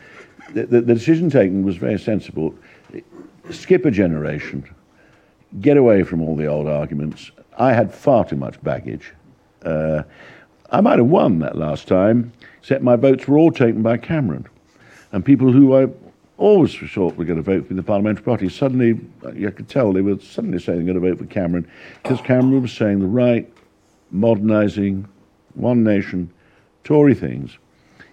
[0.52, 2.54] the, the, decision taken was very sensible.
[3.50, 4.64] Skip a generation,
[5.60, 7.30] get away from all the old arguments.
[7.58, 9.12] I had far too much baggage.
[9.64, 10.02] Uh,
[10.70, 14.46] I might have won that last time, except my votes were all taken by Cameron.
[15.12, 15.88] And people who I
[16.38, 19.00] always thought were going to vote for the Parliamentary Party, suddenly,
[19.34, 21.68] you could tell they were suddenly saying they're going to vote for Cameron,
[22.02, 23.50] because Cameron was saying the right,
[24.10, 25.08] modernising,
[25.54, 26.30] one nation,
[26.84, 27.58] Tory things.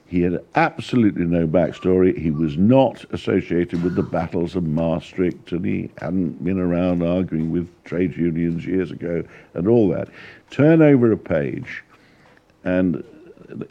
[0.05, 2.15] He had absolutely no backstory.
[2.17, 7.51] He was not associated with the battles of Maastricht, and he hadn't been around arguing
[7.51, 9.23] with trade unions years ago
[9.55, 10.09] and all that.
[10.51, 11.83] Turn over a page,
[12.63, 13.03] and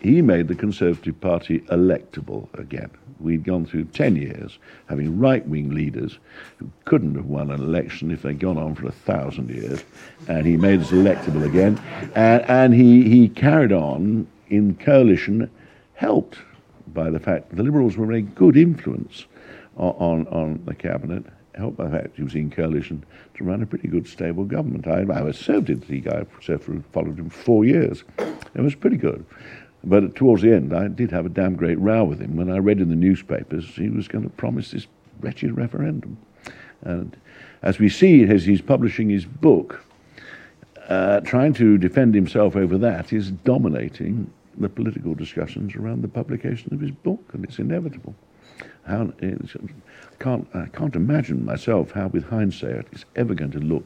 [0.01, 2.91] he made the Conservative Party electable again.
[3.21, 4.59] We'd gone through 10 years
[4.89, 6.19] having right wing leaders
[6.59, 9.85] who couldn't have won an election if they'd gone on for a thousand years,
[10.29, 11.81] and he made us electable again.
[12.15, 15.51] And, and he, he carried on in coalition
[15.95, 16.39] helped
[16.89, 19.27] by the fact the Liberals were a good influence
[19.77, 21.25] on, on, on, the cabinet,
[21.55, 23.05] helped by the fact he was in coalition
[23.35, 24.87] to run a pretty good, stable government.
[24.87, 26.25] I, I was served in the guy,
[26.93, 28.05] followed him for four years.
[28.55, 29.25] It was pretty good.
[29.85, 32.59] But towards the end, I did have a damn great row with him when I
[32.59, 34.87] read in the newspapers he was going to promise this
[35.21, 36.17] wretched referendum.
[36.83, 37.17] And
[37.63, 39.85] as we see, as he's publishing his book,
[40.89, 46.75] uh, trying to defend himself over that is dominating the political discussions around the publication
[46.75, 48.15] of his book, and it's inevitable.
[48.85, 49.57] How, it's,
[50.19, 53.85] can't, I can't imagine myself how, with hindsight, it's ever going to look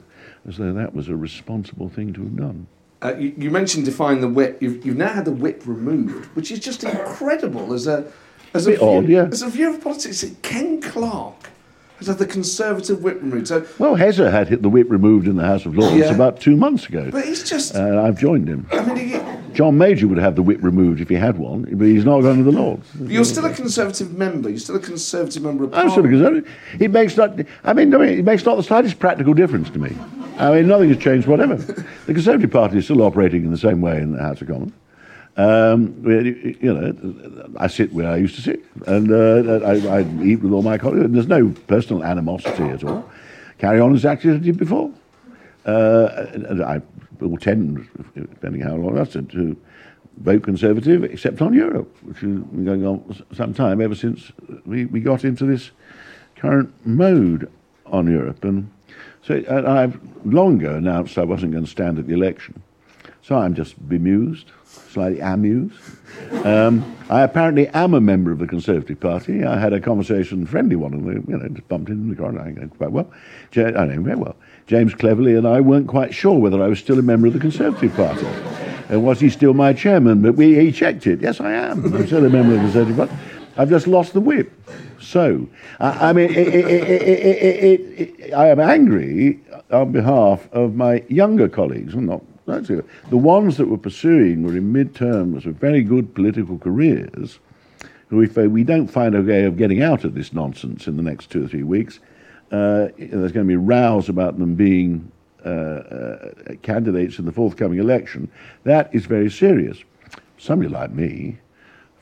[0.48, 2.66] as though that was a responsible thing to have done.
[3.02, 4.62] Uh, you, you, mentioned define the whip.
[4.62, 8.10] You've, you've, now had the whip removed, which is just incredible as a
[8.55, 9.24] as a, a view, odd, yeah.
[9.24, 10.24] as a view of politics.
[10.40, 11.51] Ken Clarke
[11.98, 13.48] has had the Conservative whip removed.
[13.48, 16.14] So, well, Hezza had the whip removed in the House of Lords yeah.
[16.14, 17.10] about two months ago.
[17.10, 17.74] But he's just.
[17.74, 18.66] Uh, I've joined him.
[18.73, 19.20] I mean, he,
[19.52, 22.39] John Major would have the whip removed if he had one, but he's not going
[22.39, 22.86] to the Lords.
[23.01, 24.51] You're still a Conservative member.
[24.51, 25.97] You're still a Conservative member of Parliament.
[25.97, 26.09] I'm still a.
[26.09, 26.82] Conservative.
[26.82, 27.40] It makes not.
[27.64, 29.97] I mean, I mean, it makes not the slightest practical difference to me.
[30.38, 31.56] I mean, nothing has changed whatever.
[32.06, 34.72] The Conservative Party is still operating in the same way in the House of Commons.
[35.36, 40.36] Um, you know, I sit where I used to sit, and uh, I, I eat
[40.36, 41.04] with all my colleagues.
[41.04, 43.10] And there's no personal animosity at all.
[43.58, 44.92] Carry on exactly as I did before.
[45.66, 46.80] Uh, and I
[47.18, 49.56] will tend, depending how long that's to
[50.18, 54.32] vote Conservative, except on Europe, which has been going on some time ever since
[54.64, 55.70] we, we got into this
[56.36, 57.50] current mode
[57.84, 58.44] on Europe.
[58.44, 58.70] And
[59.27, 62.62] so I've long ago announced I wasn't going to stand at the election.
[63.23, 65.74] So I'm just bemused, slightly amused.
[66.44, 69.43] Um, I apparently am a member of the Conservative Party.
[69.44, 72.40] I had a conversation, friendly one, and we, you know, just bumped into the corridor.
[72.40, 73.11] I know quite well.
[73.53, 74.36] Ja- I know very well.
[74.69, 77.40] James Cleverly and I weren't quite sure whether I was still a member of the
[77.40, 78.27] Conservative Party.
[78.89, 80.23] And was he still my chairman?
[80.23, 81.20] But we, he checked it.
[81.20, 81.85] Yes, I am.
[81.93, 83.16] I'm still a member of the Conservative Party.
[83.57, 84.53] I've just lost the whip.
[85.01, 85.49] So,
[85.81, 91.95] I, I mean, it, it, it, I am angry on behalf of my younger colleagues,
[91.95, 92.85] and not the
[93.16, 97.39] ones that were pursuing were in mid-terms with very good political careers.
[98.09, 101.03] Who, if we don't find a way of getting out of this nonsense in the
[101.03, 101.99] next two or three weeks,
[102.53, 105.11] uh, there's going to be rows about them being
[105.45, 108.31] uh, uh, candidates in the forthcoming election.
[108.62, 109.83] That is very serious.
[110.39, 111.39] Somebody like me,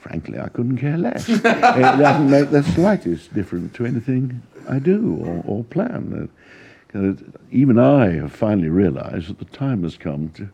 [0.04, 1.28] frankly, I couldn't care less.
[1.28, 6.28] it doesn't make the slightest difference to anything I do or, or plan.
[6.30, 10.48] Uh, 'cause even I have finally realised that the time has come to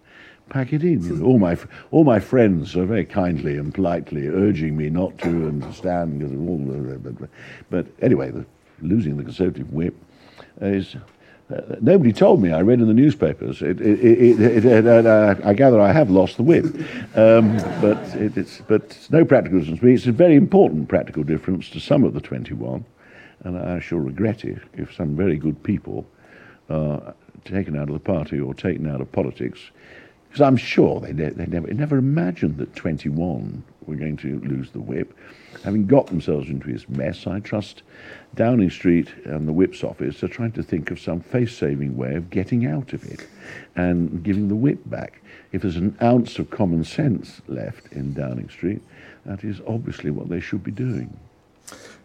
[0.49, 1.21] pack it in.
[1.23, 1.59] All my
[1.91, 6.19] all my friends are very kindly and politely urging me not to and to stand
[6.21, 6.99] because all the.
[6.99, 7.29] But,
[7.69, 8.47] but anyway, the,
[8.81, 9.95] losing the Conservative whip
[10.61, 10.97] is.
[11.51, 12.53] Uh, nobody told me.
[12.53, 13.61] I read in the newspapers.
[13.61, 16.65] It, it, it, it, uh, I gather I have lost the whip,
[17.17, 19.83] um, but it, it's but it's no practical difference.
[19.83, 22.85] It's a very important practical difference to some of the 21,
[23.41, 26.07] and I shall regret it if some very good people
[26.69, 27.15] are
[27.45, 29.59] taken out of the party or taken out of politics,
[30.29, 34.71] because I'm sure they ne- they never never imagined that 21 were going to lose
[34.71, 35.17] the whip.
[35.65, 37.83] Having got themselves into this mess, I trust
[38.35, 42.31] Downing Street and the whip's office are trying to think of some face-saving way of
[42.31, 43.27] getting out of it
[43.77, 45.21] and giving the whip back.
[45.53, 48.81] If there's an ounce of common sense left in Downing Street,
[49.27, 51.15] that is obviously what they should be doing.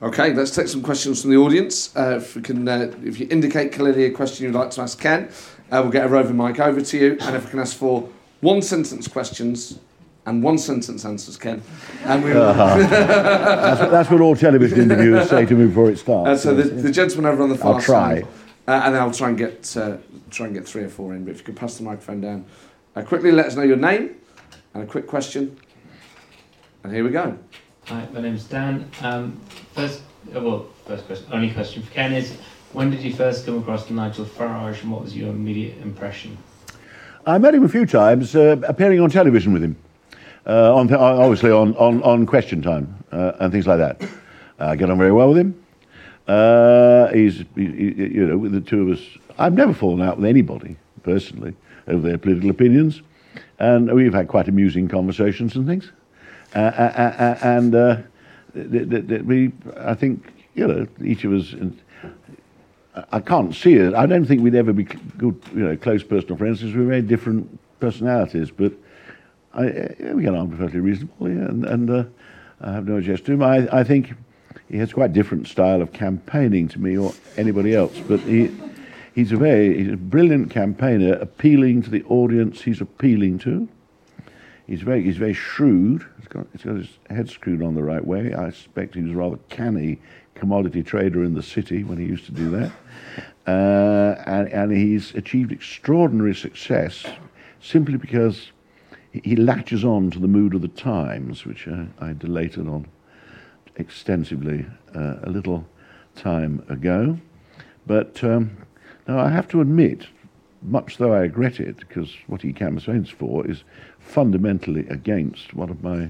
[0.01, 1.95] Okay, let's take some questions from the audience.
[1.95, 4.99] Uh, if we can, uh, if you indicate clearly a question you'd like to ask
[4.99, 5.29] Ken,
[5.71, 7.17] uh, we'll get a roving mic over to you.
[7.21, 8.09] And if we can ask for
[8.41, 9.79] one sentence questions
[10.25, 11.61] and one sentence answers, Ken,
[12.05, 12.53] and we will.
[12.53, 16.29] That's, what- that's what all television interviewers say to me before it starts.
[16.29, 18.15] Uh, so the, the gentleman over on the far I'll try.
[18.21, 18.27] side,
[18.67, 19.97] uh, and then I'll try and get uh,
[20.31, 21.23] try and get three or four in.
[21.25, 22.45] But if you could pass the microphone down
[22.95, 24.15] uh, quickly, let us know your name
[24.73, 25.57] and a quick question.
[26.83, 27.37] And here we go.
[27.85, 28.89] Hi, my name's Dan.
[29.01, 29.39] Um,
[29.73, 30.01] first,
[30.35, 32.33] uh, well, first question, only question for Ken is,
[32.73, 36.35] when did you first come across Nigel Farage, and what was your immediate impression?
[37.27, 39.75] I met him a few times, uh, appearing on television with him,
[40.47, 44.01] uh, on, obviously on, on, on Question Time uh, and things like that.
[44.59, 45.65] I get on very well with him.
[46.27, 49.03] Uh, he's, he, he- you know, with the two of us,
[49.37, 51.55] I've never fallen out with anybody personally
[51.87, 53.01] over their political opinions,
[53.59, 55.91] and we've had quite amusing conversations and things.
[56.55, 57.97] Uh, uh, uh, and uh,
[58.53, 61.53] th- th- th- we, I think, you know, each of us.
[63.11, 63.93] I can't see it.
[63.93, 67.01] I don't think we'd ever be good, you know, close personal friends because we're very
[67.01, 68.51] different personalities.
[68.51, 68.71] But
[69.55, 72.03] I, we get on perfectly reasonably, and, and uh,
[72.61, 73.43] I have no objection to him.
[73.43, 74.13] I, I think
[74.69, 77.97] he has quite a different style of campaigning to me or anybody else.
[78.07, 78.51] But he,
[79.13, 83.67] he's a very, he's a brilliant campaigner, appealing to the audience he's appealing to.
[84.67, 86.05] He's very, he's very shrewd.
[86.17, 88.33] He's got, he's got his head screwed on the right way.
[88.33, 89.99] I suspect he was a rather canny
[90.33, 92.71] commodity trader in the city when he used to do that.
[93.47, 97.05] Uh, and, and he's achieved extraordinary success
[97.61, 98.51] simply because
[99.15, 102.87] he, he latches on to the mood of the times, which uh, I dilated on
[103.75, 105.65] extensively uh, a little
[106.15, 107.17] time ago.
[107.85, 108.57] But um,
[109.07, 110.07] now I have to admit,
[110.61, 113.63] much though I regret it, because what he campaigns for is
[113.99, 116.05] fundamentally against one of my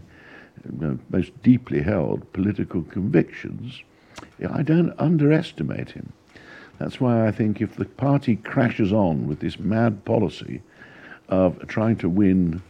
[0.81, 3.83] uh, most deeply held political convictions,
[4.49, 6.13] I don't underestimate him.
[6.79, 10.61] That's why I think if the party crashes on with this mad policy
[11.29, 12.61] of trying to win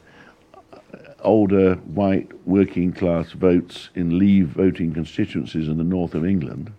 [1.26, 6.72] older white working class votes in leave voting constituencies in the north of England,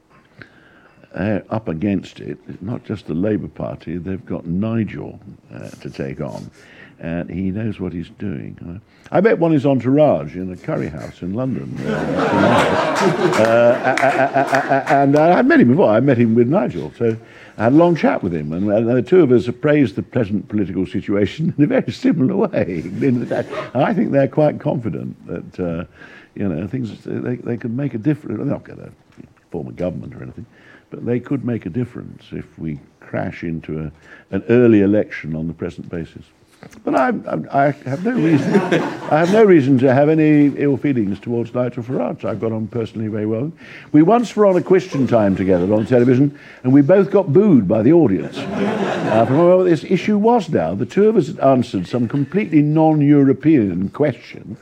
[1.14, 5.18] uh, up against it, not just the Labour Party, they've got Nigel
[5.52, 6.50] uh, to take on.
[6.98, 8.80] And he knows what he's doing.
[9.12, 11.76] I met one his entourage in a curry house in London.
[11.84, 15.90] Uh, uh, and I met him before.
[15.90, 16.92] I met him with Nigel.
[16.96, 17.16] So
[17.58, 18.52] I had a long chat with him.
[18.52, 22.82] And the two of us appraised the present political situation in a very similar way.
[23.74, 25.84] I think they're quite confident that, uh,
[26.34, 28.36] you know, things, they, they could make a difference.
[28.38, 28.92] They're not going to
[29.50, 30.46] form a government or anything.
[30.90, 35.46] But they could make a difference if we crash into a, an early election on
[35.46, 36.24] the present basis.
[36.84, 38.54] But I, I, I, have no reason.
[38.54, 42.24] I have no reason to have any ill feelings towards Nigel Farage.
[42.24, 43.52] I've got on personally very well.
[43.92, 47.66] We once were on a question time together on television, and we both got booed
[47.68, 48.38] by the audience.
[48.38, 52.62] Uh, from what this issue was now, the two of us had answered some completely
[52.62, 54.56] non-European question,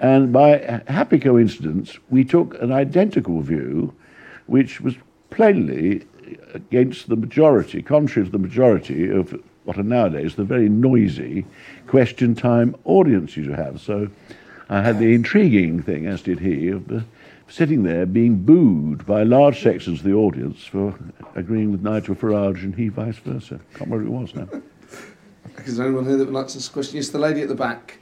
[0.00, 3.94] and by happy coincidence, we took an identical view,
[4.46, 4.96] which was
[5.30, 6.04] plainly
[6.54, 11.44] against the majority, contrary to the majority of what are nowadays the very noisy
[11.86, 13.80] question time audiences you have.
[13.80, 14.08] So
[14.68, 17.00] I had the intriguing thing, as did he, of uh,
[17.48, 20.98] sitting there being booed by large sections of the audience for
[21.34, 23.60] agreeing with Nigel Farage and he vice versa.
[23.74, 24.48] Can't remember who it was now.
[25.64, 26.96] Is there anyone here that would like to ask a question?
[26.96, 27.98] Yes, the lady at the back.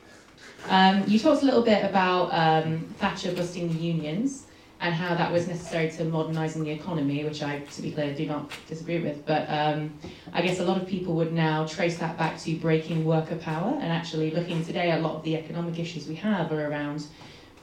[0.69, 4.47] Um, you talked a little bit about um, Thatcher busting the unions
[4.81, 8.27] and how that was necessary to modernising the economy, which I, to be clear, do
[8.27, 9.27] not disagree with.
[9.27, 9.93] But um,
[10.33, 13.75] I guess a lot of people would now trace that back to breaking worker power
[13.75, 17.07] and actually looking today, a lot of the economic issues we have are around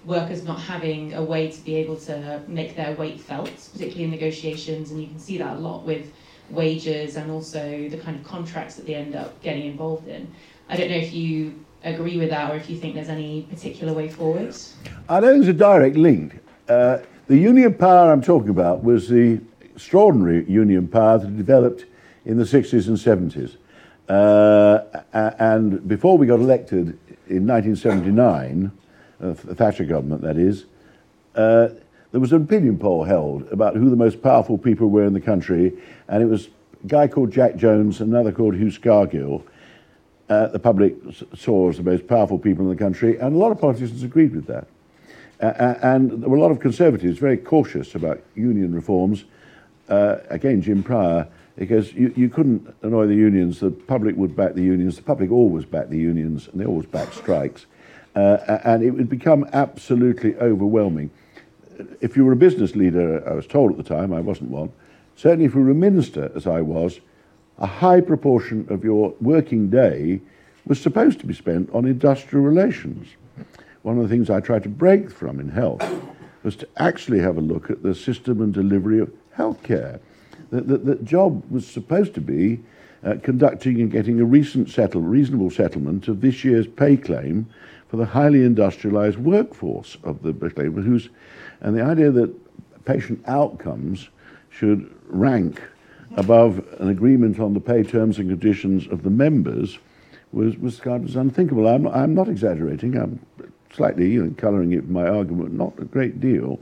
[0.05, 4.11] workers not having a way to be able to make their weight felt, particularly in
[4.11, 6.13] negotiations, and you can see that a lot with
[6.51, 10.31] wages and also the kind of contracts that they end up getting involved in.
[10.69, 13.91] I don't know if you agree with that or if you think there's any particular
[13.91, 14.55] way forward.
[15.09, 16.39] I know there's a direct link.
[16.67, 21.85] Uh, the union power I'm talking about was the extraordinary union power that developed
[22.25, 23.55] in the 60s and 70s.
[24.09, 28.71] Uh, and before we got elected in 1979,
[29.19, 30.65] uh, the Thatcher government that is,
[31.35, 31.69] uh,
[32.11, 35.21] there was an opinion poll held about who the most powerful people were in the
[35.21, 35.73] country,
[36.07, 36.47] and it was
[36.83, 39.43] a guy called Jack Jones and another called Hugh Scanlon.
[40.29, 40.95] Uh, the public
[41.35, 44.35] saw as the most powerful people in the country, and a lot of politicians agreed
[44.35, 44.67] with that.
[45.41, 49.25] Uh, and there were a lot of conservatives very cautious about union reforms.
[49.87, 53.59] Uh, again, Jim Prior, because you, you couldn't annoy the unions.
[53.59, 54.95] The public would back the unions.
[54.95, 57.65] The public always backed the unions, and they always backed strikes.
[58.15, 61.11] Uh, and it would become absolutely overwhelming.
[62.01, 64.71] If you were a business leader, I was told at the time, I wasn't one,
[65.15, 66.99] certainly if you were a minister, as I was,
[67.59, 70.21] a high proportion of your working day
[70.65, 73.07] was supposed to be spent on industrial relations
[73.87, 75.81] one of the things I tried to break from in health
[76.43, 80.01] was to actually have a look at the system and delivery of healthcare.
[80.49, 82.59] That the, the job was supposed to be
[83.05, 87.47] uh, conducting and getting a recent settle, reasonable settlement of this year's pay claim
[87.87, 91.07] for the highly industrialized workforce of the labor who's
[91.61, 92.35] and the idea that
[92.83, 94.09] patient outcomes
[94.49, 95.61] should rank
[96.17, 99.79] above an agreement on the pay terms and conditions of the members
[100.33, 101.69] was, was regarded as unthinkable.
[101.69, 102.97] I'm, I'm not exaggerating.
[102.97, 103.25] I'm
[103.77, 106.59] slightly know, colouring it my argument, not a great deal.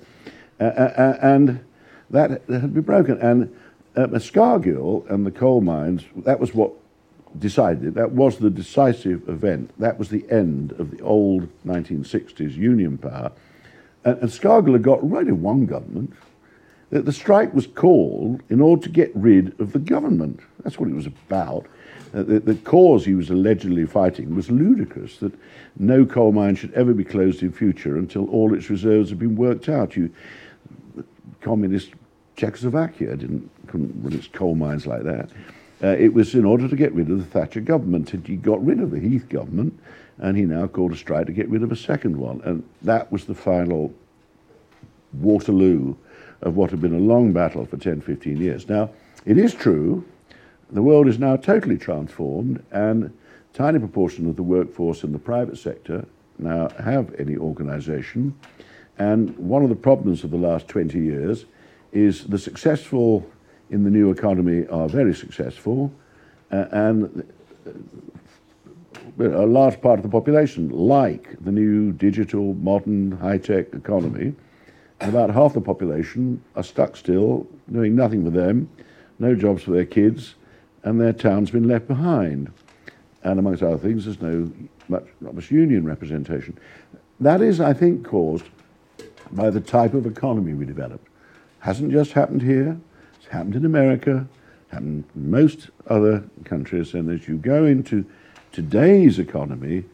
[0.59, 1.63] Uh, uh, uh and
[2.09, 3.19] that had been broken.
[3.19, 3.55] And
[3.95, 6.71] uh, Scargill and the coal mines, that was what
[7.39, 9.71] decided, that was the decisive event.
[9.79, 13.31] That was the end of the old 1960s union power.
[14.03, 16.13] And, and Scargill had got right in one government
[16.91, 20.39] the strike was called in order to get rid of the government.
[20.63, 21.65] That's what it was about.
[22.15, 25.33] Uh, the, the, cause he was allegedly fighting was ludicrous that
[25.77, 29.35] no coal mine should ever be closed in future until all its reserves have been
[29.35, 29.97] worked out.
[29.97, 30.09] You,
[31.41, 31.91] communist
[32.37, 35.29] Czechoslovakia didn't couldn't run its coal mines like that.
[35.83, 38.09] Uh, it was in order to get rid of the Thatcher government.
[38.09, 39.77] He got rid of the Heath government,
[40.19, 42.39] and he now called a strike to get rid of a second one.
[42.45, 43.93] And that was the final
[45.13, 45.95] Waterloo
[46.41, 48.69] of what had been a long battle for 10, 15 years.
[48.69, 48.89] Now,
[49.25, 50.05] it is true
[50.71, 53.15] the world is now totally transformed, and
[53.53, 56.05] tiny proportion of the workforce in the private sector
[56.37, 58.37] now have any organization.
[58.97, 61.45] And one of the problems of the last 20 years
[61.91, 63.25] is the successful
[63.69, 65.91] in the new economy are very successful,
[66.51, 67.33] uh, and
[67.65, 67.71] uh,
[69.19, 74.33] a large part of the population like the new digital, modern, high tech economy.
[75.01, 78.69] About half the population are stuck still, doing nothing for them,
[79.19, 80.35] no jobs for their kids,
[80.85, 82.51] and their town's been left behind.
[83.23, 84.51] And amongst other things, there's no
[84.87, 86.57] much, not much union representation.
[87.19, 88.45] That is, I think, caused
[89.31, 91.07] by the type of economy we developed.
[91.59, 92.79] Hasn't just happened here.
[93.15, 94.27] It's happened in America,
[94.69, 98.05] happened in most other countries, and as you go into
[98.51, 99.85] today's economy,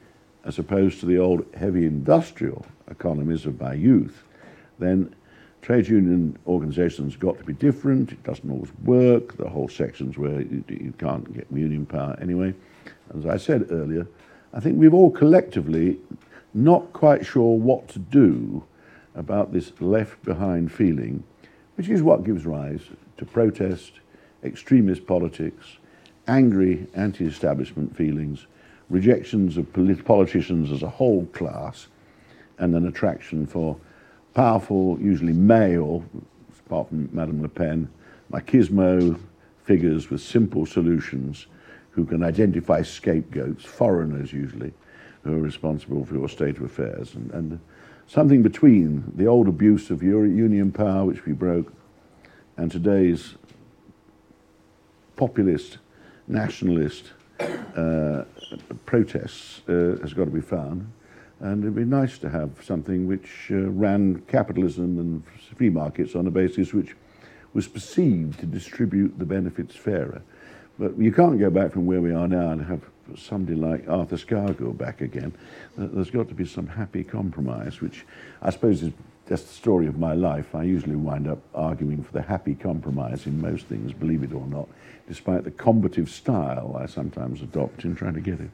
[0.44, 4.24] as opposed to the old heavy industrial economies of my youth,
[4.80, 5.16] then
[5.62, 8.12] trade union organisations got to be different.
[8.12, 9.38] It doesn't always work.
[9.38, 12.54] The whole sections where you, you can't get union power anyway.
[13.16, 14.08] As I said earlier,
[14.54, 15.98] I think we've all collectively
[16.54, 18.64] not quite sure what to do
[19.16, 21.24] about this left behind feeling,
[21.76, 22.82] which is what gives rise
[23.18, 23.94] to protest,
[24.44, 25.78] extremist politics,
[26.28, 28.48] angry anti establishment feelings,
[28.90, 31.88] rejections of polit- politicians as a whole class,
[32.58, 33.78] and an attraction for
[34.34, 36.04] powerful, usually male,
[36.66, 37.90] apart from Madame Le Pen,
[38.32, 39.20] machismo
[39.64, 41.48] figures with simple solutions
[41.92, 44.74] who can identify scapegoats, foreigners usually,
[45.24, 47.14] who are responsible for your state of affairs.
[47.16, 47.60] And, and
[48.08, 51.72] something between the old abuse of union power, which we broke,
[52.58, 53.36] and today's
[55.16, 55.78] populist,
[56.28, 57.12] nationalist
[57.76, 58.24] uh,
[58.86, 60.92] protests uh, has got to be found.
[61.42, 65.24] And it'd be nice to have something which uh, ran capitalism and
[65.58, 66.96] free markets on a basis which
[67.54, 70.22] was perceived to distribute the benefits fairer.
[70.78, 72.82] But you can't go back from where we are now and have
[73.18, 75.34] somebody like Arthur Scargill back again.
[75.76, 78.06] There's got to be some happy compromise, which
[78.44, 78.94] I suppose is
[79.28, 80.54] just the story of my life.
[80.54, 84.46] I usually wind up arguing for the happy compromise in most things, believe it or
[84.46, 84.70] not,
[85.08, 88.52] despite the combative style I sometimes adopt in trying to get it.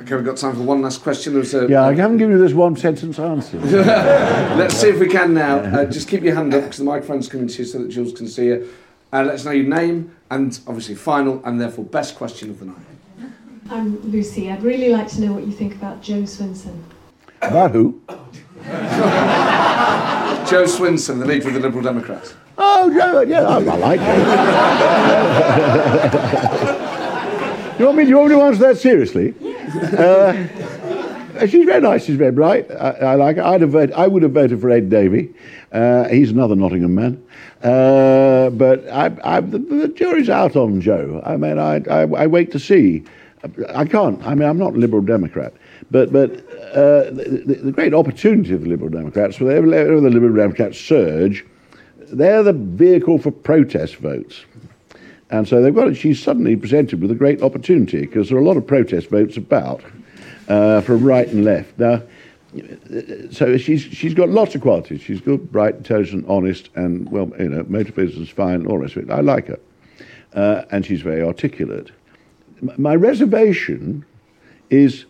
[0.00, 1.32] Okay, we've got time for one last question.
[1.34, 3.58] There's a, Yeah, I haven't given you this one sentence answer.
[3.60, 5.60] Let's see if we can now.
[5.60, 8.12] Uh, just keep your hand up because the microphone's coming to you so that Jules
[8.12, 8.68] can see you.
[9.12, 12.66] Uh, let us know your name and obviously final and therefore best question of the
[12.66, 12.76] night.
[13.70, 14.50] I'm Lucy.
[14.50, 16.82] I'd really like to know what you think about Jo Swinson.
[17.40, 18.02] About who?
[20.46, 22.34] Jo Swinson, the leader of the Liberal Democrats.
[22.58, 24.14] Oh, Jo, yeah, I, I like Jo.
[27.78, 28.04] you want me?
[28.04, 29.34] You want me to answer that seriously?
[29.76, 32.04] Uh, she's very nice.
[32.04, 32.70] She's very bright.
[32.70, 33.42] I, I like her.
[33.42, 35.34] I'd have voted, I would have voted for Ed Davey.
[35.72, 37.22] Uh, he's another Nottingham man.
[37.62, 41.22] Uh, but I, I, the, the jury's out on Jo.
[41.24, 43.04] I mean, I, I, wait to see.
[43.74, 44.24] I can't.
[44.26, 45.52] I mean, I'm not a Liberal Democrat.
[45.90, 46.30] But, but
[46.72, 51.44] uh, the, the, the great opportunity of the Liberal Democrats, whenever the Liberal Democrats surge,
[52.12, 54.44] they're the vehicle for protest votes.
[55.30, 58.40] And so they've got it, she's suddenly presented with a great opportunity because there are
[58.40, 59.82] a lot of protest votes about
[60.48, 61.78] uh, from right and left.
[61.78, 62.02] Now,
[63.30, 65.00] so she's, she's got lots of qualities.
[65.00, 69.10] She's good, bright, intelligent, honest, and, well, you know, motivated is fine, all it.
[69.10, 69.58] I like her.
[70.32, 71.90] Uh, and she's very articulate.
[72.60, 74.04] My reservation
[74.70, 75.06] is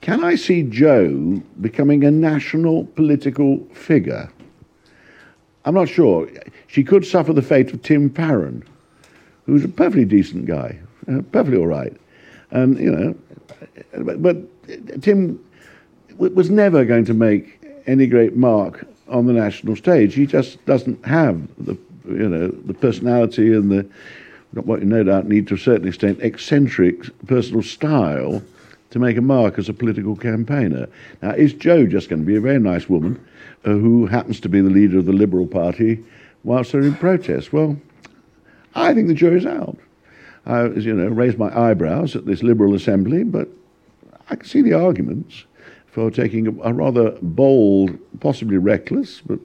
[0.00, 4.30] can I see Jo becoming a national political figure?
[5.64, 6.28] I'm not sure.
[6.66, 8.64] She could suffer the fate of Tim Farron,
[9.46, 11.94] who's a perfectly decent guy, uh, perfectly all right.
[12.50, 13.14] And, you know,
[14.04, 15.44] but, but Tim
[16.10, 20.14] w- was never going to make any great mark on the national stage.
[20.14, 21.76] He just doesn't have the,
[22.06, 23.82] you know, the personality and the,
[24.62, 28.42] what you no doubt need to a certain extent, eccentric personal style
[28.90, 30.86] to make a mark as a political campaigner.
[31.20, 33.24] Now, is Jo just going to be a very nice woman
[33.64, 36.04] uh, who happens to be the leader of the Liberal Party
[36.44, 37.52] whilst they're in protest?
[37.52, 37.76] Well,
[38.74, 39.78] I think the jury's out.
[40.46, 43.48] I, you know, raised my eyebrows at this Liberal Assembly, but
[44.28, 45.44] I can see the arguments
[45.86, 49.38] for taking a, a rather bold, possibly reckless, but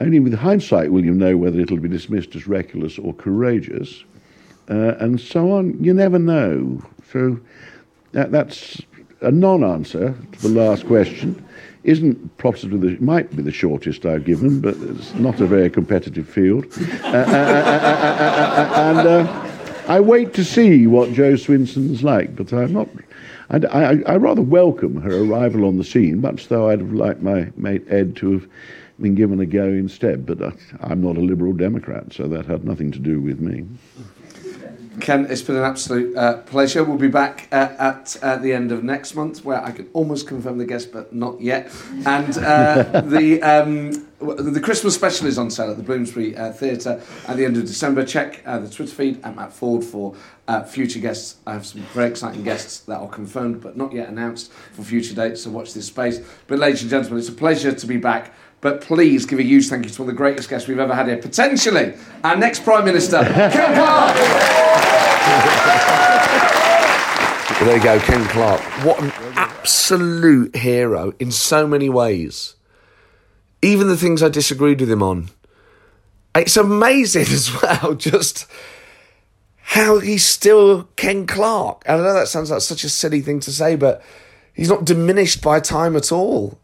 [0.00, 4.04] only with hindsight will you know whether it'll be dismissed as reckless or courageous,
[4.70, 5.82] uh, and so on.
[5.82, 6.82] You never know.
[7.12, 7.38] So
[8.12, 8.82] that, that's
[9.20, 11.44] a non-answer to the last question.
[11.84, 16.28] Isn't possibly the might be the shortest I've given, but it's not a very competitive
[16.28, 16.66] field.
[17.02, 17.88] Uh, uh, uh,
[18.58, 19.28] uh, and
[19.88, 22.88] I wait to see what Jo Swinson's like, but I'm not.
[23.48, 27.22] I, I, I rather welcome her arrival on the scene, much though I'd have liked
[27.22, 28.46] my mate Ed to have
[29.00, 30.26] been given a go instead.
[30.26, 33.64] But I, I'm not a Liberal Democrat, so that had nothing to do with me.
[35.00, 36.84] Ken, it's been an absolute uh, pleasure.
[36.84, 40.26] We'll be back uh, at uh, the end of next month, where I can almost
[40.26, 41.72] confirm the guest, but not yet.
[42.06, 47.00] And uh, the um, the Christmas special is on sale at the Bloomsbury uh, Theatre
[47.28, 48.04] at the end of December.
[48.04, 50.16] Check uh, the Twitter feed at Matt Forde for
[50.48, 51.36] uh, future guests.
[51.46, 55.14] I have some very exciting guests that are confirmed, but not yet announced for future
[55.14, 55.42] dates.
[55.42, 56.20] So watch this space.
[56.48, 58.32] But ladies and gentlemen, it's a pleasure to be back.
[58.60, 60.94] But please give a huge thank you to one of the greatest guests we've ever
[60.94, 61.94] had here, potentially
[62.24, 64.67] our next Prime Minister, Ken Clarke.
[67.60, 68.60] Well, there you go, Ken Clarke.
[68.84, 72.54] What an absolute hero in so many ways.
[73.62, 75.30] Even the things I disagreed with him on.
[76.36, 78.46] It's amazing as well, just
[79.60, 81.82] how he's still Ken Clarke.
[81.88, 84.02] I know that sounds like such a silly thing to say, but
[84.54, 86.58] he's not diminished by time at all.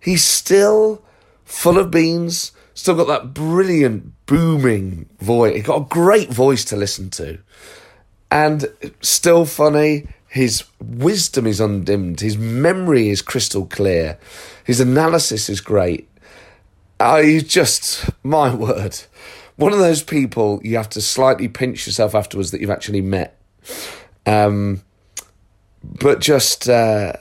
[0.00, 1.02] He's still
[1.44, 5.54] full of beans, still got that brilliant booming voice.
[5.54, 7.38] He's got a great voice to listen to.
[8.30, 8.66] And
[9.00, 10.06] still funny.
[10.28, 12.20] His wisdom is undimmed.
[12.20, 14.18] His memory is crystal clear.
[14.64, 16.08] His analysis is great.
[17.00, 18.96] I just, my word,
[19.56, 23.36] one of those people you have to slightly pinch yourself afterwards that you've actually met.
[24.26, 24.82] Um,
[25.82, 27.14] but just, uh,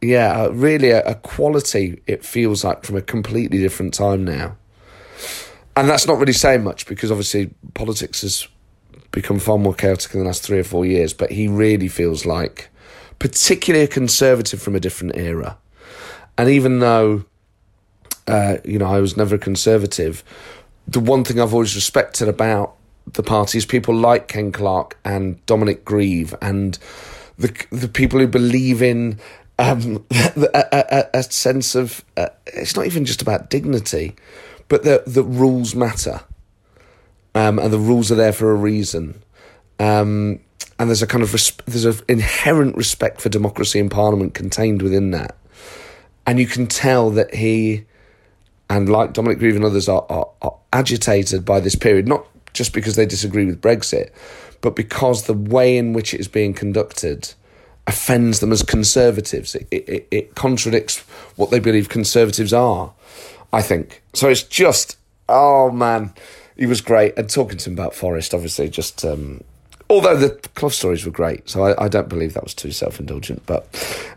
[0.00, 4.56] yeah, really a, a quality it feels like from a completely different time now.
[5.76, 8.48] And that's not really saying much because obviously politics has
[9.14, 12.26] become far more chaotic in the last three or four years, but he really feels
[12.26, 12.68] like
[13.18, 15.56] particularly a conservative from a different era.
[16.36, 17.24] And even though,
[18.26, 20.24] uh, you know, I was never a conservative,
[20.88, 22.74] the one thing I've always respected about
[23.06, 26.78] the party is people like Ken Clarke and Dominic Grieve and
[27.38, 29.20] the the people who believe in
[29.58, 34.16] um, a, a, a, sense of uh, it's not even just about dignity,
[34.68, 36.22] but that the rules matter
[37.34, 39.22] um, and the rules are there for a reason.
[39.78, 40.40] Um,
[40.78, 44.82] and there's a kind of res- there's an inherent respect for democracy and parliament contained
[44.82, 45.36] within that,
[46.26, 47.84] and you can tell that he,
[48.68, 52.72] and like Dominic Grieve and others, are, are, are agitated by this period, not just
[52.72, 54.10] because they disagree with Brexit,
[54.60, 57.34] but because the way in which it is being conducted
[57.86, 59.54] offends them as conservatives.
[59.54, 61.00] It, it, it contradicts
[61.36, 62.92] what they believe conservatives are,
[63.52, 64.02] I think.
[64.14, 64.96] So it's just,
[65.28, 66.14] oh man,
[66.56, 67.16] he was great.
[67.16, 69.42] And talking to him about Forest, obviously, just um,
[69.90, 73.00] although the Clough stories were great, so I, I don't believe that was too self
[73.00, 73.42] indulgent.
[73.46, 73.66] But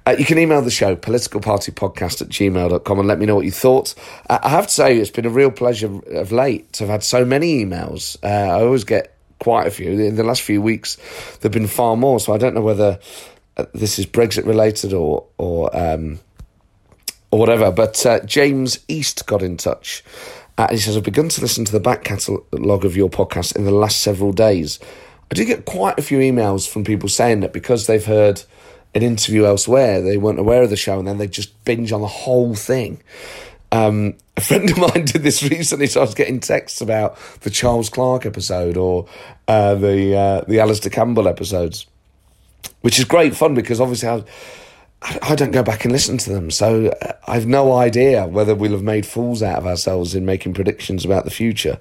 [0.05, 3.51] uh, you can email the show, politicalpartypodcast at gmail.com, and let me know what you
[3.51, 3.93] thought.
[4.29, 7.25] I have to say, it's been a real pleasure of late to have had so
[7.25, 8.17] many emails.
[8.23, 9.91] Uh, I always get quite a few.
[9.91, 12.99] In the last few weeks, there have been far more, so I don't know whether
[13.55, 16.19] uh, this is Brexit related or, or, um,
[17.31, 17.71] or whatever.
[17.71, 20.03] But uh, James East got in touch.
[20.57, 23.65] Uh, he says, I've begun to listen to the back catalogue of your podcast in
[23.65, 24.79] the last several days.
[25.31, 28.43] I do get quite a few emails from people saying that because they've heard
[28.95, 32.01] an interview elsewhere, they weren't aware of the show and then they just binge on
[32.01, 33.01] the whole thing.
[33.71, 37.49] Um, a friend of mine did this recently, so I was getting texts about the
[37.49, 39.07] Charles Clarke episode or
[39.47, 41.85] uh, the uh, the Alastair Campbell episodes,
[42.81, 44.23] which is great fun because obviously I
[45.21, 48.71] I don't go back and listen to them, so uh, I've no idea whether we'll
[48.71, 51.79] have made fools out of ourselves in making predictions about the future.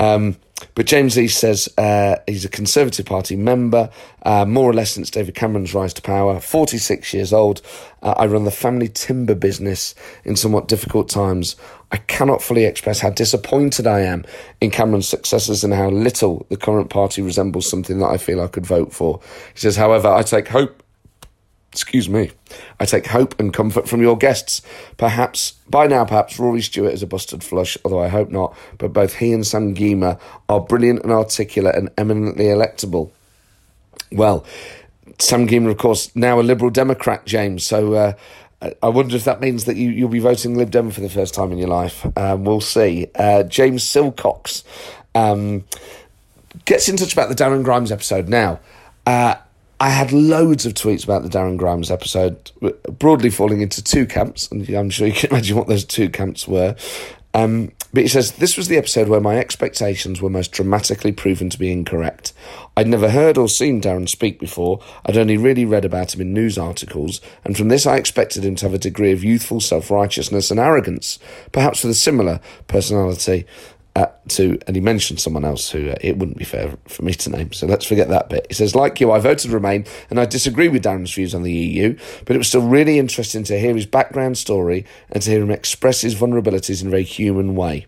[0.00, 0.36] Um,
[0.74, 3.90] but James East says uh, he's a Conservative Party member,
[4.24, 6.40] uh, more or less since David Cameron's rise to power.
[6.40, 7.62] 46 years old.
[8.02, 9.94] Uh, I run the family timber business
[10.24, 11.54] in somewhat difficult times.
[11.92, 14.24] I cannot fully express how disappointed I am
[14.60, 18.48] in Cameron's successors and how little the current party resembles something that I feel I
[18.48, 19.20] could vote for.
[19.54, 20.82] He says, however, I take hope
[21.72, 22.30] excuse me,
[22.80, 24.62] I take hope and comfort from your guests.
[24.96, 28.92] Perhaps, by now, perhaps Rory Stewart is a busted flush, although I hope not, but
[28.92, 30.18] both he and Sam Gyimah
[30.48, 33.10] are brilliant and articulate and eminently electable.
[34.10, 34.44] Well,
[35.18, 38.12] Sam Gyimah, of course, now a Liberal Democrat, James, so uh,
[38.82, 41.34] I wonder if that means that you, you'll be voting Lib Dem for the first
[41.34, 42.04] time in your life.
[42.16, 43.06] Um, we'll see.
[43.14, 44.64] Uh, James Silcox
[45.14, 45.64] um,
[46.64, 48.28] gets in touch about the Darren Grimes episode.
[48.28, 48.58] Now,
[49.06, 49.36] uh,
[49.80, 52.50] I had loads of tweets about the Darren Grimes episode,
[52.98, 56.48] broadly falling into two camps, and I'm sure you can imagine what those two camps
[56.48, 56.74] were.
[57.34, 61.48] Um, but he says, This was the episode where my expectations were most dramatically proven
[61.50, 62.32] to be incorrect.
[62.76, 66.32] I'd never heard or seen Darren speak before, I'd only really read about him in
[66.32, 69.90] news articles, and from this I expected him to have a degree of youthful self
[69.90, 71.18] righteousness and arrogance,
[71.52, 73.46] perhaps with a similar personality
[73.98, 77.12] uh, to, and he mentioned someone else who uh, it wouldn't be fair for me
[77.12, 78.46] to name, so let's forget that bit.
[78.48, 81.52] He says, like you, I voted Remain, and I disagree with Darren's views on the
[81.52, 85.42] EU, but it was still really interesting to hear his background story and to hear
[85.42, 87.86] him express his vulnerabilities in a very human way.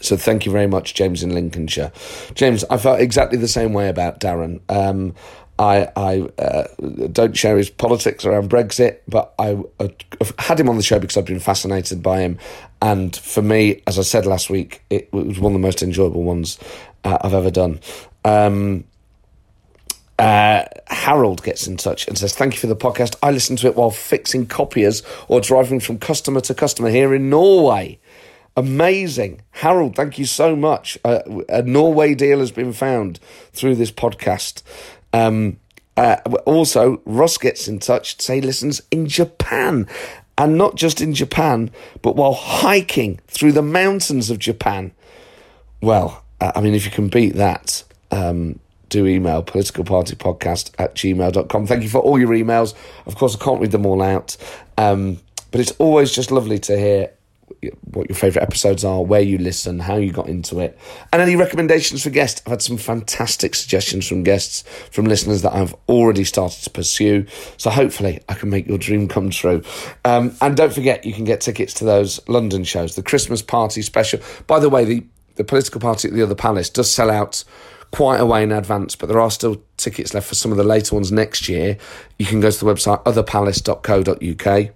[0.00, 1.92] So thank you very much, James in Lincolnshire.
[2.34, 4.60] James, I felt exactly the same way about Darren.
[4.70, 5.14] Um,
[5.58, 6.64] I, I uh,
[7.12, 9.88] don't share his politics around Brexit, but I uh,
[10.38, 12.38] had him on the show because I've been fascinated by him.
[12.82, 16.22] And for me, as I said last week, it was one of the most enjoyable
[16.22, 16.58] ones
[17.04, 17.80] uh, I've ever done.
[18.24, 18.84] Um,
[20.18, 23.16] uh, Harold gets in touch and says, Thank you for the podcast.
[23.22, 27.30] I listen to it while fixing copiers or driving from customer to customer here in
[27.30, 27.98] Norway.
[28.56, 29.40] Amazing.
[29.52, 30.98] Harold, thank you so much.
[31.04, 33.18] Uh, a Norway deal has been found
[33.52, 34.62] through this podcast.
[35.12, 35.58] Um,
[35.96, 36.16] uh,
[36.46, 39.86] also, Ross gets in touch to say listens in Japan.
[40.40, 44.92] And not just in Japan, but while hiking through the mountains of Japan.
[45.82, 48.58] well, uh, I mean, if you can beat that, um,
[48.88, 51.66] do email politicalpartypodcast at gmail.com.
[51.66, 52.74] Thank you for all your emails.
[53.06, 54.36] Of course, I can't read them all out,
[54.78, 57.10] um, but it's always just lovely to hear
[57.84, 60.78] what your favourite episodes are, where you listen, how you got into it,
[61.12, 62.42] and any recommendations for guests.
[62.46, 67.26] I've had some fantastic suggestions from guests, from listeners that I've already started to pursue.
[67.56, 69.62] So hopefully I can make your dream come true.
[70.04, 73.82] Um, and don't forget, you can get tickets to those London shows, the Christmas party
[73.82, 74.20] special.
[74.46, 75.04] By the way, the,
[75.36, 77.44] the political party at the other palace does sell out
[77.92, 80.64] quite a way in advance, but there are still tickets left for some of the
[80.64, 81.76] later ones next year.
[82.18, 84.74] You can go to the website otherpalace.co.uk.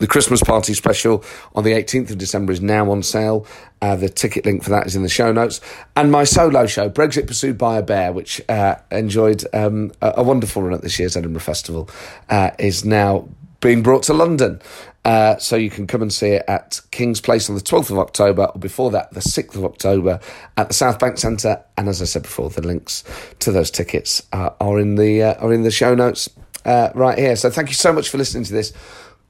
[0.00, 3.46] The Christmas party special on the 18th of December is now on sale.
[3.80, 5.60] Uh, the ticket link for that is in the show notes.
[5.94, 10.22] And my solo show, Brexit Pursued by a Bear, which uh, enjoyed um, a, a,
[10.24, 11.88] wonderful run at this year's Edinburgh Festival,
[12.28, 13.28] uh, is now
[13.60, 14.60] being brought to London.
[15.04, 17.98] Uh, so you can come and see it at King's Place on the 12th of
[17.98, 20.18] October, or before that, the 6th of October,
[20.56, 21.62] at the Southbank Centre.
[21.76, 23.04] And as I said before, the links
[23.40, 26.28] to those tickets uh, are in the uh, are in the show notes
[26.64, 27.36] right here.
[27.36, 28.72] So thank you so much for listening to this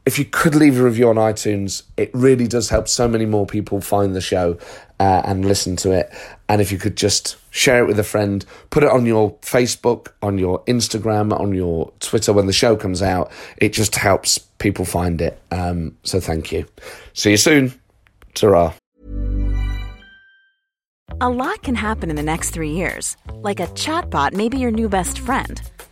[0.07, 3.47] if you could leave a review on iTunes, it really does help so many more
[3.47, 4.59] people find the show
[5.01, 6.13] uh, and listen to it.
[6.49, 10.09] And if you could just share it with a friend, put it on your Facebook,
[10.21, 14.85] on your Instagram, on your Twitter when the show comes out, it just helps people
[14.85, 15.41] find it.
[15.51, 16.67] Um, so thank you.
[17.15, 17.73] See you soon.
[18.35, 18.75] Ta
[21.21, 23.17] A lot can happen in the next three years.
[23.33, 25.63] Like a chatbot may be your new best friend.